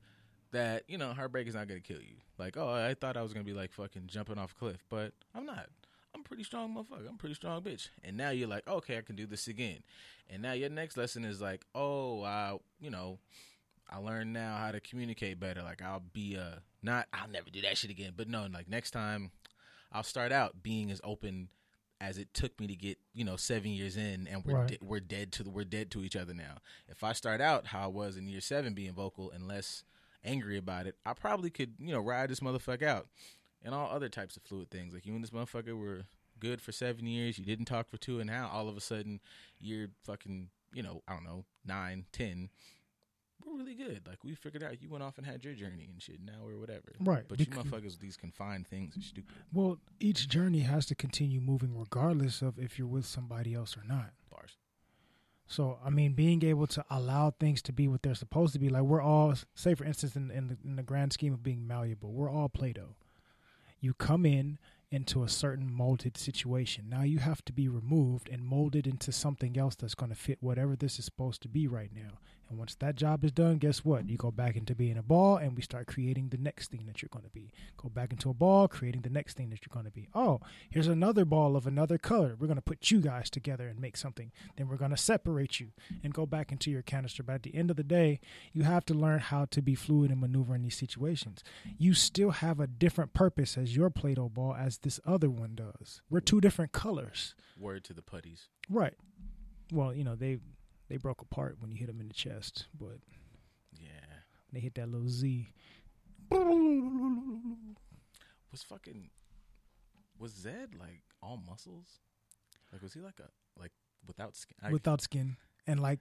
that, 0.52 0.84
you 0.88 0.98
know, 0.98 1.14
heartbreak 1.14 1.48
is 1.48 1.56
not 1.56 1.68
gonna 1.68 1.80
kill 1.80 2.02
you. 2.02 2.18
Like, 2.38 2.58
oh, 2.58 2.70
I 2.70 2.94
thought 2.94 3.18
I 3.18 3.22
was 3.22 3.34
gonna 3.34 3.46
be 3.46 3.54
like 3.54 3.72
fucking 3.72 4.04
jumping 4.08 4.38
off 4.38 4.52
a 4.52 4.56
cliff, 4.56 4.84
but 4.90 5.14
I'm 5.34 5.46
not. 5.46 5.68
I'm 6.16 6.24
pretty 6.24 6.44
strong 6.44 6.76
motherfucker. 6.76 7.08
I'm 7.10 7.18
pretty 7.18 7.36
strong 7.36 7.62
bitch. 7.64 7.90
And 8.04 8.16
now 8.16 8.30
you're 8.30 8.48
like, 8.48 8.68
okay, 8.68 9.00
I 9.00 9.02
can 9.02 9.16
do 9.16 9.26
this 9.26 9.48
again. 9.48 9.80
And 10.30 10.44
now 10.44 10.52
your 10.52 10.70
next 10.70 10.96
lesson 10.96 11.26
is 11.26 11.42
like, 11.42 11.66
oh, 11.74 12.22
I, 12.22 12.58
you 12.80 12.92
know, 12.92 13.18
I 13.90 13.98
learned 13.98 14.32
now 14.32 14.58
how 14.58 14.72
to 14.72 14.80
communicate 14.80 15.40
better. 15.40 15.64
Like 15.64 15.82
I'll 15.82 16.04
be 16.14 16.36
a 16.36 16.62
not 16.84 17.08
I'll 17.14 17.30
never 17.30 17.50
do 17.50 17.62
that 17.62 17.78
shit 17.78 17.90
again. 17.92 18.14
But 18.16 18.28
no, 18.28 18.48
like 18.54 18.70
next 18.70 18.92
time 18.92 19.32
I'll 19.92 20.04
start 20.04 20.32
out 20.32 20.62
being 20.62 20.92
as 20.92 21.02
open 21.04 21.50
as 22.04 22.18
it 22.18 22.34
took 22.34 22.60
me 22.60 22.68
to 22.68 22.76
get, 22.76 22.98
you 23.14 23.24
know, 23.24 23.38
seven 23.38 23.72
years 23.72 23.96
in 23.96 24.28
and 24.28 24.44
we're 24.44 24.56
Right. 24.56 24.68
de- 24.68 24.86
we're 24.86 25.00
dead 25.00 25.32
to 25.34 25.44
the 25.44 25.50
we're 25.50 25.64
dead 25.64 25.90
to 25.92 26.04
each 26.04 26.16
other 26.18 26.34
now. 26.34 26.58
If 26.90 27.02
I 27.04 27.14
start 27.14 27.40
out 27.40 27.68
how 27.68 27.84
I 27.86 27.88
was 27.88 28.18
in 28.18 28.28
year 28.28 28.42
seven 28.42 28.74
being 28.74 28.94
vocal 28.94 29.32
and 29.32 29.48
less 29.48 29.84
angry 30.24 30.58
about 30.58 30.86
it, 30.86 30.98
I 31.06 31.14
probably 31.14 31.50
could, 31.50 31.76
you 31.80 31.94
know, 31.94 32.00
ride 32.02 32.30
this 32.30 32.42
motherfucker 32.42 32.84
out. 32.84 33.08
And 33.62 33.74
all 33.74 33.90
other 33.90 34.10
types 34.10 34.36
of 34.36 34.44
fluid 34.44 34.70
things. 34.70 34.94
Like 34.94 35.06
you 35.06 35.16
and 35.16 35.24
this 35.24 35.32
motherfucker 35.32 35.78
were 35.78 36.04
good 36.40 36.62
for 36.62 36.74
seven 36.74 37.08
years. 37.08 37.38
You 37.40 37.46
didn't 37.46 37.66
talk 37.66 37.90
for 37.90 37.96
two, 37.98 38.20
and 38.20 38.28
now 38.30 38.50
all 38.52 38.68
of 38.68 38.76
a 38.76 38.82
sudden 38.82 39.22
you're 39.60 39.88
fucking, 40.04 40.50
you 40.74 40.84
know, 40.84 41.02
I 41.08 41.14
don't 41.14 41.24
know, 41.24 41.46
nine, 41.66 42.06
ten. 42.12 42.50
We're 43.46 43.58
really 43.58 43.76
good. 43.76 44.02
Like 44.08 44.24
we 44.24 44.36
figured 44.36 44.64
out 44.64 44.82
you 44.82 44.90
went 44.90 45.04
off 45.04 45.18
and 45.18 45.26
had 45.26 45.44
your 45.44 45.54
journey 45.54 45.90
and 45.92 46.02
shit. 46.02 46.20
Now 46.24 46.44
we're 46.44 46.58
whatever. 46.58 46.94
Right, 47.00 47.24
But 47.28 47.40
you 47.40 47.46
motherfuckers 47.48 47.84
with 47.84 48.00
these 48.00 48.18
confined 48.18 48.68
things 48.68 48.98
are 48.98 49.02
stupid. 49.02 49.34
Well, 49.52 49.80
each 50.00 50.28
journey 50.28 50.62
has 50.62 50.86
to 50.88 50.96
continue 50.96 51.42
moving 51.42 51.78
regardless 51.78 52.42
of 52.42 52.58
if 52.60 52.78
you're 52.78 52.88
with 52.88 53.06
somebody 53.06 53.54
else 53.54 53.76
or 53.78 53.84
not. 53.88 54.12
Bars. 54.30 54.58
So, 55.46 55.78
I 55.86 55.90
mean, 55.90 56.14
being 56.14 56.44
able 56.44 56.68
to 56.68 56.86
allow 56.90 57.32
things 57.32 57.62
to 57.64 57.74
be 57.74 57.88
what 57.88 58.02
they're 58.02 58.16
supposed 58.16 58.54
to 58.54 58.60
be, 58.60 58.70
like 58.70 58.84
we're 58.84 59.02
all, 59.02 59.36
say 59.54 59.76
for 59.76 59.84
instance, 59.84 60.16
in, 60.16 60.32
in, 60.32 60.48
the, 60.48 60.58
in 60.64 60.76
the 60.78 60.84
grand 60.84 61.14
scheme 61.14 61.34
of 61.34 61.44
being 61.44 61.68
malleable, 61.68 62.12
we're 62.12 62.32
all 62.32 62.50
Play 62.50 62.74
Doh. 62.74 62.96
You 63.80 63.94
come 63.94 64.26
in 64.26 64.58
into 64.90 65.24
a 65.24 65.28
certain 65.28 65.74
molded 65.74 66.18
situation. 66.18 66.86
Now 66.88 67.02
you 67.02 67.18
have 67.20 67.44
to 67.46 67.54
be 67.54 67.68
removed 67.68 68.30
and 68.30 68.46
molded 68.46 68.86
into 68.88 69.12
something 69.12 69.58
else 69.58 69.76
that's 69.76 69.96
going 69.96 70.12
to 70.12 70.16
fit 70.16 70.38
whatever 70.40 70.76
this 70.76 71.00
is 71.00 71.06
supposed 71.06 71.42
to 71.42 71.48
be 71.48 71.68
right 71.68 71.90
now. 71.94 72.20
And 72.54 72.60
once 72.60 72.76
that 72.76 72.96
job 72.96 73.26
is 73.26 73.32
done, 73.32 73.58
guess 73.58 73.84
what? 73.84 74.08
You 74.08 74.16
go 74.16 74.30
back 74.30 74.56
into 74.56 74.76
being 74.76 74.96
a 74.96 75.02
ball 75.02 75.38
and 75.38 75.56
we 75.56 75.64
start 75.64 75.88
creating 75.88 76.30
the 76.30 76.38
next 76.38 76.70
thing 76.70 76.86
that 76.86 77.02
you're 77.02 77.10
going 77.12 77.26
to 77.26 77.32
be. 77.32 77.52
Go 77.78 77.90
back 77.90 78.12
into 78.12 78.30
a 78.30 78.34
ball, 78.36 78.68
creating 78.68 79.02
the 79.02 79.10
next 79.10 79.36
thing 79.36 79.50
that 79.50 79.62
you're 79.66 79.74
going 79.74 79.86
to 79.86 79.92
be. 79.92 80.08
Oh, 80.14 80.40
here's 80.70 80.88
another 80.88 81.26
ball 81.26 81.56
of 81.56 81.66
another 81.66 81.98
color. 81.98 82.36
We're 82.40 82.46
going 82.46 82.58
to 82.58 82.62
put 82.62 82.92
you 82.92 83.02
guys 83.02 83.32
together 83.32 83.68
and 83.68 83.80
make 83.80 83.98
something. 83.98 84.32
Then 84.56 84.68
we're 84.68 84.76
going 84.76 84.92
to 84.92 84.98
separate 84.98 85.60
you 85.60 85.70
and 86.04 86.14
go 86.14 86.28
back 86.28 86.52
into 86.52 86.70
your 86.70 86.84
canister. 86.84 87.24
But 87.24 87.34
at 87.34 87.42
the 87.42 87.56
end 87.56 87.72
of 87.72 87.76
the 87.76 87.84
day, 87.84 88.20
you 88.52 88.62
have 88.62 88.86
to 88.86 88.94
learn 88.94 89.18
how 89.18 89.46
to 89.46 89.60
be 89.60 89.74
fluid 89.74 90.12
and 90.12 90.22
maneuver 90.22 90.54
in 90.54 90.62
these 90.62 90.78
situations. 90.78 91.44
You 91.80 91.96
still 91.96 92.30
have 92.30 92.60
a 92.60 92.68
different 92.68 93.16
purpose 93.16 93.58
as 93.58 93.76
your 93.76 93.90
Play 93.90 94.14
Doh 94.14 94.30
ball 94.30 94.54
as 94.54 94.78
this 94.78 95.00
other 95.08 95.32
one 95.32 95.56
does. 95.56 96.02
We're 96.08 96.20
two 96.20 96.40
different 96.40 96.72
colors. 96.72 97.34
Word 97.60 97.84
to 97.86 97.94
the 97.94 98.04
putties. 98.04 98.50
Right. 98.70 98.94
Well, 99.72 99.92
you 99.92 100.04
know, 100.04 100.16
they 100.16 100.38
they 100.90 100.98
broke 100.98 101.22
apart 101.22 101.58
when 101.60 101.72
you 101.72 101.78
hit 101.78 101.88
them 101.88 102.00
in 102.02 102.08
the 102.08 102.14
chest, 102.14 102.68
but 102.78 103.00
Yeah. 103.80 104.22
they 104.52 104.60
hit 104.60 104.76
that 104.76 104.90
little 104.90 105.08
Z. 105.10 105.48
Was 108.52 108.62
fucking 108.64 109.10
was 110.20 110.32
Zedd 110.34 110.78
like 110.80 111.02
all 111.22 111.38
muscles? 111.48 112.00
Like 112.72 112.82
was 112.82 112.94
he 112.94 113.00
like 113.02 113.20
a 113.20 113.30
like 113.60 113.72
without 114.08 114.36
skin? 114.36 114.56
I, 114.62 114.72
without 114.72 115.02
skin 115.02 115.38
and 115.66 115.80
like 115.80 116.00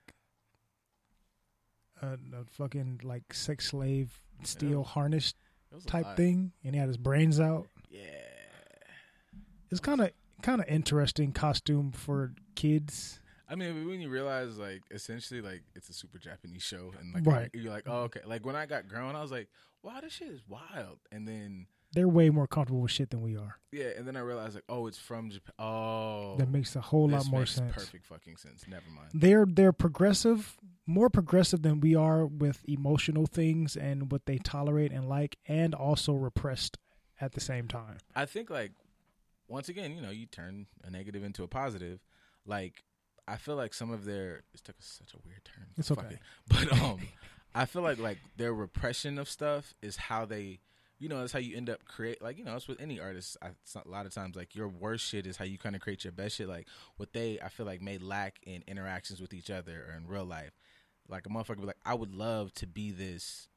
a, 2.01 2.15
a 2.15 2.45
fucking 2.51 3.01
like 3.03 3.33
sex 3.33 3.69
slave 3.69 4.21
steel 4.43 4.81
Yeah. 4.87 4.93
harness 4.93 5.35
it 5.71 5.75
was 5.77 5.85
a 5.85 5.89
type 5.89 6.05
lot. 6.05 6.17
thing, 6.19 6.53
and 6.63 6.75
he 6.75 6.79
had 6.79 6.89
his 6.89 6.99
brains 6.99 7.41
out. 7.41 7.67
Yeah. 7.89 8.03
It's 9.71 9.81
kind 9.81 10.03
of 10.03 10.11
kind 10.43 10.61
of 10.61 10.69
interesting 10.69 11.33
costume 11.33 11.93
for 11.93 12.35
kids. 12.55 13.21
I 13.49 13.55
mean, 13.55 13.87
when 13.89 14.01
you 14.01 14.09
realize 14.09 14.59
like 14.59 14.83
essentially 14.91 15.41
like 15.41 15.63
it's 15.75 15.89
a 15.89 15.93
super 15.93 16.19
Japanese 16.19 16.63
show, 16.63 16.93
and 17.01 17.15
like 17.15 17.27
Right. 17.27 17.51
you're 17.53 17.73
like, 17.73 17.85
oh 17.87 18.03
okay. 18.05 18.21
Like 18.27 18.45
when 18.47 18.57
I 18.57 18.67
got 18.67 18.89
grown, 18.89 19.15
I 19.17 19.23
was 19.23 19.31
like, 19.31 19.49
wow, 19.83 20.01
this 20.01 20.13
shit 20.13 20.29
is 20.29 20.43
wild. 20.49 20.99
And 21.11 21.27
then 21.27 21.67
They're 21.95 22.09
way 22.09 22.31
more 22.31 22.47
comfortable 22.47 22.81
with 22.81 22.91
shit 22.93 23.11
than 23.11 23.21
we 23.21 23.37
are. 23.37 23.57
yeah, 23.73 23.91
and 23.99 24.07
then 24.09 24.17
I 24.17 24.21
realized 24.21 24.55
like, 24.55 24.65
oh, 24.69 24.87
it's 24.87 24.97
from 24.99 25.29
Japan. 25.31 25.53
Oh, 25.59 26.37
That 26.39 26.49
makes 26.51 26.75
a 26.77 26.81
whole 26.81 27.09
lot 27.09 27.27
more 27.27 27.41
makes 27.41 27.53
sense. 27.55 27.73
Perfect 27.75 28.07
fucking 28.07 28.37
sense. 28.39 28.65
Never 28.67 28.89
mind. 28.95 29.11
They're 29.13 29.45
they're 29.47 29.73
progressive, 29.75 30.57
more 30.87 31.11
progressive 31.11 31.61
than 31.63 31.81
we 31.81 31.95
are 31.95 32.25
with 32.27 32.65
emotional 32.67 33.27
things 33.27 33.77
and 33.77 34.11
what 34.11 34.25
they 34.27 34.39
tolerate 34.39 34.93
and 34.93 35.09
like, 35.09 35.37
and 35.47 35.75
also 35.75 36.15
repressed 36.15 36.79
at 37.21 37.33
the 37.33 37.41
same 37.41 37.69
time. 37.69 37.99
I 38.15 38.25
think 38.25 38.49
like 38.51 38.73
once 39.49 39.69
again, 39.69 39.95
you 39.95 40.01
know, 40.01 40.11
you 40.11 40.25
turn 40.27 40.67
a 40.83 40.91
negative 40.91 41.23
into 41.23 41.43
a 41.43 41.49
positive. 41.49 42.01
Like 42.47 42.83
I 43.29 43.37
feel 43.37 43.57
like 43.57 43.73
some 43.75 43.91
of 43.91 44.05
their 44.05 44.43
it 44.55 44.63
took 44.65 44.77
such 44.81 45.15
a 45.15 45.19
weird 45.27 45.45
turn. 45.45 45.67
It's 45.77 45.89
Fuck 45.89 45.99
okay. 46.01 46.15
it. 46.15 46.21
But 46.71 46.81
um 46.83 47.01
I 47.55 47.67
feel 47.67 47.83
like 47.83 47.99
like 47.99 48.19
their 48.37 48.53
repression 48.53 49.19
of 49.19 49.29
stuff 49.29 49.75
is 49.83 49.97
how 49.97 50.25
they 50.25 50.61
you 50.99 51.09
know, 51.09 51.19
that's 51.19 51.33
how 51.33 51.41
you 51.41 51.57
end 51.57 51.69
up 51.69 51.85
create 51.85 52.23
like, 52.23 52.39
you 52.39 52.45
know, 52.45 52.55
it's 52.55 52.69
with 52.69 52.81
any 52.81 53.01
artist. 53.01 53.37
I, 53.43 53.49
it's 53.63 53.75
not- 53.75 53.87
a 53.87 53.91
lot 53.91 54.07
of 54.07 54.15
times 54.15 54.37
like 54.37 54.55
your 54.55 54.69
worst 54.69 55.05
shit 55.05 55.27
is 55.27 55.37
how 55.37 55.45
you 55.45 55.59
kind 55.59 55.75
of 55.75 55.81
create 55.83 56.05
your 56.05 56.13
best 56.13 56.37
shit. 56.37 56.49
Like 56.49 56.69
what 56.97 57.13
they 57.13 57.39
I 57.41 57.49
feel 57.49 57.67
like 57.67 57.83
may 57.83 57.99
lack 57.99 58.39
in 58.45 58.63
interactions 58.69 59.21
with 59.21 59.35
each 59.35 59.51
other 59.51 59.85
or 59.89 59.97
in 59.97 60.07
real 60.07 60.25
life. 60.25 60.53
Like 61.09 61.27
a 61.27 61.29
motherfucker 61.29 61.61
be 61.61 61.67
like, 61.67 61.77
I 61.85 61.95
would 61.95 62.15
love 62.15 62.55
to 62.55 62.67
be 62.69 62.93
this, 62.93 63.49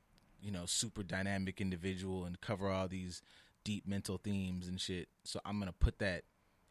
you 0.41 0.51
know, 0.51 0.65
super 0.65 1.03
dynamic 1.03 1.61
individual 1.61 2.25
and 2.25 2.41
cover 2.41 2.69
all 2.69 2.87
these 2.87 3.21
deep 3.63 3.87
mental 3.87 4.17
themes 4.17 4.67
and 4.67 4.81
shit. 4.81 5.07
So 5.23 5.39
I'm 5.45 5.59
gonna 5.59 5.71
put 5.71 5.99
that 5.99 6.23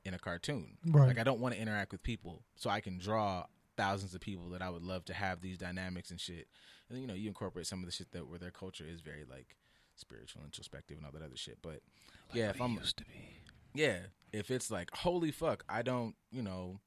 in 0.04 0.14
a 0.14 0.18
cartoon. 0.18 0.76
Right. 0.86 1.08
Like 1.08 1.18
I 1.18 1.24
don't 1.24 1.40
want 1.40 1.54
to 1.54 1.60
interact 1.60 1.92
with 1.92 2.02
people, 2.02 2.42
so 2.56 2.70
I 2.70 2.80
can 2.80 2.98
draw 2.98 3.44
thousands 3.76 4.14
of 4.14 4.20
people 4.20 4.50
that 4.50 4.62
I 4.62 4.70
would 4.70 4.82
love 4.82 5.04
to 5.06 5.14
have 5.14 5.40
these 5.40 5.58
dynamics 5.58 6.10
and 6.10 6.20
shit. 6.20 6.48
And 6.88 7.00
you 7.00 7.06
know, 7.06 7.14
you 7.14 7.28
incorporate 7.28 7.66
some 7.66 7.80
of 7.80 7.86
the 7.86 7.92
shit 7.92 8.12
that 8.12 8.28
where 8.28 8.38
their 8.38 8.50
culture 8.50 8.84
is 8.86 9.00
very 9.00 9.24
like 9.28 9.56
spiritual, 9.96 10.42
introspective, 10.44 10.96
and 10.96 11.06
all 11.06 11.12
that 11.12 11.22
other 11.22 11.36
shit. 11.36 11.58
But 11.62 11.80
yeah, 12.32 12.50
if 12.50 12.60
I'm 12.60 12.74
used 12.74 12.98
to 12.98 13.04
be. 13.04 13.38
yeah, 13.74 13.98
if 14.32 14.50
it's 14.50 14.70
like 14.70 14.90
holy 14.94 15.30
fuck, 15.30 15.64
I 15.68 15.82
don't, 15.82 16.14
you 16.30 16.42
know, 16.42 16.80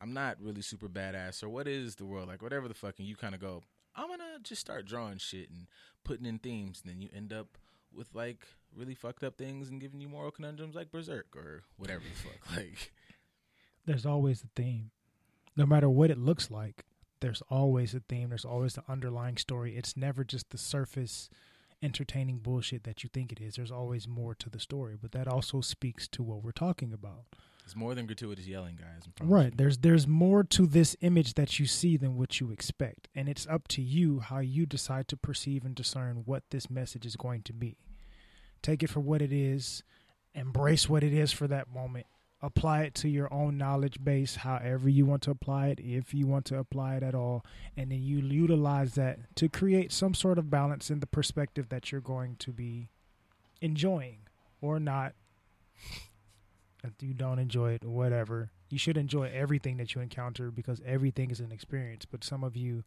I'm 0.00 0.12
not 0.12 0.36
really 0.40 0.62
super 0.62 0.88
badass 0.88 1.42
or 1.42 1.48
what 1.48 1.68
is 1.68 1.96
the 1.96 2.04
world 2.04 2.28
like, 2.28 2.42
whatever 2.42 2.68
the 2.68 2.74
fuck, 2.74 2.98
and 2.98 3.06
you 3.08 3.16
kind 3.16 3.34
of 3.34 3.40
go, 3.40 3.62
I'm 3.94 4.08
gonna 4.08 4.38
just 4.42 4.60
start 4.60 4.86
drawing 4.86 5.18
shit 5.18 5.50
and 5.50 5.66
putting 6.04 6.26
in 6.26 6.38
themes, 6.38 6.82
and 6.82 6.92
then 6.92 7.00
you 7.00 7.08
end 7.14 7.32
up 7.32 7.58
with 7.94 8.08
like 8.14 8.46
really 8.76 8.94
fucked 8.94 9.24
up 9.24 9.36
things 9.36 9.68
and 9.68 9.80
giving 9.80 10.00
you 10.00 10.08
moral 10.08 10.30
conundrums 10.30 10.74
like 10.74 10.90
Berserk 10.90 11.36
or 11.36 11.62
whatever 11.76 12.02
the 12.02 12.28
fuck, 12.28 12.56
like. 12.56 12.92
There's 13.86 14.06
always 14.06 14.42
a 14.42 14.48
theme, 14.54 14.90
no 15.56 15.66
matter 15.66 15.88
what 15.88 16.10
it 16.10 16.18
looks 16.18 16.50
like. 16.50 16.84
There's 17.20 17.42
always 17.50 17.94
a 17.94 18.00
theme. 18.00 18.30
There's 18.30 18.44
always 18.44 18.74
the 18.74 18.84
underlying 18.88 19.36
story. 19.36 19.76
It's 19.76 19.96
never 19.96 20.24
just 20.24 20.50
the 20.50 20.58
surface 20.58 21.28
entertaining 21.82 22.38
bullshit 22.38 22.84
that 22.84 23.02
you 23.02 23.10
think 23.12 23.32
it 23.32 23.40
is. 23.40 23.56
There's 23.56 23.70
always 23.70 24.06
more 24.06 24.34
to 24.34 24.50
the 24.50 24.60
story, 24.60 24.96
but 25.00 25.12
that 25.12 25.28
also 25.28 25.60
speaks 25.60 26.06
to 26.08 26.22
what 26.22 26.42
we're 26.42 26.52
talking 26.52 26.92
about. 26.92 27.24
It's 27.70 27.76
more 27.76 27.94
than 27.94 28.06
gratuitous 28.06 28.48
yelling, 28.48 28.74
guys. 28.74 29.08
Right. 29.20 29.52
you. 29.52 29.52
There's 29.54 29.78
there's 29.78 30.08
more 30.08 30.42
to 30.42 30.66
this 30.66 30.96
image 31.02 31.34
that 31.34 31.60
you 31.60 31.66
see 31.66 31.96
than 31.96 32.16
what 32.16 32.40
you 32.40 32.50
expect. 32.50 33.06
And 33.14 33.28
it's 33.28 33.46
up 33.46 33.68
to 33.68 33.80
you 33.80 34.18
how 34.18 34.40
you 34.40 34.66
decide 34.66 35.06
to 35.06 35.16
perceive 35.16 35.64
and 35.64 35.72
discern 35.72 36.22
what 36.24 36.42
this 36.50 36.68
message 36.68 37.06
is 37.06 37.14
going 37.14 37.42
to 37.42 37.52
be. 37.52 37.76
Take 38.60 38.82
it 38.82 38.90
for 38.90 38.98
what 38.98 39.22
it 39.22 39.32
is, 39.32 39.84
embrace 40.34 40.88
what 40.88 41.04
it 41.04 41.14
is 41.14 41.30
for 41.30 41.46
that 41.46 41.72
moment. 41.72 42.06
Apply 42.42 42.82
it 42.82 42.94
to 42.96 43.08
your 43.08 43.32
own 43.32 43.56
knowledge 43.56 44.02
base, 44.02 44.34
however 44.34 44.88
you 44.88 45.06
want 45.06 45.22
to 45.22 45.30
apply 45.30 45.68
it, 45.68 45.78
if 45.78 46.12
you 46.12 46.26
want 46.26 46.46
to 46.46 46.58
apply 46.58 46.96
it 46.96 47.04
at 47.04 47.14
all, 47.14 47.44
and 47.76 47.92
then 47.92 48.02
you 48.02 48.18
utilize 48.18 48.96
that 48.96 49.36
to 49.36 49.48
create 49.48 49.92
some 49.92 50.14
sort 50.14 50.38
of 50.38 50.50
balance 50.50 50.90
in 50.90 50.98
the 50.98 51.06
perspective 51.06 51.68
that 51.68 51.92
you're 51.92 52.00
going 52.00 52.34
to 52.40 52.50
be 52.50 52.88
enjoying 53.60 54.22
or 54.60 54.80
not 54.80 55.12
if 56.84 56.92
you 57.00 57.14
don't 57.14 57.38
enjoy 57.38 57.72
it 57.72 57.84
whatever 57.84 58.50
you 58.68 58.78
should 58.78 58.96
enjoy 58.96 59.30
everything 59.34 59.76
that 59.76 59.94
you 59.94 60.00
encounter 60.00 60.50
because 60.50 60.80
everything 60.84 61.30
is 61.30 61.40
an 61.40 61.52
experience 61.52 62.04
but 62.04 62.24
some 62.24 62.42
of 62.44 62.56
you 62.56 62.84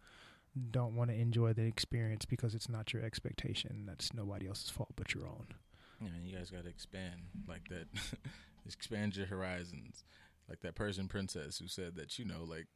don't 0.72 0.96
want 0.96 1.10
to 1.10 1.16
enjoy 1.16 1.52
the 1.54 1.64
experience 1.64 2.26
because 2.26 2.54
it's 2.54 2.70
not 2.70 2.94
your 2.94 3.04
expectation 3.04 3.84
that's 3.88 4.14
nobody 4.14 4.48
else's 4.48 4.70
fault 4.70 4.90
but 4.96 5.14
your 5.14 5.26
own 5.26 5.48
Yeah, 6.00 6.10
man, 6.10 6.22
you 6.24 6.36
guys 6.36 6.50
got 6.52 6.64
to 6.64 6.70
expand 6.70 7.22
like 7.48 7.68
that. 7.70 7.88
expand 8.66 9.16
your 9.16 9.28
horizons. 9.28 10.04
Like 10.50 10.62
that 10.62 10.76
Persian 10.76 11.08
princess 11.08 11.58
who 11.58 11.68
said 11.68 11.96
that, 11.96 12.20
you 12.20 12.26
know, 12.26 12.44
like, 12.44 12.68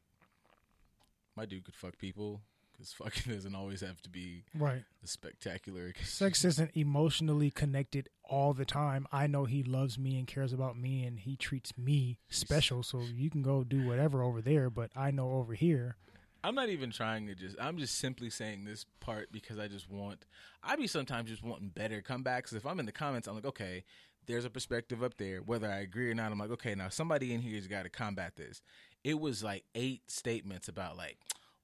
my 1.35 1.45
dude 1.45 1.65
could 1.65 1.75
fuck 1.75 1.97
people 1.97 2.41
because 2.77 2.93
fucking 2.93 3.33
doesn't 3.33 3.55
always 3.55 3.81
have 3.81 4.01
to 4.01 4.09
be 4.09 4.43
right 4.55 4.83
a 5.03 5.07
spectacular. 5.07 5.93
sex 6.03 6.45
isn't 6.45 6.71
emotionally 6.75 7.49
connected 7.49 8.09
all 8.23 8.53
the 8.53 8.65
time 8.65 9.07
i 9.11 9.25
know 9.25 9.45
he 9.45 9.63
loves 9.63 9.97
me 9.97 10.17
and 10.17 10.27
cares 10.27 10.53
about 10.53 10.77
me 10.77 11.03
and 11.03 11.19
he 11.19 11.35
treats 11.35 11.77
me 11.77 12.17
special 12.29 12.83
so 12.83 13.01
you 13.01 13.29
can 13.29 13.41
go 13.41 13.63
do 13.63 13.85
whatever 13.85 14.21
over 14.21 14.41
there 14.41 14.69
but 14.69 14.91
i 14.95 15.11
know 15.11 15.31
over 15.33 15.53
here 15.53 15.95
I'm 16.43 16.55
not 16.55 16.69
even 16.69 16.91
trying 16.91 17.27
to 17.27 17.35
just. 17.35 17.57
I'm 17.59 17.77
just 17.77 17.97
simply 17.97 18.29
saying 18.29 18.63
this 18.63 18.85
part 19.01 19.31
because 19.33 19.59
I 19.59 19.67
just 19.67 19.89
want. 19.89 20.25
I 20.63 20.75
be 20.75 20.87
sometimes 20.87 21.29
just 21.29 21.43
wanting 21.43 21.69
better 21.69 22.01
comebacks. 22.01 22.53
If 22.55 22.65
I'm 22.65 22.79
in 22.79 22.85
the 22.85 22.91
comments, 22.93 23.27
I'm 23.27 23.35
like, 23.35 23.45
okay, 23.45 23.83
there's 24.27 24.45
a 24.45 24.49
perspective 24.49 25.03
up 25.03 25.17
there. 25.17 25.39
Whether 25.39 25.69
I 25.69 25.79
agree 25.79 26.09
or 26.09 26.13
not, 26.13 26.31
I'm 26.31 26.39
like, 26.39 26.51
okay, 26.51 26.75
now 26.75 26.89
somebody 26.89 27.33
in 27.33 27.41
here's 27.41 27.67
got 27.67 27.83
to 27.83 27.89
combat 27.89 28.35
this. 28.35 28.61
It 29.03 29.19
was 29.19 29.43
like 29.43 29.63
eight 29.73 30.09
statements 30.09 30.67
about 30.67 30.95
like, 30.95 31.17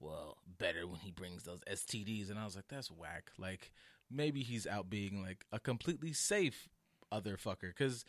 well, 0.04 0.36
better 0.58 0.86
when 0.86 1.00
he 1.00 1.10
brings 1.10 1.44
those 1.44 1.60
STDs, 1.70 2.30
and 2.30 2.38
I 2.38 2.44
was 2.44 2.56
like, 2.56 2.68
that's 2.68 2.90
whack. 2.90 3.30
Like 3.38 3.72
maybe 4.10 4.42
he's 4.42 4.66
out 4.66 4.90
being 4.90 5.22
like 5.22 5.44
a 5.52 5.58
completely 5.58 6.12
safe 6.12 6.68
other 7.10 7.36
fucker 7.36 7.68
because 7.68 8.04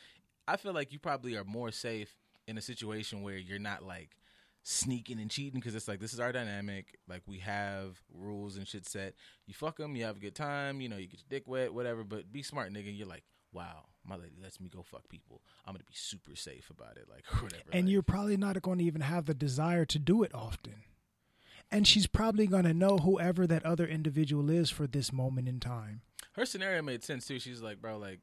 I 0.48 0.58
feel 0.58 0.74
like 0.74 0.91
you 0.91 1.00
probably 1.00 1.36
are 1.36 1.43
more 1.43 1.72
safe 1.72 2.16
in 2.48 2.58
a 2.58 2.62
situation 2.62 3.22
where 3.22 3.38
you're 3.38 3.60
not 3.60 3.84
like 3.84 4.18
sneaking 4.64 5.20
and 5.20 5.30
cheating 5.30 5.60
because 5.60 5.76
it's 5.76 5.88
like 5.88 6.00
this 6.00 6.14
is 6.14 6.20
our 6.20 6.32
dynamic. 6.32 6.98
Like 7.08 7.22
we 7.26 7.39
have 7.39 8.02
rules 8.14 8.58
and 8.58 8.68
shit 8.68 8.88
set. 8.88 9.16
You 9.48 9.54
fuck 9.54 9.78
them, 9.78 9.96
you 9.96 10.04
have 10.04 10.18
a 10.18 10.20
good 10.20 10.36
time. 10.36 10.82
You 10.82 10.89
know, 10.89 10.98
you 10.98 11.08
get 11.08 11.22
your 11.22 11.39
dick 11.39 11.48
wet, 11.48 11.74
whatever. 11.74 12.04
But 12.04 12.32
be 12.32 12.43
smart, 12.43 12.74
nigga. 12.74 12.96
You're 12.96 13.08
like 13.08 13.24
wow, 13.56 13.86
my 14.06 14.16
lady 14.16 14.36
lets 14.43 14.60
me 14.60 14.70
go 14.70 14.84
fuck 14.84 15.08
people. 15.08 15.41
I'm 15.66 15.74
gonna 15.74 15.86
be 15.86 15.96
super 15.96 16.36
safe 16.36 16.70
about 16.70 16.98
it, 16.98 17.08
like 17.10 17.26
whatever. 17.41 17.64
and 17.72 17.86
like, 17.86 17.91
you're 17.91 18.04
probably 18.04 18.38
not 18.38 18.62
going 18.62 18.80
to 18.80 18.84
even 18.84 19.02
have 19.02 19.26
the 19.26 19.34
desire 19.34 19.86
to 19.86 19.98
do 19.98 20.24
it 20.24 20.36
often. 20.36 20.76
And 21.72 21.88
she's 21.88 22.07
probably 22.07 22.47
going 22.47 22.63
to 22.66 22.74
know 22.74 22.97
whoever 22.97 23.45
that 23.47 23.66
other 23.66 23.86
individual 23.86 24.49
is 24.49 24.70
for 24.70 24.88
this 24.88 25.11
moment 25.11 25.47
in 25.47 25.59
time. 25.59 26.01
her 26.34 26.45
scenario 26.45 26.82
made 26.82 27.03
sense 27.03 27.26
too. 27.26 27.39
She's 27.39 27.61
like, 27.61 27.82
bro, 27.82 27.97
like, 27.97 28.20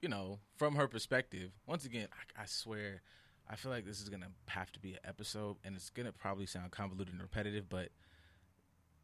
you 0.00 0.08
know, 0.08 0.38
from 0.56 0.76
her 0.76 0.88
perspective. 0.88 1.50
Once 1.66 1.84
again, 1.84 2.08
I, 2.12 2.42
I 2.42 2.46
swear, 2.46 3.02
I 3.48 3.56
feel 3.56 3.70
like 3.70 3.84
this 3.84 4.00
is 4.00 4.08
gonna 4.08 4.28
have 4.48 4.72
to 4.72 4.80
be 4.80 4.92
an 4.92 5.00
episode, 5.04 5.56
and 5.64 5.74
it's 5.76 5.90
gonna 5.90 6.12
probably 6.12 6.46
sound 6.46 6.70
convoluted 6.70 7.12
and 7.12 7.22
repetitive, 7.22 7.68
but 7.68 7.88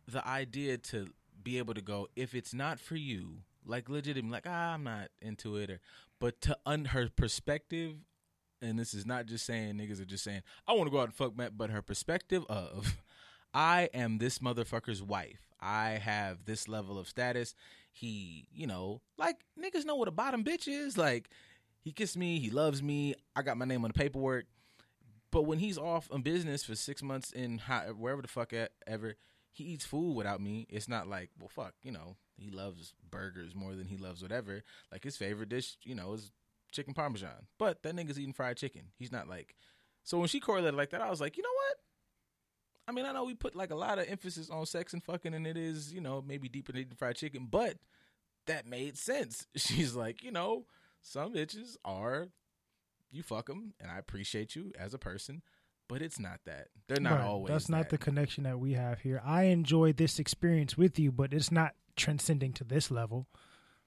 the 0.08 0.26
idea 0.26 0.78
to 0.78 1.08
be 1.42 1.58
able 1.58 1.74
to 1.74 1.82
go, 1.82 2.08
if 2.16 2.34
it's 2.34 2.54
not 2.54 2.78
for 2.80 2.94
you, 2.96 3.38
like 3.66 3.88
legitimately, 3.88 4.30
like 4.30 4.46
ah, 4.46 4.74
I'm 4.74 4.84
not 4.84 5.08
into 5.20 5.56
it, 5.56 5.70
or 5.70 5.80
but 6.18 6.40
to 6.42 6.56
un 6.64 6.86
her 6.86 7.08
perspective. 7.14 7.96
And 8.62 8.78
this 8.78 8.94
is 8.94 9.04
not 9.04 9.26
just 9.26 9.44
saying 9.44 9.74
niggas 9.74 10.00
are 10.00 10.06
just 10.06 10.24
saying 10.24 10.40
I 10.66 10.72
want 10.72 10.86
to 10.86 10.90
go 10.90 11.00
out 11.00 11.08
and 11.08 11.14
fuck 11.14 11.36
Matt, 11.36 11.58
but 11.58 11.68
her 11.70 11.82
perspective 11.82 12.42
of 12.48 12.96
I 13.56 13.88
am 13.94 14.18
this 14.18 14.40
motherfucker's 14.40 15.02
wife. 15.02 15.40
I 15.58 15.92
have 15.92 16.44
this 16.44 16.68
level 16.68 16.98
of 16.98 17.08
status. 17.08 17.54
He, 17.90 18.48
you 18.52 18.66
know, 18.66 19.00
like 19.16 19.38
niggas 19.58 19.86
know 19.86 19.96
what 19.96 20.08
a 20.08 20.12
bottom 20.12 20.44
bitch 20.44 20.68
is. 20.68 20.98
Like 20.98 21.30
he 21.80 21.90
kissed 21.90 22.18
me, 22.18 22.38
he 22.38 22.50
loves 22.50 22.82
me. 22.82 23.14
I 23.34 23.40
got 23.40 23.56
my 23.56 23.64
name 23.64 23.82
on 23.82 23.92
the 23.94 23.98
paperwork. 23.98 24.44
But 25.30 25.44
when 25.44 25.58
he's 25.58 25.78
off 25.78 26.06
on 26.12 26.20
business 26.20 26.64
for 26.64 26.74
six 26.74 27.02
months 27.02 27.32
in 27.32 27.56
how, 27.56 27.80
wherever 27.98 28.20
the 28.20 28.28
fuck 28.28 28.52
at, 28.52 28.72
ever, 28.86 29.14
he 29.52 29.64
eats 29.64 29.86
food 29.86 30.14
without 30.14 30.42
me. 30.42 30.66
It's 30.68 30.86
not 30.86 31.08
like, 31.08 31.30
well, 31.40 31.48
fuck, 31.48 31.72
you 31.82 31.92
know, 31.92 32.16
he 32.36 32.50
loves 32.50 32.92
burgers 33.10 33.54
more 33.54 33.74
than 33.74 33.86
he 33.86 33.96
loves 33.96 34.20
whatever. 34.20 34.64
Like 34.92 35.02
his 35.02 35.16
favorite 35.16 35.48
dish, 35.48 35.78
you 35.82 35.94
know, 35.94 36.12
is 36.12 36.30
chicken 36.72 36.92
parmesan. 36.92 37.46
But 37.58 37.82
that 37.84 37.96
nigga's 37.96 38.20
eating 38.20 38.34
fried 38.34 38.58
chicken. 38.58 38.88
He's 38.98 39.12
not 39.12 39.28
like. 39.28 39.54
So 40.04 40.18
when 40.18 40.28
she 40.28 40.40
correlated 40.40 40.74
like 40.74 40.90
that, 40.90 41.00
I 41.00 41.08
was 41.08 41.22
like, 41.22 41.38
you 41.38 41.42
know 41.42 41.48
what? 41.48 41.76
I 42.88 42.92
mean, 42.92 43.04
I 43.06 43.12
know 43.12 43.24
we 43.24 43.34
put 43.34 43.56
like 43.56 43.70
a 43.70 43.76
lot 43.76 43.98
of 43.98 44.08
emphasis 44.08 44.48
on 44.50 44.64
sex 44.66 44.92
and 44.92 45.02
fucking, 45.02 45.34
and 45.34 45.46
it 45.46 45.56
is, 45.56 45.92
you 45.92 46.00
know, 46.00 46.22
maybe 46.26 46.48
deeper 46.48 46.72
than 46.72 46.82
eating 46.82 46.94
fried 46.96 47.16
chicken, 47.16 47.48
but 47.50 47.76
that 48.46 48.66
made 48.66 48.96
sense. 48.96 49.46
She's 49.56 49.94
like, 49.94 50.22
you 50.22 50.30
know, 50.30 50.66
some 51.02 51.32
bitches 51.34 51.76
are, 51.84 52.28
you 53.10 53.22
fuck 53.22 53.46
them, 53.46 53.74
and 53.80 53.90
I 53.90 53.98
appreciate 53.98 54.54
you 54.54 54.72
as 54.78 54.94
a 54.94 54.98
person, 54.98 55.42
but 55.88 56.00
it's 56.02 56.18
not 56.20 56.40
that. 56.46 56.68
They're 56.88 57.00
not 57.00 57.18
Right. 57.18 57.24
always. 57.26 57.48
That's 57.50 57.68
not 57.68 57.88
that. 57.88 57.90
the 57.90 57.98
connection 57.98 58.44
that 58.44 58.58
we 58.60 58.74
have 58.74 59.00
here. 59.00 59.20
I 59.24 59.44
enjoy 59.44 59.92
this 59.92 60.18
experience 60.18 60.76
with 60.76 60.98
you, 60.98 61.10
but 61.12 61.32
it's 61.32 61.50
not 61.52 61.74
transcending 61.96 62.52
to 62.54 62.64
this 62.64 62.90
level. 62.90 63.26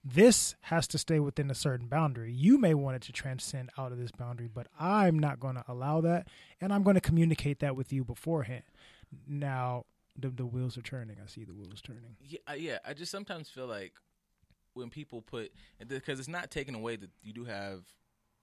This 0.03 0.55
has 0.61 0.87
to 0.87 0.97
stay 0.97 1.19
within 1.19 1.51
a 1.51 1.55
certain 1.55 1.87
boundary. 1.87 2.31
You 2.31 2.57
may 2.57 2.73
want 2.73 2.95
it 2.95 3.01
to 3.03 3.11
transcend 3.11 3.69
out 3.77 3.91
of 3.91 3.97
this 3.97 4.11
boundary, 4.11 4.47
but 4.53 4.67
I'm 4.79 5.19
not 5.19 5.39
going 5.39 5.55
to 5.55 5.63
allow 5.67 5.99
that, 6.01 6.27
and 6.61 6.71
I'm 6.71 6.83
going 6.83 6.93
to 6.95 7.01
communicate 7.01 7.59
that 7.59 7.75
with 7.75 7.91
you 7.91 8.03
beforehand. 8.05 8.63
Now, 9.27 9.85
the 10.17 10.29
the 10.29 10.45
wheels 10.45 10.77
are 10.77 10.81
turning. 10.81 11.17
I 11.23 11.27
see 11.27 11.43
the 11.43 11.53
wheels 11.53 11.81
turning. 11.81 12.15
Yeah, 12.21 12.39
I- 12.47 12.55
yeah. 12.55 12.77
I 12.85 12.93
just 12.93 13.11
sometimes 13.11 13.49
feel 13.49 13.67
like 13.67 13.93
when 14.73 14.89
people 14.89 15.21
put 15.21 15.51
because 15.85 16.19
it's 16.19 16.27
not 16.29 16.49
taking 16.51 16.75
away 16.75 16.95
that 16.95 17.09
you 17.21 17.33
do 17.33 17.43
have 17.45 17.81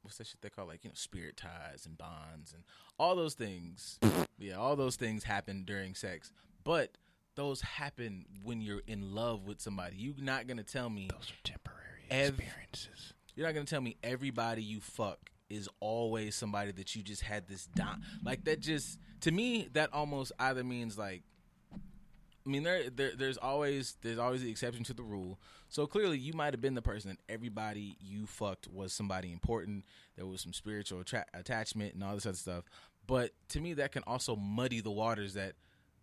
what's 0.02 0.18
that 0.18 0.26
shit 0.26 0.40
they 0.42 0.50
call 0.50 0.66
like 0.66 0.84
you 0.84 0.90
know 0.90 0.94
spirit 0.94 1.36
ties 1.36 1.86
and 1.86 1.96
bonds 1.96 2.52
and 2.52 2.64
all 2.98 3.16
those 3.16 3.34
things. 3.34 3.98
yeah, 4.38 4.54
all 4.54 4.76
those 4.76 4.96
things 4.96 5.24
happen 5.24 5.64
during 5.64 5.94
sex, 5.94 6.32
but 6.64 6.98
those 7.36 7.60
happen 7.60 8.24
when 8.42 8.60
you're 8.60 8.82
in 8.86 9.14
love 9.14 9.46
with 9.46 9.60
somebody. 9.60 9.96
You're 9.96 10.14
not 10.18 10.46
gonna 10.46 10.62
tell 10.64 10.90
me 10.90 11.08
Those 11.12 11.30
are 11.30 11.44
temporary 11.44 11.80
Ev- 12.10 12.38
experiences. 12.40 13.12
you're 13.34 13.46
not 13.46 13.54
gonna 13.54 13.66
tell 13.66 13.80
me 13.80 13.96
everybody 14.02 14.62
you 14.62 14.80
fuck 14.80 15.30
is 15.48 15.68
always 15.78 16.34
somebody 16.34 16.72
that 16.72 16.96
you 16.96 17.02
just 17.02 17.22
had 17.22 17.46
this 17.46 17.66
dom 17.66 18.02
like 18.24 18.44
that. 18.46 18.58
Just 18.60 18.98
to 19.20 19.30
me, 19.30 19.68
that 19.74 19.92
almost 19.92 20.32
either 20.40 20.64
means 20.64 20.98
like, 20.98 21.22
I 21.72 22.48
mean, 22.48 22.62
there, 22.62 22.90
there 22.90 23.12
there's 23.16 23.36
always 23.38 23.96
there's 24.02 24.18
always 24.18 24.42
the 24.42 24.50
exception 24.50 24.82
to 24.84 24.94
the 24.94 25.02
rule. 25.02 25.38
So 25.68 25.86
clearly, 25.86 26.18
you 26.18 26.32
might 26.32 26.52
have 26.54 26.60
been 26.60 26.74
the 26.74 26.82
person 26.82 27.10
that 27.10 27.18
everybody 27.32 27.96
you 28.00 28.26
fucked 28.26 28.68
was 28.68 28.92
somebody 28.92 29.32
important. 29.32 29.84
There 30.16 30.26
was 30.26 30.40
some 30.40 30.52
spiritual 30.52 31.00
attra- 31.00 31.26
attachment 31.34 31.94
and 31.94 32.04
all 32.04 32.14
this 32.14 32.24
other 32.26 32.36
stuff. 32.36 32.64
But 33.06 33.32
to 33.50 33.60
me, 33.60 33.74
that 33.74 33.92
can 33.92 34.02
also 34.06 34.36
muddy 34.36 34.80
the 34.80 34.90
waters. 34.92 35.34
That 35.34 35.54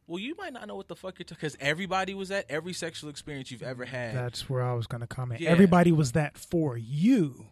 well, 0.07 0.19
you 0.19 0.35
might 0.35 0.53
not 0.53 0.67
know 0.67 0.75
what 0.75 0.87
the 0.87 0.95
fuck 0.95 1.19
you're 1.19 1.25
talking 1.25 1.37
because 1.39 1.57
everybody 1.59 2.13
was 2.13 2.31
at 2.31 2.45
every 2.49 2.73
sexual 2.73 3.09
experience 3.09 3.51
you've 3.51 3.63
ever 3.63 3.85
had. 3.85 4.15
That's 4.15 4.49
where 4.49 4.61
I 4.61 4.73
was 4.73 4.87
going 4.87 5.01
to 5.01 5.07
comment. 5.07 5.41
Yeah. 5.41 5.49
Everybody 5.49 5.91
was 5.91 6.11
that 6.13 6.37
for 6.37 6.77
you. 6.77 7.47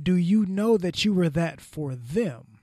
Do 0.00 0.14
you 0.14 0.46
know 0.46 0.76
that 0.76 1.04
you 1.04 1.12
were 1.12 1.30
that 1.30 1.60
for 1.60 1.94
them? 1.94 2.58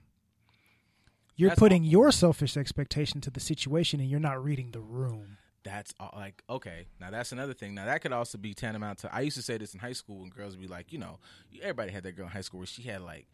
You're 1.36 1.50
That's 1.50 1.58
putting 1.58 1.84
your 1.84 2.12
selfish 2.12 2.56
expectation 2.56 3.20
to 3.22 3.30
the 3.30 3.40
situation 3.40 4.00
and 4.00 4.08
you're 4.08 4.20
not 4.20 4.42
reading 4.42 4.70
the 4.70 4.80
room. 4.80 5.36
That's 5.64 5.94
all, 5.98 6.12
like 6.14 6.42
okay. 6.48 6.86
Now 7.00 7.10
that's 7.10 7.32
another 7.32 7.54
thing. 7.54 7.74
Now 7.74 7.86
that 7.86 8.02
could 8.02 8.12
also 8.12 8.38
be 8.38 8.54
tantamount 8.54 8.98
to. 8.98 9.14
I 9.14 9.20
used 9.20 9.36
to 9.38 9.42
say 9.42 9.56
this 9.56 9.72
in 9.72 9.80
high 9.80 9.94
school 9.94 10.20
when 10.20 10.28
girls 10.28 10.52
would 10.52 10.60
be 10.60 10.68
like, 10.68 10.92
you 10.92 10.98
know, 10.98 11.18
everybody 11.60 11.90
had 11.90 12.04
that 12.04 12.12
girl 12.12 12.26
in 12.26 12.32
high 12.32 12.42
school 12.42 12.60
where 12.60 12.66
she 12.66 12.82
had 12.82 13.00
like, 13.00 13.26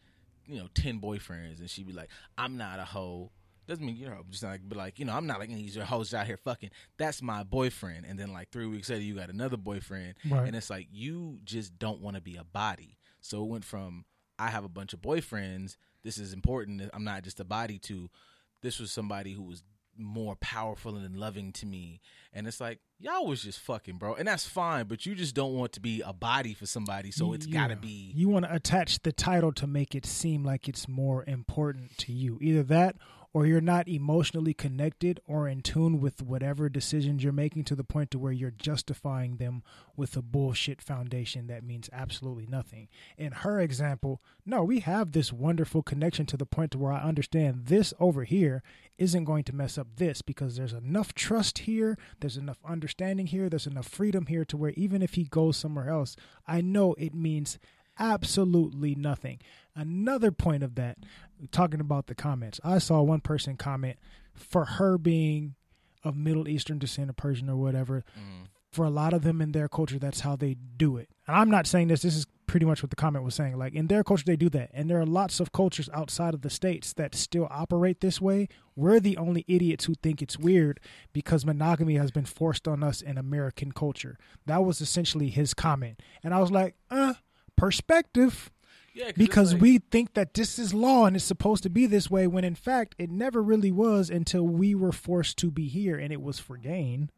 you 0.46 0.58
know, 0.58 0.68
ten 0.72 1.00
boyfriends, 1.00 1.58
and 1.58 1.68
she'd 1.68 1.88
be 1.88 1.92
like, 1.92 2.08
I'm 2.38 2.56
not 2.56 2.78
a 2.78 2.84
hoe. 2.84 3.32
Doesn't 3.70 3.86
mean 3.86 3.94
you're 3.96 4.12
a 4.12 4.20
just 4.28 4.42
like, 4.42 4.62
but 4.68 4.76
like, 4.76 4.98
you 4.98 5.04
know, 5.04 5.14
I'm 5.14 5.28
not 5.28 5.38
like 5.38 5.48
any 5.48 5.60
of 5.60 5.74
these 5.74 5.82
hoes 5.82 6.12
out 6.12 6.26
here 6.26 6.36
fucking. 6.36 6.70
That's 6.98 7.22
my 7.22 7.44
boyfriend. 7.44 8.04
And 8.04 8.18
then 8.18 8.32
like 8.32 8.50
three 8.50 8.66
weeks 8.66 8.90
later, 8.90 9.02
you 9.02 9.14
got 9.14 9.30
another 9.30 9.56
boyfriend, 9.56 10.14
Right. 10.28 10.46
and 10.48 10.56
it's 10.56 10.70
like 10.70 10.88
you 10.90 11.38
just 11.44 11.78
don't 11.78 12.00
want 12.00 12.16
to 12.16 12.20
be 12.22 12.34
a 12.36 12.42
body. 12.42 12.98
So 13.20 13.42
it 13.44 13.48
went 13.48 13.64
from 13.64 14.04
I 14.40 14.48
have 14.50 14.64
a 14.64 14.68
bunch 14.68 14.92
of 14.92 15.00
boyfriends. 15.00 15.76
This 16.02 16.18
is 16.18 16.32
important. 16.32 16.82
I'm 16.92 17.04
not 17.04 17.22
just 17.22 17.38
a 17.38 17.44
body. 17.44 17.78
To 17.80 18.10
this 18.60 18.80
was 18.80 18.90
somebody 18.90 19.34
who 19.34 19.42
was 19.44 19.62
more 19.96 20.34
powerful 20.36 20.96
and 20.96 21.16
loving 21.16 21.52
to 21.52 21.66
me. 21.66 22.00
And 22.32 22.46
it's 22.46 22.60
like, 22.60 22.78
y'all 22.98 23.26
was 23.26 23.42
just 23.42 23.60
fucking, 23.60 23.98
bro. 23.98 24.14
And 24.14 24.26
that's 24.26 24.46
fine, 24.46 24.86
but 24.86 25.04
you 25.06 25.14
just 25.14 25.34
don't 25.34 25.54
want 25.54 25.72
to 25.72 25.80
be 25.80 26.00
a 26.04 26.12
body 26.12 26.54
for 26.54 26.64
somebody. 26.66 27.10
So 27.10 27.34
it's 27.34 27.46
got 27.46 27.68
to 27.68 27.76
be. 27.76 28.12
You 28.16 28.28
want 28.28 28.46
to 28.46 28.54
attach 28.54 29.02
the 29.02 29.12
title 29.12 29.52
to 29.52 29.66
make 29.66 29.94
it 29.94 30.06
seem 30.06 30.42
like 30.44 30.68
it's 30.68 30.88
more 30.88 31.22
important 31.26 31.96
to 31.98 32.12
you. 32.12 32.38
Either 32.40 32.62
that 32.64 32.96
or 33.32 33.46
you're 33.46 33.60
not 33.60 33.88
emotionally 33.88 34.52
connected 34.52 35.20
or 35.26 35.46
in 35.46 35.60
tune 35.62 36.00
with 36.00 36.20
whatever 36.20 36.68
decisions 36.68 37.22
you're 37.22 37.32
making 37.32 37.62
to 37.62 37.76
the 37.76 37.84
point 37.84 38.10
to 38.10 38.18
where 38.18 38.32
you're 38.32 38.50
justifying 38.50 39.36
them 39.36 39.62
with 39.96 40.16
a 40.16 40.22
bullshit 40.22 40.82
foundation 40.82 41.46
that 41.46 41.62
means 41.62 41.88
absolutely 41.92 42.46
nothing. 42.46 42.88
In 43.16 43.32
her 43.32 43.60
example, 43.60 44.20
no, 44.44 44.64
we 44.64 44.80
have 44.80 45.12
this 45.12 45.32
wonderful 45.32 45.82
connection 45.82 46.26
to 46.26 46.36
the 46.36 46.46
point 46.46 46.72
to 46.72 46.78
where 46.78 46.92
I 46.92 47.02
understand 47.02 47.66
this 47.66 47.94
over 48.00 48.24
here 48.24 48.62
isn't 48.98 49.24
going 49.24 49.44
to 49.44 49.54
mess 49.54 49.78
up 49.78 49.86
this 49.96 50.22
because 50.22 50.56
there's 50.56 50.72
enough 50.72 51.14
trust 51.14 51.58
here, 51.58 51.96
there's 52.18 52.36
enough 52.36 52.58
understanding 52.64 53.28
here, 53.28 53.48
there's 53.48 53.66
enough 53.66 53.88
freedom 53.88 54.26
here 54.26 54.44
to 54.46 54.56
where 54.56 54.72
even 54.76 55.02
if 55.02 55.14
he 55.14 55.24
goes 55.24 55.56
somewhere 55.56 55.88
else, 55.88 56.16
I 56.46 56.60
know 56.60 56.94
it 56.94 57.14
means 57.14 57.58
absolutely 58.00 58.94
nothing. 58.94 59.40
Another 59.76 60.32
point 60.32 60.62
of 60.62 60.74
that, 60.74 60.98
talking 61.50 61.80
about 61.80 62.06
the 62.06 62.14
comments, 62.14 62.60
I 62.64 62.78
saw 62.78 63.02
one 63.02 63.20
person 63.20 63.56
comment 63.56 63.98
for 64.34 64.64
her 64.64 64.98
being 64.98 65.54
of 66.02 66.16
Middle 66.16 66.48
Eastern 66.48 66.78
descent 66.78 67.10
or 67.10 67.12
Persian 67.14 67.48
or 67.50 67.56
whatever. 67.56 68.04
For 68.72 68.84
a 68.84 68.90
lot 68.90 69.12
of 69.12 69.22
them 69.22 69.40
in 69.42 69.50
their 69.52 69.68
culture, 69.68 69.98
that's 69.98 70.20
how 70.20 70.36
they 70.36 70.54
do 70.54 70.96
it. 70.96 71.08
And 71.26 71.36
I'm 71.36 71.50
not 71.50 71.66
saying 71.66 71.88
this. 71.88 72.02
This 72.02 72.14
is 72.14 72.26
pretty 72.46 72.66
much 72.66 72.82
what 72.82 72.90
the 72.90 72.96
comment 72.96 73.24
was 73.24 73.34
saying. 73.34 73.56
Like 73.58 73.74
in 73.74 73.88
their 73.88 74.04
culture, 74.04 74.24
they 74.24 74.36
do 74.36 74.48
that, 74.50 74.70
and 74.72 74.88
there 74.88 75.00
are 75.00 75.06
lots 75.06 75.40
of 75.40 75.52
cultures 75.52 75.88
outside 75.92 76.34
of 76.34 76.42
the 76.42 76.50
states 76.50 76.92
that 76.94 77.14
still 77.14 77.48
operate 77.50 78.00
this 78.00 78.20
way. 78.20 78.48
We're 78.76 79.00
the 79.00 79.16
only 79.16 79.44
idiots 79.48 79.84
who 79.86 79.94
think 79.94 80.22
it's 80.22 80.38
weird 80.38 80.80
because 81.12 81.44
monogamy 81.44 81.96
has 81.96 82.10
been 82.12 82.24
forced 82.24 82.66
on 82.68 82.82
us 82.82 83.02
in 83.02 83.18
American 83.18 83.72
culture. 83.72 84.16
That 84.46 84.64
was 84.64 84.80
essentially 84.80 85.30
his 85.30 85.52
comment, 85.52 86.00
and 86.22 86.32
I 86.32 86.40
was 86.40 86.50
like, 86.50 86.76
uh, 86.90 87.14
perspective 87.56 88.50
Yeah, 89.00 89.12
because 89.16 89.52
like- 89.54 89.62
we 89.62 89.78
think 89.78 90.14
that 90.14 90.34
this 90.34 90.58
is 90.58 90.72
law 90.74 91.06
and 91.06 91.16
it's 91.16 91.24
supposed 91.24 91.62
to 91.64 91.70
be 91.70 91.86
this 91.86 92.10
way 92.10 92.26
when 92.26 92.44
in 92.44 92.54
fact 92.54 92.94
it 92.98 93.10
never 93.10 93.42
really 93.42 93.72
was 93.72 94.10
until 94.10 94.46
we 94.46 94.74
were 94.74 94.92
forced 94.92 95.36
to 95.38 95.50
be 95.50 95.68
here 95.68 95.96
and 95.98 96.12
it 96.12 96.20
was 96.22 96.38
for 96.38 96.56
gain. 96.56 97.10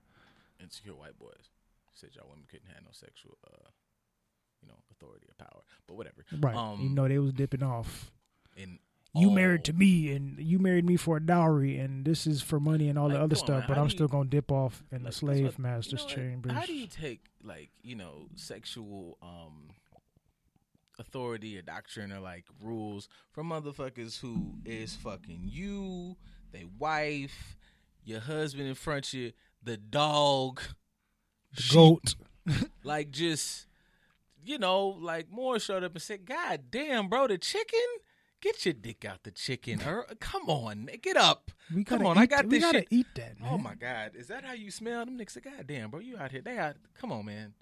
insecure 0.60 0.94
white 0.94 1.18
boys 1.18 1.50
said 1.94 2.10
y'all 2.14 2.26
women 2.30 2.44
couldn't 2.50 2.66
have 2.68 2.82
no 2.82 2.90
sexual, 2.92 3.36
uh, 3.46 3.68
you 4.60 4.68
know, 4.68 4.74
authority 4.90 5.26
or 5.28 5.34
power. 5.44 5.62
But 5.86 5.96
whatever. 5.96 6.24
Right. 6.40 6.54
Um, 6.56 6.80
you 6.80 6.88
know 6.90 7.06
they 7.08 7.18
was 7.18 7.32
dipping 7.32 7.62
off. 7.62 8.10
in 8.56 8.78
You 9.14 9.28
all- 9.28 9.34
married 9.34 9.64
to 9.64 9.72
me 9.72 10.10
and 10.12 10.38
you 10.38 10.58
married 10.58 10.84
me 10.84 10.96
for 10.96 11.16
a 11.18 11.20
dowry 11.20 11.78
and 11.78 12.04
this 12.04 12.26
is 12.26 12.42
for 12.42 12.58
money 12.60 12.88
and 12.88 12.98
all 12.98 13.08
the 13.08 13.16
other 13.20 13.34
on, 13.34 13.44
stuff, 13.44 13.58
man. 13.60 13.64
but 13.68 13.78
I'm 13.78 13.86
do 13.86 13.92
you- 13.92 13.96
still 13.98 14.08
gonna 14.08 14.28
dip 14.28 14.50
off 14.50 14.82
in 14.90 14.98
the 14.98 14.98
Like, 14.98 15.04
that's 15.04 15.16
slave 15.18 15.44
what- 15.44 15.58
master's 15.58 16.02
you 16.02 16.08
know 16.08 16.14
chambers. 16.14 16.52
How 16.52 16.66
do 16.66 16.74
you 16.74 16.86
take 16.86 17.24
like 17.42 17.70
you 17.82 17.94
know 17.96 18.28
sexual 18.36 19.18
um 19.22 19.70
authority 21.06 21.58
or 21.58 21.62
doctrine 21.62 22.12
or 22.12 22.20
like 22.20 22.44
rules 22.62 23.08
from 23.30 23.50
motherfuckers 23.50 24.20
who 24.20 24.54
is 24.64 24.94
fucking 24.94 25.42
you, 25.44 26.16
they 26.52 26.64
wife, 26.78 27.56
your 28.04 28.20
husband 28.20 28.68
in 28.68 28.74
front 28.74 29.08
of 29.08 29.14
you, 29.14 29.32
the 29.62 29.76
dog, 29.76 30.60
The 31.54 31.70
goat. 31.74 32.14
like 32.84 33.10
just 33.10 33.66
you 34.44 34.58
know, 34.58 34.88
like 34.88 35.30
more 35.30 35.58
showed 35.58 35.84
up 35.84 35.92
and 35.92 36.02
said, 36.02 36.24
"God 36.26 36.62
damn, 36.70 37.08
bro, 37.08 37.26
the 37.28 37.38
chicken." 37.38 37.78
Get 38.40 38.66
your 38.66 38.72
dick 38.74 39.04
out 39.04 39.22
the 39.22 39.30
chicken. 39.30 39.80
Or, 39.86 40.04
come 40.18 40.50
on, 40.50 40.88
get 41.00 41.16
up. 41.16 41.52
We 41.72 41.84
Come 41.84 42.04
on, 42.04 42.16
eat, 42.16 42.20
I 42.22 42.26
got 42.26 42.44
we 42.46 42.58
this 42.58 42.64
gotta 42.64 42.78
shit. 42.80 42.88
eat 42.90 43.06
that, 43.14 43.38
man. 43.40 43.48
Oh 43.52 43.56
my 43.56 43.76
God, 43.76 44.16
is 44.16 44.26
that 44.26 44.44
how 44.44 44.52
you 44.52 44.72
smell? 44.72 45.04
Them 45.04 45.16
niggas 45.16 45.40
God 45.44 45.64
damn, 45.68 45.90
bro, 45.90 46.00
you 46.00 46.18
out 46.18 46.32
here? 46.32 46.40
They 46.42 46.58
out. 46.58 46.74
Come 46.98 47.12
on, 47.12 47.24
man. 47.24 47.54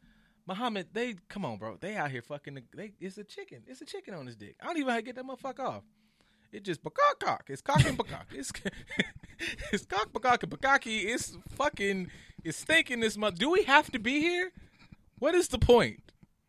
Muhammad, 0.51 0.89
they 0.93 1.15
come 1.29 1.45
on, 1.45 1.59
bro. 1.59 1.77
They 1.81 1.95
out 1.95 2.11
here 2.11 2.23
fucking. 2.23 2.61
They 2.75 2.91
it's 3.01 3.17
a 3.19 3.23
chicken. 3.23 3.63
It's 3.69 3.81
a 3.83 3.85
chicken 3.85 4.15
on 4.15 4.27
his 4.27 4.35
dick. 4.35 4.57
I 4.61 4.67
don't 4.67 4.79
even 4.79 4.89
know 4.89 4.95
how 4.95 4.99
to 4.99 5.03
get 5.03 5.15
that 5.15 5.25
motherfucker 5.25 5.61
off. 5.61 5.85
It 6.51 6.65
just 6.65 6.83
bakak 6.83 7.21
cock. 7.21 7.45
It's 7.49 7.63
cock 7.63 7.85
and 7.87 7.97
bakak. 7.97 8.25
It's 8.33 8.53
it's 9.73 9.87
cock 9.87 10.13
bakak 10.13 10.43
and 10.43 10.51
bakaki. 10.51 11.05
It's 11.05 11.39
fucking. 11.51 12.11
It's 12.43 12.59
stinking 12.59 12.99
this 12.99 13.17
month. 13.17 13.39
Do 13.39 13.49
we 13.49 13.63
have 13.63 13.93
to 13.93 14.01
be 14.01 14.19
here? 14.21 14.51
What 15.21 15.37
is 15.37 15.47
the 15.47 15.59
point? 15.59 16.03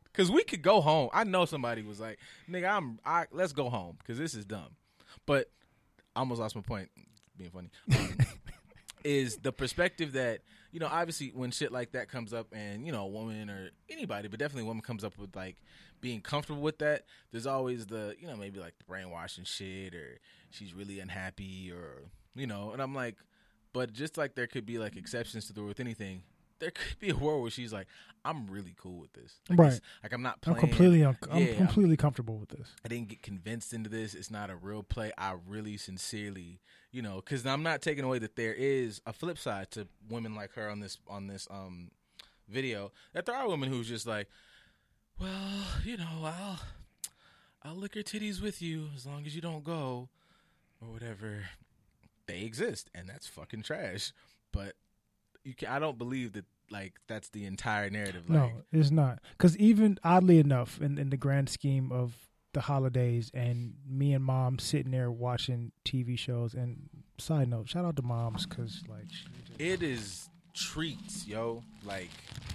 Because 0.06 0.32
we 0.32 0.44
could 0.44 0.64
go 0.64 0.82
home. 0.82 1.10
I 1.14 1.24
know 1.24 1.46
somebody 1.46 1.84
was 1.84 2.00
like, 2.00 2.18
"Nigga, 2.50 2.72
I'm. 2.76 3.00
I 3.06 3.28
let's 3.32 3.54
go 3.54 3.70
home 3.70 3.98
because 4.00 4.18
this 4.18 4.34
is 4.34 4.46
dumb." 4.46 4.78
But 5.28 5.52
I 6.16 6.22
almost 6.22 6.42
lost 6.42 6.56
my 6.56 6.64
point. 6.64 6.90
Being 7.38 7.52
funny 7.52 7.70
um, 7.96 8.18
is 9.04 9.38
the 9.38 9.52
perspective 9.52 10.14
that 10.14 10.42
you 10.72 10.80
know. 10.80 10.88
Obviously, 10.88 11.32
when 11.34 11.52
shit 11.52 11.72
like 11.72 11.92
that 11.92 12.10
comes 12.10 12.34
up, 12.34 12.48
and 12.54 12.86
you 12.86 12.92
know, 12.92 13.04
a 13.04 13.08
woman 13.08 13.50
or 13.50 13.70
anybody, 13.90 14.28
but 14.28 14.40
definitely 14.40 14.64
a 14.64 14.68
woman 14.68 14.82
comes 14.82 15.04
up 15.04 15.18
with 15.18 15.36
like 15.36 15.58
being 16.02 16.22
comfortable 16.22 16.62
with 16.62 16.80
that. 16.80 17.06
There's 17.32 17.48
always 17.48 17.86
the 17.88 18.16
you 18.20 18.28
know 18.28 18.36
maybe 18.36 18.60
like 18.60 18.78
the 18.78 18.86
brainwashing 18.86 19.46
shit, 19.46 19.96
or 19.96 20.20
she's 20.50 20.74
really 20.74 21.00
unhappy, 21.00 21.72
or 21.72 22.04
you 22.36 22.48
know. 22.48 22.72
And 22.72 22.82
I'm 22.82 22.96
like, 22.96 23.18
but 23.74 23.94
just 23.94 24.18
like 24.18 24.36
there 24.36 24.48
could 24.48 24.66
be 24.66 24.78
like 24.78 24.96
exceptions 24.96 25.46
to 25.48 25.54
the 25.54 25.62
rule 25.62 25.70
with 25.70 25.80
anything. 25.80 26.24
There 26.62 26.72
could 26.72 26.98
be 27.00 27.10
a 27.10 27.16
world 27.18 27.42
where 27.42 27.52
she's 27.52 27.74
like, 27.74 27.88
"I'm 28.24 28.48
really 28.48 28.74
cool 28.78 29.00
with 29.02 29.12
this." 29.12 29.40
Like, 29.50 29.60
Right. 29.60 29.80
Like 30.04 30.14
I'm 30.14 30.22
not 30.22 30.36
I'm 30.46 30.54
playing. 30.54 30.60
completely, 30.70 31.04
un- 31.04 31.18
I'm 31.30 31.38
Yeah, 31.42 31.48
I'm- 31.48 31.58
completely 31.58 31.98
comfortable 31.98 32.38
with 32.38 32.50
this. 32.50 32.70
I 32.86 32.88
didn't 32.88 33.10
get 33.10 33.22
convinced 33.22 33.74
into 33.74 33.90
this. 33.90 34.14
It's 34.14 34.32
not 34.32 34.50
a 34.50 34.56
real 34.56 34.84
play. 34.84 35.12
I 35.18 35.36
really 35.46 35.76
sincerely, 35.76 36.62
you 36.92 37.02
know, 37.02 37.16
because 37.18 37.46
I'm 37.46 37.64
not 37.64 37.82
taking 37.82 38.06
away 38.06 38.20
that 38.20 38.36
there 38.38 38.54
is 38.54 39.02
a 39.06 39.12
flip 39.12 39.38
side 39.38 39.72
to 39.72 39.88
women 40.10 40.36
like 40.36 40.54
her 40.54 40.70
on 40.70 40.80
this 40.80 40.98
on 41.08 41.28
this 41.28 41.48
um 41.52 41.92
video. 42.48 42.92
That 43.14 43.26
there 43.26 43.36
are 43.36 43.50
women 43.50 43.70
who's 43.70 43.88
just 43.90 44.06
like, 44.08 44.28
well, 45.20 45.66
you 45.84 45.98
know, 45.98 46.24
I'll 46.24 46.60
I'll 47.64 47.76
lick 47.76 47.96
your 47.96 48.04
titties 48.04 48.42
with 48.42 48.62
you 48.62 48.88
as 48.96 49.06
long 49.06 49.26
as 49.26 49.36
you 49.36 49.42
don't 49.42 49.64
go 49.64 50.10
or 50.82 50.90
whatever. 50.92 51.46
They 52.28 52.42
exist, 52.44 52.90
and 52.96 53.10
that's 53.10 53.28
fucking 53.28 53.64
trash. 53.64 54.14
But 54.52 54.76
you 55.44 55.54
can, 55.56 55.70
I 55.70 55.80
don't 55.80 55.98
believe 55.98 56.34
that 56.34 56.46
like 56.70 56.94
that's 57.08 57.30
the 57.30 57.46
entire 57.46 57.90
narrative. 57.90 58.30
Like, 58.30 58.40
no, 58.40 58.52
it's 58.72 58.92
not. 58.92 59.20
Because 59.38 59.58
even 59.58 60.00
oddly 60.04 60.40
enough, 60.40 60.80
in, 60.82 60.98
in 60.98 61.10
the 61.10 61.18
grand 61.18 61.50
scheme 61.50 61.92
of 61.92 62.14
the 62.54 62.62
holidays 62.62 63.32
and 63.34 63.76
me 63.88 64.14
and 64.14 64.24
mom 64.24 64.60
sitting 64.60 64.92
there 64.92 65.12
watching 65.12 65.72
TV 65.86 66.18
shows, 66.18 66.54
and 66.54 66.90
side 67.18 67.50
note, 67.50 67.70
shout 67.70 67.86
out 67.86 67.96
to 67.98 68.02
moms 68.02 68.46
because 68.46 68.82
like 68.90 69.08
just- 69.08 69.28
it 69.60 69.84
is 69.84 70.30
treats, 70.54 71.28
yo. 71.28 71.64
Like 71.84 72.10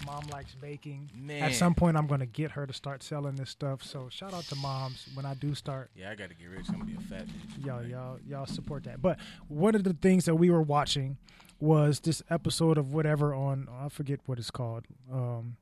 mom 0.05 0.25
likes 0.31 0.55
baking. 0.55 1.09
man, 1.15 1.43
At 1.43 1.53
some 1.55 1.75
point, 1.75 1.97
I'm 1.97 2.07
gonna 2.07 2.25
get 2.25 2.51
her 2.51 2.65
to 2.65 2.73
start 2.73 3.03
selling 3.03 3.35
this 3.35 3.49
stuff. 3.49 3.83
So 3.83 4.07
shout 4.09 4.33
out 4.33 4.43
to 4.45 4.55
moms 4.55 5.07
when 5.13 5.25
I 5.25 5.33
do 5.33 5.53
start. 5.55 5.89
Yeah, 5.95 6.11
I 6.11 6.15
gotta 6.15 6.33
get 6.33 6.47
rich. 6.47 6.65
I'm 6.69 6.79
gonna 6.79 6.85
be 6.85 6.95
a 6.95 7.01
fat 7.01 7.27
bitch. 7.27 7.65
Y'all, 7.65 7.83
y'all, 7.85 8.19
y'all 8.25 8.45
support 8.45 8.83
that. 8.85 9.01
But 9.01 9.19
one 9.47 9.75
of 9.75 9.83
the 9.83 9.93
things 9.93 10.25
that 10.25 10.35
we 10.35 10.49
were 10.49 10.61
watching 10.61 11.17
was 11.59 11.99
this 12.01 12.21
episode 12.29 12.77
of 12.77 12.93
whatever 12.93 13.33
on 13.33 13.67
I 13.81 13.89
forget 13.89 14.19
what 14.25 14.37
it's 14.37 14.51
called. 14.51 14.85
Um, 15.11 15.57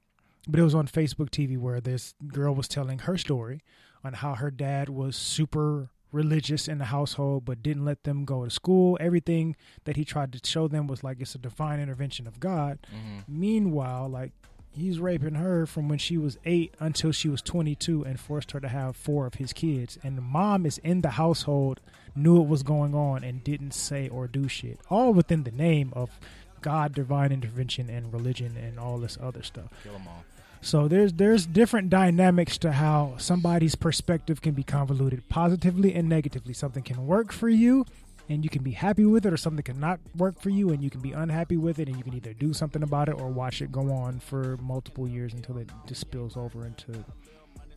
but 0.48 0.60
it 0.60 0.64
was 0.64 0.76
on 0.76 0.88
Facebook 0.88 1.30
TV 1.30 1.58
where 1.58 1.82
this 1.82 2.14
girl 2.28 2.54
was 2.54 2.68
telling 2.68 3.00
her 3.00 3.18
story 3.18 3.64
on 4.04 4.14
how 4.14 4.36
her 4.36 4.52
dad 4.52 4.90
was 4.90 5.16
super 5.16 5.90
religious 6.12 6.68
in 6.68 6.78
the 6.78 6.86
household 6.86 7.46
but 7.46 7.62
didn't 7.62 7.86
let 7.86 8.04
them 8.04 8.26
go 8.26 8.44
to 8.44 8.50
school. 8.50 8.98
Everything 9.00 9.56
that 9.84 9.96
he 9.96 10.06
tried 10.06 10.32
to 10.34 10.40
show 10.44 10.68
them 10.68 10.88
was 10.88 11.04
like 11.04 11.20
it's 11.20 11.36
a 11.36 11.40
divine 11.40 11.80
intervention 11.80 12.28
of 12.28 12.40
God. 12.40 12.80
Mm-hmm. 12.94 13.40
Meanwhile, 13.40 14.10
like 14.10 14.32
he's 14.72 15.00
raping 15.00 15.36
her 15.36 15.66
from 15.66 15.88
when 15.88 15.98
she 15.98 16.18
was 16.18 16.38
eight 16.46 16.74
until 16.80 17.12
she 17.12 17.30
was 17.30 17.42
22 17.42 18.04
and 18.04 18.20
forced 18.20 18.52
her 18.52 18.60
to 18.60 18.68
have 18.68 18.96
four 18.96 19.26
of 19.26 19.36
his 19.36 19.54
kids. 19.54 19.98
And 20.04 20.18
the 20.18 20.22
mom 20.22 20.66
is 20.66 20.78
in 20.80 21.02
the 21.02 21.12
household, 21.12 21.80
knew 22.16 22.42
it 22.42 22.48
was 22.48 22.64
going 22.64 22.94
on, 22.94 23.24
and 23.24 23.44
didn't 23.44 23.74
say 23.74 24.08
or 24.10 24.28
do 24.28 24.48
shit. 24.48 24.80
All 24.90 25.14
within 25.14 25.44
the 25.44 25.52
name 25.52 25.92
of 25.94 26.20
God, 26.62 26.94
divine 26.94 27.32
intervention, 27.32 27.90
and 27.90 28.12
religion, 28.12 28.58
and 28.58 28.80
all 28.80 28.98
this 28.98 29.18
other 29.22 29.44
stuff. 29.44 29.70
Kill 29.84 29.94
them 29.94 30.08
all. 30.08 30.24
So 30.66 30.88
there's 30.88 31.14
there's 31.14 31.46
different 31.46 31.92
dynamics 31.92 32.58
to 32.58 32.72
how 32.72 33.14
somebody's 33.20 33.76
perspective 33.76 34.42
can 34.42 34.56
be 34.56 34.64
convoluted 34.64 35.30
positively 35.30 35.94
and 35.94 36.10
negatively. 36.10 36.56
Something 36.56 36.82
can 36.82 37.06
work 37.06 37.32
for 37.32 37.50
you 37.50 37.86
and 38.30 38.44
you 38.44 38.50
can 38.50 38.64
be 38.64 38.72
happy 38.72 39.06
with 39.06 39.28
it 39.28 39.32
or 39.32 39.38
something 39.38 39.62
cannot 39.62 40.00
work 40.18 40.42
for 40.42 40.50
you 40.50 40.72
and 40.72 40.84
you 40.84 40.90
can 40.90 41.02
be 41.02 41.12
unhappy 41.12 41.56
with 41.56 41.78
it 41.78 41.88
and 41.88 41.96
you 41.96 42.04
can 42.04 42.16
either 42.16 42.34
do 42.34 42.52
something 42.52 42.82
about 42.82 43.10
it 43.10 43.12
or 43.12 43.28
watch 43.28 43.62
it 43.62 43.72
go 43.72 43.92
on 43.92 44.20
for 44.20 44.58
multiple 44.58 45.08
years 45.08 45.36
until 45.36 45.60
it 45.60 45.70
just 45.86 46.02
spills 46.02 46.36
over 46.36 46.66
into 46.66 47.06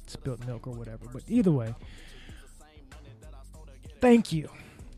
spilt 0.06 0.46
milk 0.46 0.66
or 0.66 0.72
whatever. 0.72 1.04
But 1.12 1.24
either 1.28 1.52
way, 1.52 1.74
thank 4.00 4.32
you 4.32 4.48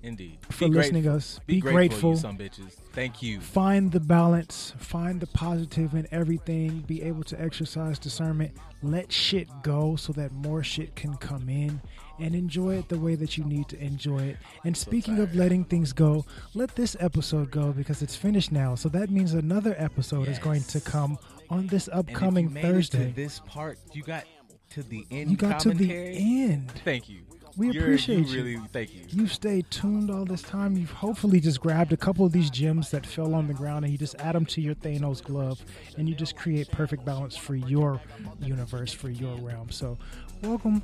Indeed. 0.03 0.39
for 0.49 0.67
Be 0.69 0.75
listening 0.75 1.03
grateful. 1.03 1.13
to 1.13 1.17
us. 1.17 1.41
Be, 1.47 1.55
Be, 1.57 1.61
grateful, 1.61 2.13
grateful. 2.13 2.17
some 2.17 2.39
bitches. 2.39 2.77
Thank 2.93 3.23
you. 3.23 3.41
find 3.41 3.93
the 3.93 4.01
balance, 4.01 4.73
find 4.79 5.21
the 5.21 5.27
positive 5.27 5.95
in 5.95 6.09
everything, 6.11 6.81
be 6.81 7.03
able 7.03 7.23
to 7.25 7.41
exercise 7.41 7.99
discernment, 7.99 8.53
let 8.83 9.13
shit 9.13 9.49
go 9.63 9.97
so 9.97 10.13
that 10.15 10.33
more 10.33 10.63
shit 10.63 10.97
can 10.97 11.17
come 11.17 11.49
in 11.49 11.81
and 12.19 12.35
enjoy 12.35 12.77
it 12.77 12.89
the 12.89 12.99
way 12.99 13.15
that 13.15 13.37
you 13.39 13.45
need 13.45 13.69
to 13.69 13.79
enjoy 13.79 14.19
it. 14.21 14.37
And 14.65 14.77
speaking 14.77 15.19
of 15.19 15.35
letting 15.35 15.65
things 15.65 15.93
go, 15.93 16.25
let 16.55 16.75
this 16.77 16.97
episode 17.01 17.51
go 17.51 17.73
because 17.73 18.03
it's 18.03 18.17
finished 18.17 18.53
now. 18.53 18.75
So 18.75 18.89
that 18.91 19.11
means 19.11 19.35
another 19.35 19.75
episode 19.79 20.29
is 20.29 20.39
going 20.39 20.63
to 20.65 20.81
come 20.81 21.19
on 21.51 21.67
this 21.67 21.89
upcoming 21.93 22.51
Thursday. 22.51 23.13
This 23.15 23.41
part, 23.41 23.79
you 23.93 24.03
got 24.03 24.25
to 24.71 24.83
the 24.83 25.07
end. 25.11 25.31
you 25.31 25.37
got 25.37 25.61
to 25.61 25.71
the 25.71 25.93
end. 25.93 26.71
Thank 26.85 27.09
you. 27.09 27.21
We 27.57 27.67
You're- 27.67 27.79
appreciate 27.81 28.29
you. 28.29 28.39
you. 28.39 28.45
Really, 28.57 28.67
thank 28.73 28.95
you. 28.95 29.03
You've 29.11 29.33
stayed 29.33 29.71
tuned 29.71 30.11
all 30.11 30.25
this 30.25 30.43
time. 30.43 30.77
You've 30.77 30.91
hopefully 30.93 31.41
just 31.41 31.61
grabbed 31.61 31.93
a 31.93 31.97
couple 31.97 32.25
of 32.25 32.33
these 32.33 32.49
gems 32.51 32.91
that 32.91 33.05
fell 33.05 33.35
on 33.35 33.49
the 33.49 33.55
ground 33.55 33.85
and 33.85 33.93
you 33.93 33.99
just 33.99 34.15
add 34.21 34.35
them 34.35 34.47
to 34.47 34.61
your 34.61 34.75
Thanos 34.77 35.23
glove 35.23 35.61
and 35.99 36.09
you 36.09 36.15
just 36.15 36.37
create 36.37 36.71
perfect 36.71 37.05
balance 37.05 37.37
for 37.37 37.55
your 37.55 38.01
universe, 38.41 38.93
for 38.93 39.11
your 39.11 39.35
realm. 39.37 39.71
So, 39.71 39.99
welcome, 40.43 40.83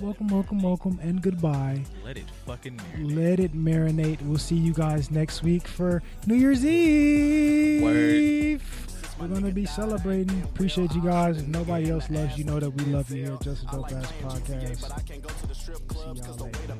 welcome, 0.00 0.28
welcome, 0.28 0.60
welcome, 0.62 0.98
and 1.02 1.22
goodbye. 1.22 1.84
Let 2.04 2.16
it 2.18 2.24
fucking 2.46 2.76
marinate. 2.78 3.16
Let 3.16 3.40
it 3.40 3.54
marinate. 3.54 4.20
We'll 4.22 4.38
see 4.38 4.56
you 4.56 4.72
guys 4.72 5.10
next 5.10 5.42
week 5.42 5.66
for 5.68 6.02
New 6.26 6.34
Year's 6.34 6.64
Eve. 6.64 7.82
Word. 7.82 8.60
We're 9.20 9.28
gonna 9.28 9.50
be 9.52 9.66
celebrating. 9.66 10.42
Appreciate 10.42 10.94
you 10.94 11.02
guys. 11.02 11.38
If 11.38 11.48
nobody 11.48 11.90
else 11.90 12.08
loves 12.08 12.38
you, 12.38 12.44
know 12.44 12.58
that 12.58 12.70
we 12.70 12.84
love 12.86 13.10
you 13.10 13.24
here 13.24 13.38
just 13.42 13.64
a 13.64 13.66
Dope 13.66 13.92
Ass 13.92 14.12
Podcast. 14.22 14.78
See 15.92 16.14
y'all 16.14 16.36
later. 16.36 16.76